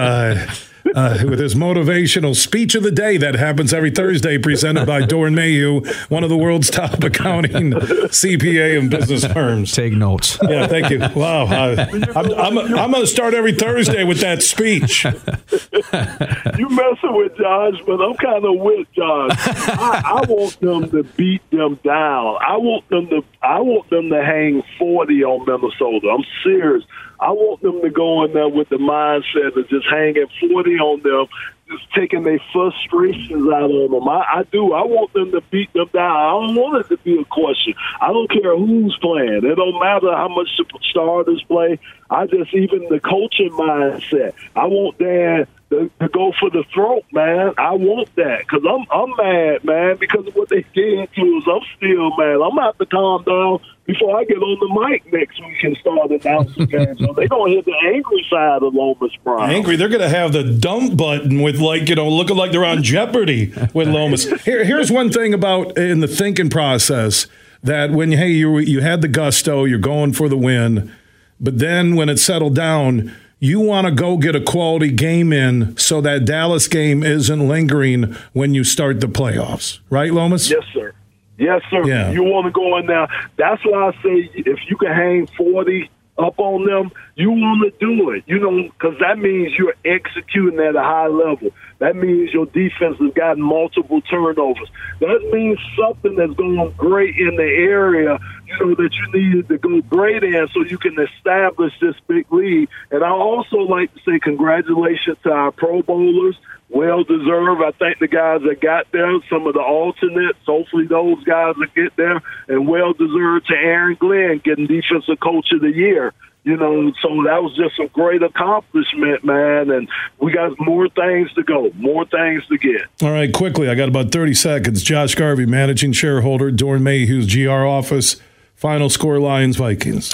uh, 0.94 1.24
with 1.28 1.40
his 1.40 1.56
motivational 1.56 2.36
speech 2.36 2.76
of 2.76 2.84
the 2.84 2.92
day 2.92 3.18
that 3.18 3.36
happens 3.36 3.74
every 3.74 3.92
Thursday, 3.92 4.38
presented 4.38 4.86
by 4.86 5.02
Doeren 5.02 5.34
Mayhew, 5.34 5.82
one 6.10 6.24
of 6.24 6.30
the 6.30 6.38
world's 6.38 6.70
top 6.70 7.04
accounting 7.04 7.72
CPA 7.72 8.80
and 8.80 8.90
business 8.90 9.26
firms. 9.26 9.72
Take 9.72 9.94
notes. 9.94 10.38
Yeah, 10.44 10.68
thank 10.68 10.90
you. 10.90 11.00
Wow, 11.16 11.46
uh, 11.46 11.86
I'm, 12.16 12.32
I'm, 12.34 12.58
I'm 12.58 12.92
going 12.92 13.04
to 13.04 13.08
start 13.08 13.34
every 13.34 13.54
Thursday 13.54 14.04
with 14.04 14.20
that 14.20 14.44
speech. 14.44 15.06
you 15.06 16.70
messing 16.70 17.16
with 17.16 17.36
Josh, 17.38 17.76
but 17.86 18.02
I'm 18.02 18.16
kind 18.16 18.46
of 18.46 18.60
with 18.60 18.88
Josh. 18.94 19.32
I, 19.38 20.02
I 20.06 20.26
want 20.30 20.60
them 20.60 20.90
to 20.92 21.04
beat 21.16 21.50
them 21.52 21.80
down. 21.84 22.38
I 22.42 22.58
want 22.58 22.88
them 22.90 23.08
to. 23.08 23.24
I 23.42 23.60
want 23.60 23.90
them 23.90 24.10
to 24.10 24.24
hang 24.24 24.64
40 24.78 25.24
on 25.24 25.46
Minnesota. 25.46 26.10
I'm 26.10 26.26
serious. 26.44 26.84
I 27.26 27.32
want 27.32 27.62
them 27.64 27.82
to 27.82 27.90
go 27.90 28.24
in 28.24 28.34
there 28.34 28.48
with 28.48 28.70
the 28.70 28.78
mindset 28.78 29.58
of 29.58 29.68
just 29.68 29.88
hanging 29.90 30.28
40 30.40 30.72
on 30.78 31.02
them, 31.02 31.26
just 31.68 31.92
taking 31.96 32.22
their 32.22 32.40
frustrations 32.54 33.50
out 33.50 33.72
on 33.72 33.90
them. 33.90 34.08
I, 34.08 34.42
I 34.42 34.44
do. 34.52 34.74
I 34.74 34.86
want 34.86 35.12
them 35.14 35.32
to 35.32 35.42
beat 35.50 35.74
them 35.74 35.90
down. 35.92 36.16
I 36.16 36.30
don't 36.30 36.56
want 36.56 36.86
it 36.86 36.90
to 36.90 37.02
be 37.02 37.18
a 37.20 37.26
question. 37.26 37.74
I 38.00 38.14
don't 38.14 38.30
care 38.30 38.56
who's 38.56 38.96
playing. 39.02 39.42
It 39.44 39.56
don't 39.56 39.80
matter 39.80 40.16
how 40.16 40.28
much 40.28 40.50
the 40.56 40.66
starters 40.92 41.44
play. 41.48 41.80
I 42.12 42.28
just 42.28 42.54
even 42.54 42.86
the 42.90 43.00
coaching 43.00 43.50
mindset. 43.58 44.36
I 44.56 44.68
want 44.68 45.00
Dan 45.00 45.48
to, 45.70 45.90
to 46.00 46.08
go 46.10 46.32
for 46.40 46.50
the 46.50 46.64
throat, 46.74 47.04
man. 47.12 47.54
I 47.58 47.74
want 47.74 48.16
that 48.16 48.40
because 48.40 48.64
I'm 48.68 48.86
I'm 48.92 49.16
mad, 49.18 49.64
man, 49.64 49.98
because 49.98 50.28
of 50.28 50.36
what 50.36 50.50
they 50.50 50.64
did 50.74 51.10
to 51.14 51.38
us. 51.38 51.44
I'm 51.48 51.62
still 51.78 52.16
mad. 52.18 52.40
I'm 52.42 52.58
have 52.58 52.78
to 52.78 52.86
calm 52.86 53.24
down 53.24 53.60
before 53.86 54.20
I 54.20 54.24
get 54.26 54.38
on 54.38 54.60
the 54.60 54.90
mic 54.90 55.12
next 55.12 55.40
week 55.40 55.64
and 55.64 55.78
start 55.78 56.12
announcing 56.12 56.66
games. 56.66 57.00
So 57.00 57.14
they 57.14 57.28
gonna 57.28 57.52
hit 57.52 57.66
the 57.66 57.76
angry 57.86 58.26
side 58.30 58.64
of 58.64 58.74
Lomas 58.74 59.12
Brown. 59.24 59.50
Angry, 59.50 59.76
they're 59.76 59.90
gonna 59.90 60.10
have 60.10 60.34
the 60.34 60.44
dump 60.44 60.98
button 60.98 61.42
with 61.42 61.60
like 61.60 61.90
you 61.90 61.96
know 61.96 62.10
looking 62.10 62.38
like 62.38 62.52
they're 62.52 62.66
on 62.66 62.84
Jeopardy 62.84 63.54
with 63.74 63.88
Lomas. 63.88 64.26
Here, 64.44 64.64
here's 64.64 64.92
one 64.92 65.12
thing 65.12 65.34
about 65.34 65.78
in 65.78 66.00
the 66.00 66.08
thinking 66.08 66.50
process 66.50 67.28
that 67.64 67.92
when 67.92 68.12
hey 68.12 68.30
you 68.30 68.60
you 68.60 68.82
had 68.82 69.02
the 69.02 69.08
gusto, 69.08 69.66
you're 69.66 69.80
going 69.80 70.14
for 70.14 70.30
the 70.30 70.38
win, 70.38 70.92
but 71.40 71.58
then 71.58 71.96
when 71.96 72.10
it 72.10 72.18
settled 72.18 72.56
down 72.56 73.16
you 73.46 73.60
want 73.60 73.86
to 73.86 73.92
go 73.92 74.18
get 74.18 74.36
a 74.36 74.42
quality 74.42 74.92
game 74.92 75.32
in 75.32 75.78
so 75.78 76.02
that 76.02 76.26
Dallas 76.26 76.68
game 76.68 77.04
isn't 77.04 77.48
lingering 77.48 78.16
when 78.34 78.54
you 78.54 78.64
start 78.64 79.00
the 79.00 79.08
playoffs. 79.08 79.80
Right, 79.90 80.12
Lomas? 80.12 80.50
Yes, 80.50 80.64
sir. 80.74 80.94
Yes, 81.38 81.62
sir. 81.70 81.86
Yeah. 81.86 82.12
You 82.12 82.24
want 82.24 82.46
to 82.46 82.52
go 82.52 82.78
in 82.78 82.88
there. 82.88 83.08
That's 83.38 83.64
why 83.66 83.90
I 83.90 83.92
say 84.02 84.32
if 84.34 84.60
you 84.70 84.78
can 84.78 84.92
hang 84.92 85.28
40 85.28 85.90
up 86.18 86.40
on 86.40 86.66
them, 86.66 86.92
you 87.16 87.30
want 87.32 87.64
to 87.64 87.86
do 87.86 88.12
it. 88.12 88.24
You 88.26 88.40
know, 88.40 88.64
because 88.64 88.98
that 89.00 89.18
means 89.18 89.54
you're 89.58 89.76
executing 89.84 90.60
at 90.60 90.76
a 90.76 90.82
high 90.82 91.08
level. 91.08 91.52
That 91.80 91.96
means 91.96 92.34
your 92.34 92.46
defense 92.46 92.98
has 93.00 93.14
gotten 93.14 93.44
multiple 93.44 94.02
turnovers. 94.02 94.70
That 95.02 95.30
means 95.34 95.60
something 95.78 96.16
that's 96.16 96.34
going 96.34 96.74
great 96.78 97.18
in 97.18 97.36
the 97.36 97.44
area, 97.44 98.18
you 98.48 98.60
know, 98.60 98.76
that 98.76 98.92
you 98.94 99.22
needed 99.22 99.48
to 99.50 99.58
go 99.58 99.82
great 99.82 100.24
in 100.24 100.48
so 100.54 100.64
you 100.64 100.78
can 100.78 100.98
establish 100.98 101.74
this 101.82 101.96
big 102.08 102.32
lead. 102.32 102.70
And 102.92 103.04
I 103.04 103.10
also 103.10 103.58
like 103.58 103.94
to 103.94 104.00
say 104.06 104.20
congratulations 104.20 105.18
to 105.24 105.32
our 105.32 105.52
Pro 105.52 105.82
Bowlers. 105.82 106.38
Well 106.70 107.04
deserved. 107.04 107.62
I 107.62 107.72
think 107.72 108.00
the 108.00 108.08
guys 108.08 108.42
that 108.42 108.60
got 108.60 108.92
there, 108.92 109.12
some 109.30 109.46
of 109.48 109.54
the 109.54 109.62
alternates, 109.62 110.40
hopefully 110.46 110.88
those 110.88 111.24
guys 111.24 111.56
will 111.58 111.68
get 111.76 111.96
there. 111.96 112.22
And 112.48 112.68
well 112.68 112.94
deserved 112.94 113.48
to 113.48 113.56
Aaron 113.56 113.98
Glenn 114.00 114.42
getting 114.44 114.68
Defensive 114.68 115.20
Coach 115.20 115.52
of 115.52 115.62
the 115.62 115.72
Year 115.72 116.14
you 116.46 116.56
know, 116.56 116.92
so 117.02 117.10
that 117.24 117.42
was 117.42 117.56
just 117.58 117.80
a 117.80 117.88
great 117.92 118.22
accomplishment, 118.22 119.26
man. 119.26 119.72
And 119.72 119.90
we 120.22 120.32
got 120.32 120.52
more 120.60 120.88
things 120.90 121.34
to 121.34 121.44
go, 121.44 121.72
more 121.76 122.06
things 122.06 122.46
to 122.48 122.58
get. 122.58 122.84
All 123.02 123.12
right, 123.12 123.34
quickly, 123.34 123.68
I 123.68 123.74
got 123.74 123.90
about 123.90 124.12
30 124.12 124.36
seconds. 124.36 124.84
Josh 124.84 125.16
Garvey, 125.16 125.48
managing 125.48 125.92
shareholder, 125.92 126.52
Doeren 126.52 126.84
Mayhew's 126.84 127.34
GR 127.34 127.50
office. 127.50 128.18
Final 128.54 128.90
score 128.90 129.20
Lions 129.20 129.58
Vikings. 129.58 130.14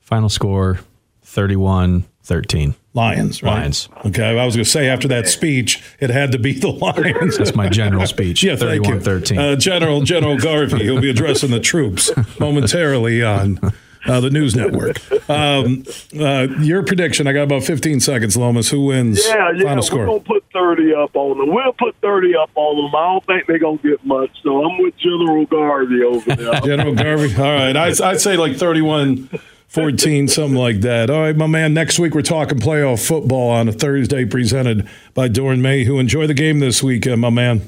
Final 0.00 0.30
score 0.30 0.80
31 1.22 2.06
13. 2.22 2.74
Lions, 2.96 3.42
right? 3.42 3.58
Lions. 3.58 3.88
Okay, 4.06 4.24
I 4.38 4.44
was 4.44 4.56
going 4.56 4.64
to 4.64 4.70
say 4.70 4.88
after 4.88 5.06
that 5.08 5.28
speech, 5.28 5.84
it 6.00 6.10
had 6.10 6.32
to 6.32 6.38
be 6.38 6.52
the 6.58 6.68
Lions. 6.68 7.36
That's 7.36 7.54
my 7.54 7.68
general 7.68 8.06
speech. 8.06 8.42
yeah, 8.42 8.56
31 8.56 9.00
13. 9.00 9.38
Uh, 9.38 9.56
General 9.56 10.00
General 10.00 10.38
Garvey, 10.38 10.84
he'll 10.84 11.00
be 11.00 11.10
addressing 11.10 11.50
the 11.50 11.60
troops 11.60 12.10
momentarily 12.40 13.22
on 13.22 13.60
uh, 14.06 14.20
the 14.20 14.30
news 14.30 14.56
network. 14.56 14.96
Um, 15.28 15.84
uh, 16.18 16.46
your 16.60 16.82
prediction, 16.84 17.26
I 17.26 17.32
got 17.32 17.42
about 17.42 17.64
15 17.64 18.00
seconds, 18.00 18.36
Lomas. 18.36 18.70
Who 18.70 18.86
wins? 18.86 19.26
Yeah, 19.26 19.50
yeah. 19.54 19.64
Final 19.64 19.82
score. 19.82 20.00
We're 20.00 20.06
going 20.06 20.20
to 20.20 20.26
put 20.26 20.44
30 20.52 20.94
up 20.94 21.16
on 21.16 21.38
them. 21.38 21.54
We'll 21.54 21.72
put 21.72 21.96
30 22.00 22.34
up 22.36 22.50
on 22.54 22.76
them. 22.76 22.94
I 22.94 23.04
don't 23.12 23.26
think 23.26 23.46
they're 23.46 23.58
going 23.58 23.78
to 23.78 23.90
get 23.90 24.06
much, 24.06 24.30
so 24.42 24.64
I'm 24.64 24.78
with 24.80 24.96
General 24.96 25.44
Garvey 25.46 26.02
over 26.02 26.34
there. 26.34 26.60
General 26.60 26.94
Garvey? 26.94 27.34
All 27.36 27.42
right. 27.42 27.76
I, 27.76 27.88
I'd 27.88 28.20
say 28.20 28.36
like 28.36 28.52
31- 28.52 29.40
14, 29.76 30.26
something 30.28 30.56
like 30.56 30.80
that. 30.80 31.10
All 31.10 31.20
right, 31.20 31.36
my 31.36 31.46
man. 31.46 31.74
Next 31.74 31.98
week 31.98 32.14
we're 32.14 32.22
talking 32.22 32.58
playoff 32.58 33.06
football 33.06 33.50
on 33.50 33.68
a 33.68 33.72
Thursday, 33.72 34.24
presented 34.24 34.88
by 35.12 35.28
Doeren 35.28 35.60
Mayhew. 35.60 35.98
Enjoy 35.98 36.26
the 36.26 36.32
game 36.32 36.60
this 36.60 36.82
weekend, 36.82 37.20
my 37.20 37.28
man. 37.28 37.60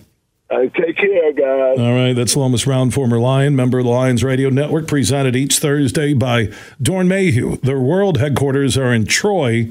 Right, 0.51 0.73
take 0.73 0.97
care, 0.97 1.33
guys. 1.35 1.79
All 1.79 1.93
right, 1.93 2.15
that's 2.15 2.35
Lomas 2.35 2.65
Brown, 2.65 2.93
former 2.93 3.19
Lion, 3.19 3.55
member 3.55 3.81
of 3.81 3.85
the 3.85 3.91
Lions 3.91 4.25
Radio 4.25 4.49
Network, 4.49 4.89
presented 4.89 5.37
each 5.37 5.59
Thursday 5.59 6.15
by 6.15 6.47
Doeren 6.83 7.09
Mayhew. 7.09 7.59
Their 7.59 7.79
world 7.79 8.17
headquarters 8.17 8.79
are 8.79 8.95
in 8.95 9.05
Troy, 9.05 9.71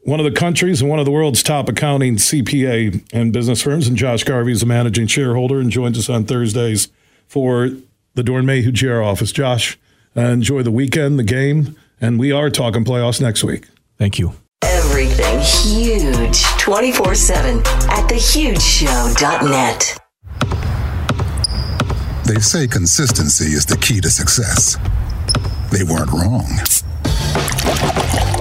one 0.00 0.20
of 0.20 0.24
the 0.24 0.38
country's 0.38 0.82
and 0.82 0.90
one 0.90 0.98
of 0.98 1.06
the 1.06 1.10
world's 1.10 1.42
top 1.42 1.70
accounting 1.70 2.16
CPA 2.16 3.02
and 3.14 3.32
business 3.32 3.62
firms. 3.62 3.88
And 3.88 3.96
Josh 3.96 4.24
Garvey 4.24 4.52
is 4.52 4.62
a 4.62 4.66
managing 4.66 5.06
shareholder 5.06 5.58
and 5.58 5.70
joins 5.70 5.98
us 5.98 6.10
on 6.10 6.24
Thursdays 6.26 6.88
for 7.26 7.70
the 8.12 8.22
Doeren 8.22 8.44
Mayhew 8.44 8.72
GR 8.72 9.00
office. 9.00 9.32
Josh, 9.32 9.76
uh, 9.76 9.78
Uh, 10.16 10.22
enjoy 10.22 10.62
the 10.62 10.70
weekend, 10.70 11.18
the 11.18 11.24
game, 11.24 11.76
and 12.00 12.18
we 12.18 12.32
are 12.32 12.48
talking 12.48 12.84
playoffs 12.84 13.20
next 13.20 13.44
week. 13.44 13.66
Thank 13.98 14.18
you. 14.18 14.32
Everything 14.62 15.38
huge 15.40 16.42
24 16.58 17.14
7 17.14 17.58
at 17.58 18.08
thehugeshow.net. 18.08 19.98
They 22.24 22.40
say 22.40 22.66
consistency 22.66 23.52
is 23.52 23.66
the 23.66 23.76
key 23.76 24.00
to 24.00 24.10
success. 24.10 24.76
They 25.70 25.84
weren't 25.84 26.10
wrong. 26.10 26.46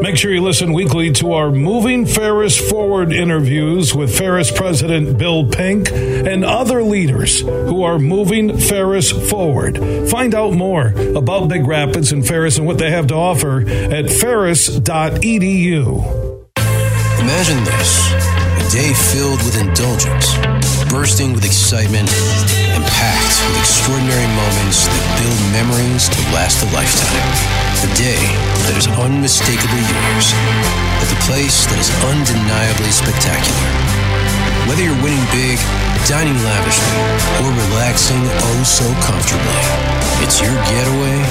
Make 0.00 0.16
sure 0.16 0.32
you 0.32 0.42
listen 0.42 0.72
weekly 0.72 1.10
to 1.14 1.32
our 1.32 1.50
Moving 1.50 2.06
Ferris 2.06 2.56
Forward 2.56 3.12
interviews 3.12 3.94
with 3.94 4.16
Ferris 4.16 4.52
President 4.52 5.18
Bill 5.18 5.48
Pink 5.48 5.90
and 5.92 6.44
other 6.44 6.84
leaders 6.84 7.40
who 7.40 7.82
are 7.82 7.98
moving 7.98 8.56
Ferris 8.58 9.10
forward. 9.28 9.76
Find 10.08 10.36
out 10.36 10.52
more 10.54 10.94
about 11.16 11.48
Big 11.48 11.66
Rapids 11.66 12.12
and 12.12 12.26
Ferris 12.26 12.58
and 12.58 12.66
what 12.66 12.78
they 12.78 12.90
have 12.92 13.08
to 13.08 13.14
offer 13.14 13.68
at 13.68 14.08
ferris.edu. 14.08 14.78
Imagine 17.18 17.64
this 17.64 18.12
a 18.12 18.70
day 18.70 18.94
filled 18.94 19.42
with 19.42 19.60
indulgence, 19.60 20.38
bursting 20.90 21.32
with 21.32 21.44
excitement, 21.44 22.08
and 22.70 22.84
packed 22.84 23.48
with 23.50 23.58
extraordinary 23.58 24.28
moments 24.28 24.86
that 24.86 25.18
build 25.20 25.40
memories 25.52 26.08
to 26.08 26.20
last 26.32 26.62
a 26.62 26.66
lifetime. 26.72 27.67
A 27.78 27.94
day 27.94 28.18
that 28.66 28.74
is 28.74 28.90
unmistakably 28.98 29.86
yours 29.86 30.34
at 30.98 31.06
the 31.06 31.20
place 31.30 31.62
that 31.70 31.78
is 31.78 31.86
undeniably 32.10 32.90
spectacular. 32.90 33.70
Whether 34.66 34.82
you're 34.82 34.98
winning 34.98 35.22
big, 35.30 35.62
dining 36.10 36.34
lavishly, 36.42 36.90
or 37.38 37.54
relaxing 37.70 38.18
oh 38.18 38.62
so 38.66 38.82
comfortably, 39.06 39.62
it's 40.26 40.42
your 40.42 40.58
getaway 40.66 41.22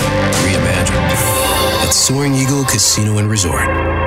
reimagined 0.47 1.11
at 1.83 1.91
Soaring 1.91 2.33
Eagle 2.33 2.63
Casino 2.63 3.17
and 3.17 3.29
Resort. 3.29 4.06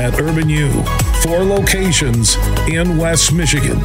at 0.00 0.20
Urban 0.20 0.48
U. 0.48 0.70
Four 1.22 1.44
locations 1.44 2.36
in 2.68 2.96
West 2.96 3.32
Michigan 3.32 3.82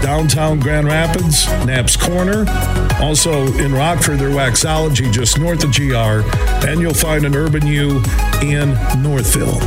downtown 0.00 0.58
Grand 0.58 0.86
Rapids, 0.86 1.46
Knapp's 1.64 1.96
Corner. 1.96 2.44
Also 3.00 3.46
in 3.58 3.72
Rockford, 3.72 4.18
their 4.18 4.30
Waxology 4.30 5.12
just 5.12 5.38
north 5.38 5.62
of 5.64 5.72
GR. 5.72 6.22
And 6.66 6.80
you'll 6.80 6.94
find 6.94 7.24
an 7.24 7.36
Urban 7.36 7.66
U 7.66 8.02
in 8.42 8.74
Northville. 9.02 9.58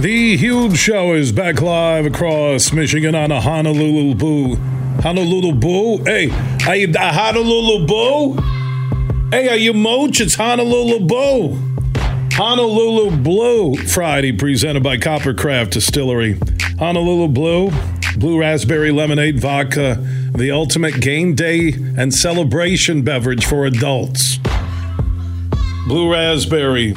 The 0.00 0.34
huge 0.38 0.78
show 0.78 1.12
is 1.12 1.30
back 1.30 1.60
live 1.60 2.06
across 2.06 2.72
Michigan 2.72 3.14
on 3.14 3.30
a 3.30 3.38
Honolulu 3.38 4.14
Boo. 4.14 4.56
Honolulu 5.02 5.52
Boo? 5.52 5.98
Hey, 6.04 6.30
are 6.66 6.74
you 6.74 6.90
a 6.98 7.12
Honolulu 7.12 7.86
Boo? 7.86 9.28
Hey, 9.30 9.50
are 9.50 9.56
you 9.56 9.74
Mooch? 9.74 10.22
It's 10.22 10.36
Honolulu 10.36 11.00
Boo. 11.00 11.58
Honolulu 12.32 13.14
Blue 13.18 13.76
Friday 13.76 14.32
presented 14.32 14.82
by 14.82 14.96
Coppercraft 14.96 15.68
Distillery. 15.68 16.38
Honolulu 16.78 17.28
Blue, 17.28 17.70
Blue 18.16 18.40
Raspberry 18.40 18.92
Lemonade 18.92 19.38
Vodka, 19.38 19.98
the 20.34 20.50
ultimate 20.50 21.02
game 21.02 21.34
day 21.34 21.74
and 21.98 22.14
celebration 22.14 23.02
beverage 23.02 23.44
for 23.44 23.66
adults. 23.66 24.38
Blue 25.86 26.10
Raspberry 26.10 26.94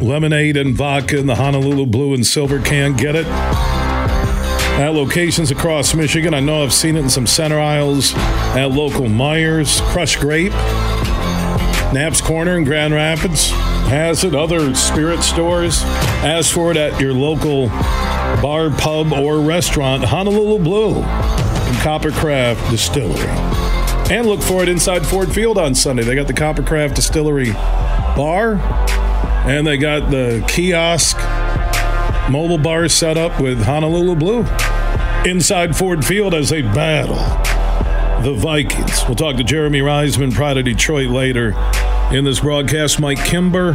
lemonade 0.00 0.56
and 0.56 0.74
vodka 0.74 1.18
in 1.18 1.26
the 1.26 1.36
Honolulu 1.36 1.86
blue 1.86 2.14
and 2.14 2.26
silver 2.26 2.60
can. 2.60 2.94
Get 2.94 3.14
it? 3.14 3.26
At 3.26 4.94
locations 4.94 5.50
across 5.50 5.94
Michigan. 5.94 6.34
I 6.34 6.40
know 6.40 6.62
I've 6.62 6.72
seen 6.72 6.96
it 6.96 7.00
in 7.00 7.10
some 7.10 7.26
center 7.26 7.58
aisles 7.58 8.14
at 8.16 8.70
local 8.70 9.06
Meijers, 9.06 9.80
Crush 9.82 10.16
Grape, 10.16 10.52
Knapp's 11.92 12.20
Corner 12.20 12.56
in 12.56 12.64
Grand 12.64 12.94
Rapids 12.94 13.52
has 13.88 14.22
it. 14.22 14.34
Other 14.34 14.74
spirit 14.74 15.22
stores. 15.22 15.82
Ask 16.22 16.52
for 16.52 16.70
it 16.70 16.76
at 16.76 17.00
your 17.00 17.14
local 17.14 17.68
bar, 18.42 18.70
pub, 18.70 19.12
or 19.12 19.40
restaurant. 19.40 20.04
Honolulu 20.04 20.62
Blue 20.62 20.96
and 20.96 21.76
Coppercraft 21.78 22.70
Distillery. 22.70 23.28
And 24.14 24.26
look 24.26 24.40
for 24.42 24.62
it 24.62 24.68
inside 24.68 25.06
Ford 25.06 25.32
Field 25.32 25.58
on 25.58 25.74
Sunday. 25.74 26.02
They 26.02 26.14
got 26.14 26.26
the 26.26 26.34
Coppercraft 26.34 26.94
Distillery 26.94 27.52
bar 27.52 28.56
and 29.48 29.66
they 29.66 29.78
got 29.78 30.10
the 30.10 30.44
kiosk 30.46 31.16
mobile 32.30 32.58
bar 32.58 32.86
set 32.88 33.16
up 33.16 33.40
with 33.40 33.62
Honolulu 33.62 34.14
Blue 34.14 34.46
inside 35.24 35.74
Ford 35.74 36.04
Field 36.04 36.34
as 36.34 36.50
they 36.50 36.60
battle 36.60 37.16
the 38.22 38.34
Vikings. 38.34 39.04
We'll 39.06 39.14
talk 39.14 39.36
to 39.36 39.44
Jeremy 39.44 39.80
Reisman, 39.80 40.34
Pride 40.34 40.58
of 40.58 40.66
Detroit, 40.66 41.08
later 41.08 41.54
in 42.12 42.24
this 42.24 42.40
broadcast. 42.40 43.00
Mike 43.00 43.24
Kimber, 43.24 43.72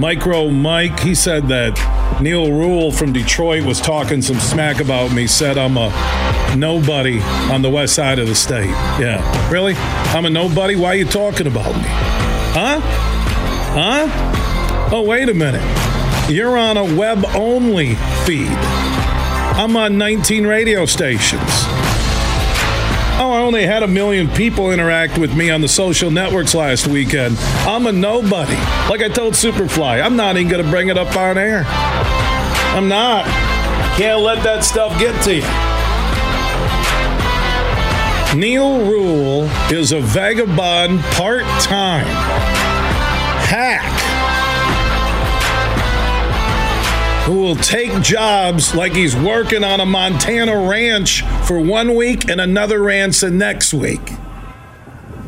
Micro 0.00 0.50
Mike, 0.50 0.98
he 1.00 1.14
said 1.14 1.46
that 1.48 2.18
Neil 2.20 2.50
Rule 2.50 2.90
from 2.90 3.12
Detroit 3.12 3.64
was 3.64 3.80
talking 3.80 4.22
some 4.22 4.40
smack 4.40 4.80
about 4.80 5.12
me, 5.12 5.28
said 5.28 5.56
I'm 5.56 5.76
a 5.76 5.90
nobody 6.56 7.20
on 7.20 7.62
the 7.62 7.70
west 7.70 7.94
side 7.94 8.18
of 8.18 8.26
the 8.26 8.34
state. 8.34 8.70
Yeah. 8.98 9.50
Really? 9.52 9.74
I'm 9.76 10.24
a 10.24 10.30
nobody? 10.30 10.74
Why 10.74 10.88
are 10.88 10.96
you 10.96 11.04
talking 11.04 11.46
about 11.46 11.76
me? 11.76 11.84
Huh? 11.86 12.80
Huh? 13.74 14.41
Oh, 14.94 15.00
wait 15.00 15.30
a 15.30 15.34
minute. 15.34 15.62
You're 16.30 16.58
on 16.58 16.76
a 16.76 16.84
web 16.84 17.24
only 17.34 17.94
feed. 18.26 18.46
I'm 18.46 19.74
on 19.74 19.96
19 19.96 20.46
radio 20.46 20.84
stations. 20.84 21.40
Oh, 23.16 23.30
I 23.32 23.40
only 23.40 23.64
had 23.64 23.82
a 23.82 23.86
million 23.86 24.28
people 24.28 24.70
interact 24.70 25.16
with 25.16 25.34
me 25.34 25.50
on 25.50 25.62
the 25.62 25.68
social 25.68 26.10
networks 26.10 26.54
last 26.54 26.86
weekend. 26.88 27.38
I'm 27.66 27.86
a 27.86 27.92
nobody. 27.92 28.56
Like 28.90 29.00
I 29.00 29.08
told 29.08 29.32
Superfly, 29.32 30.04
I'm 30.04 30.14
not 30.14 30.36
even 30.36 30.50
going 30.50 30.62
to 30.62 30.70
bring 30.70 30.88
it 30.88 30.98
up 30.98 31.16
on 31.16 31.38
air. 31.38 31.64
I'm 31.66 32.88
not. 32.88 33.24
Can't 33.96 34.20
let 34.20 34.42
that 34.44 34.62
stuff 34.62 34.98
get 34.98 35.18
to 35.24 35.36
you. 35.36 35.42
Neil 38.38 38.86
Rule 38.86 39.44
is 39.70 39.92
a 39.92 40.00
vagabond 40.00 41.00
part 41.00 41.44
time 41.62 42.06
hack 43.48 44.11
who 47.24 47.40
will 47.40 47.54
take 47.54 48.02
jobs 48.02 48.74
like 48.74 48.94
he's 48.94 49.14
working 49.14 49.62
on 49.62 49.78
a 49.78 49.86
Montana 49.86 50.68
ranch 50.68 51.22
for 51.46 51.60
one 51.60 51.94
week 51.94 52.28
and 52.28 52.40
another 52.40 52.82
ranch 52.82 53.20
the 53.20 53.30
next 53.30 53.72
week. 53.72 54.00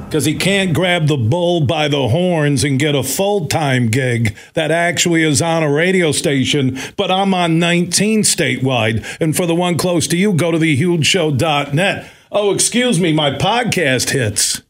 Because 0.04 0.24
he 0.24 0.34
can't 0.34 0.74
grab 0.74 1.06
the 1.06 1.16
bull 1.16 1.60
by 1.60 1.86
the 1.86 2.08
horns 2.08 2.64
and 2.64 2.80
get 2.80 2.96
a 2.96 3.04
full 3.04 3.46
time 3.46 3.88
gig 3.88 4.36
that 4.54 4.72
actually 4.72 5.22
is 5.22 5.40
on 5.40 5.62
a 5.62 5.70
radio 5.70 6.10
station, 6.10 6.76
but 6.96 7.12
I'm 7.12 7.32
on 7.32 7.60
19 7.60 8.22
statewide. 8.22 9.04
And 9.20 9.36
for 9.36 9.46
the 9.46 9.54
one 9.54 9.78
close 9.78 10.08
to 10.08 10.16
you, 10.16 10.32
go 10.32 10.50
to 10.50 10.58
thehugeshow.net. 10.58 12.10
Oh, 12.32 12.52
excuse 12.52 12.98
me, 12.98 13.12
my 13.12 13.30
podcast 13.30 14.10
hits 14.10 14.62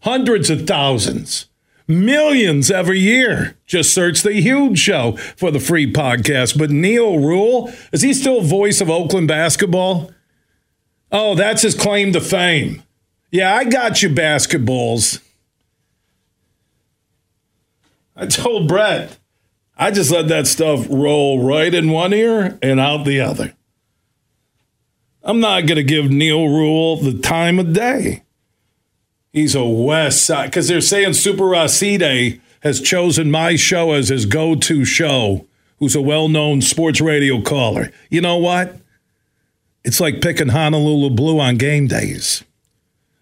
hundreds 0.00 0.50
of 0.50 0.66
thousands 0.66 1.46
millions 1.86 2.70
every 2.70 2.98
year. 2.98 3.56
Just 3.66 3.92
search 3.92 4.22
The 4.22 4.32
Huge 4.32 4.78
Show 4.78 5.12
for 5.36 5.50
the 5.50 5.60
free 5.60 5.90
podcast. 5.92 6.58
But 6.58 6.70
Neil 6.70 7.18
Rule, 7.18 7.72
is 7.92 8.02
he 8.02 8.14
still 8.14 8.40
voice 8.40 8.80
of 8.80 8.90
Oakland 8.90 9.28
basketball? 9.28 10.10
Oh, 11.12 11.34
that's 11.34 11.62
his 11.62 11.74
claim 11.74 12.12
to 12.12 12.20
fame. 12.20 12.82
Yeah, 13.30 13.54
I 13.54 13.64
got 13.64 14.02
you, 14.02 14.08
basketballs. 14.08 15.20
I 18.16 18.26
told 18.26 18.68
Brett, 18.68 19.18
I 19.76 19.90
just 19.90 20.10
let 20.10 20.28
that 20.28 20.46
stuff 20.46 20.86
roll 20.88 21.42
right 21.42 21.74
in 21.74 21.90
one 21.90 22.12
ear 22.12 22.58
and 22.62 22.78
out 22.78 23.04
the 23.04 23.20
other. 23.20 23.54
I'm 25.22 25.40
not 25.40 25.66
going 25.66 25.76
to 25.76 25.82
give 25.82 26.10
Neil 26.10 26.46
Rule 26.46 26.96
the 26.96 27.18
time 27.18 27.58
of 27.58 27.72
day. 27.72 28.22
He's 29.34 29.56
a 29.56 29.64
West 29.64 30.24
Side 30.24 30.46
because 30.46 30.68
they're 30.68 30.80
saying 30.80 31.14
Super 31.14 31.44
Racide 31.44 32.40
has 32.60 32.80
chosen 32.80 33.32
my 33.32 33.56
show 33.56 33.92
as 33.92 34.08
his 34.08 34.26
go-to 34.26 34.84
show. 34.84 35.44
Who's 35.80 35.96
a 35.96 36.00
well-known 36.00 36.62
sports 36.62 37.00
radio 37.00 37.42
caller? 37.42 37.90
You 38.08 38.20
know 38.20 38.36
what? 38.38 38.76
It's 39.82 39.98
like 39.98 40.22
picking 40.22 40.50
Honolulu 40.50 41.10
Blue 41.10 41.40
on 41.40 41.56
game 41.56 41.88
days. 41.88 42.44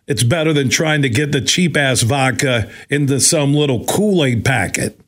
It's 0.07 0.23
better 0.23 0.53
than 0.53 0.69
trying 0.69 1.01
to 1.01 1.09
get 1.09 1.33
the 1.33 1.41
cheap 1.41 1.79
ass 1.79 2.03
vodka 2.03 2.71
into 2.91 3.19
some 3.19 3.55
little 3.55 3.87
Kool 3.87 4.23
Aid 4.23 4.45
packet. 4.45 5.01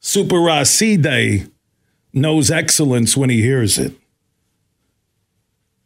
Super 0.00 0.40
Racide 0.40 1.48
knows 2.12 2.50
excellence 2.50 3.16
when 3.16 3.30
he 3.30 3.40
hears 3.40 3.78
it 3.78 3.92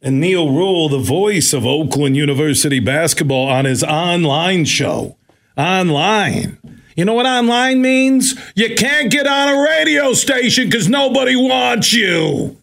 and 0.03 0.21
Neil 0.21 0.51
Rule, 0.51 0.89
the 0.89 0.99
voice 0.99 1.53
of 1.53 1.65
Oakland 1.65 2.17
University 2.17 2.81
basketball, 2.81 3.47
on 3.47 3.65
his 3.65 3.85
online 3.85 4.65
show. 4.65 5.17
Online. 5.57 6.59
You 6.97 7.05
know 7.05 7.15
what 7.15 7.25
online 7.25 7.81
means? 7.81 8.35
You 8.55 8.75
can't 8.75 9.11
get 9.11 9.27
on 9.27 9.49
a 9.49 9.63
radio 9.63 10.13
station 10.13 10.65
because 10.67 10.89
nobody 10.89 11.37
wants 11.37 11.93
you. 11.93 12.59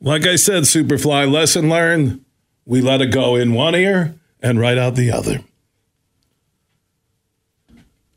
Like 0.00 0.26
I 0.26 0.36
said, 0.36 0.64
Superfly, 0.64 1.30
lesson 1.30 1.68
learned. 1.68 2.24
We 2.64 2.80
let 2.80 3.00
it 3.00 3.12
go 3.12 3.36
in 3.36 3.54
one 3.54 3.74
ear 3.74 4.14
and 4.40 4.58
right 4.58 4.78
out 4.78 4.94
the 4.94 5.10
other. 5.12 5.40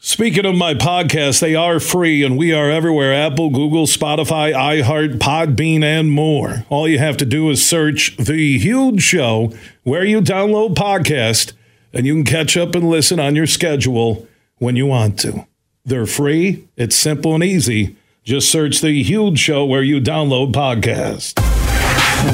Speaking 0.07 0.45
of 0.45 0.53
my 0.53 0.75
podcast, 0.75 1.41
they 1.41 1.55
are 1.55 1.79
free 1.79 2.21
and 2.21 2.37
we 2.37 2.53
are 2.53 2.69
everywhere 2.69 3.11
Apple, 3.11 3.49
Google, 3.49 3.87
Spotify, 3.87 4.53
iHeart, 4.53 5.17
Podbean, 5.17 5.83
and 5.83 6.11
more. 6.11 6.63
All 6.69 6.87
you 6.87 6.99
have 6.99 7.17
to 7.17 7.25
do 7.25 7.49
is 7.49 7.67
search 7.67 8.15
The 8.17 8.59
Huge 8.59 9.01
Show 9.01 9.51
where 9.81 10.05
you 10.05 10.21
download 10.21 10.75
podcast 10.75 11.53
and 11.91 12.05
you 12.05 12.13
can 12.13 12.23
catch 12.23 12.55
up 12.55 12.75
and 12.75 12.87
listen 12.87 13.19
on 13.19 13.35
your 13.35 13.47
schedule 13.47 14.27
when 14.59 14.75
you 14.75 14.85
want 14.85 15.17
to. 15.21 15.47
They're 15.83 16.05
free, 16.05 16.67
it's 16.77 16.95
simple 16.95 17.33
and 17.33 17.43
easy. 17.43 17.95
Just 18.23 18.51
search 18.51 18.81
The 18.81 19.01
Huge 19.01 19.39
Show 19.39 19.65
where 19.65 19.81
you 19.81 19.99
download 19.99 20.53
podcast. 20.53 21.33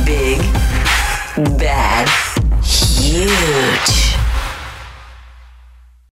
Big, 0.06 0.40
bad, 1.58 2.10
huge. 2.66 4.11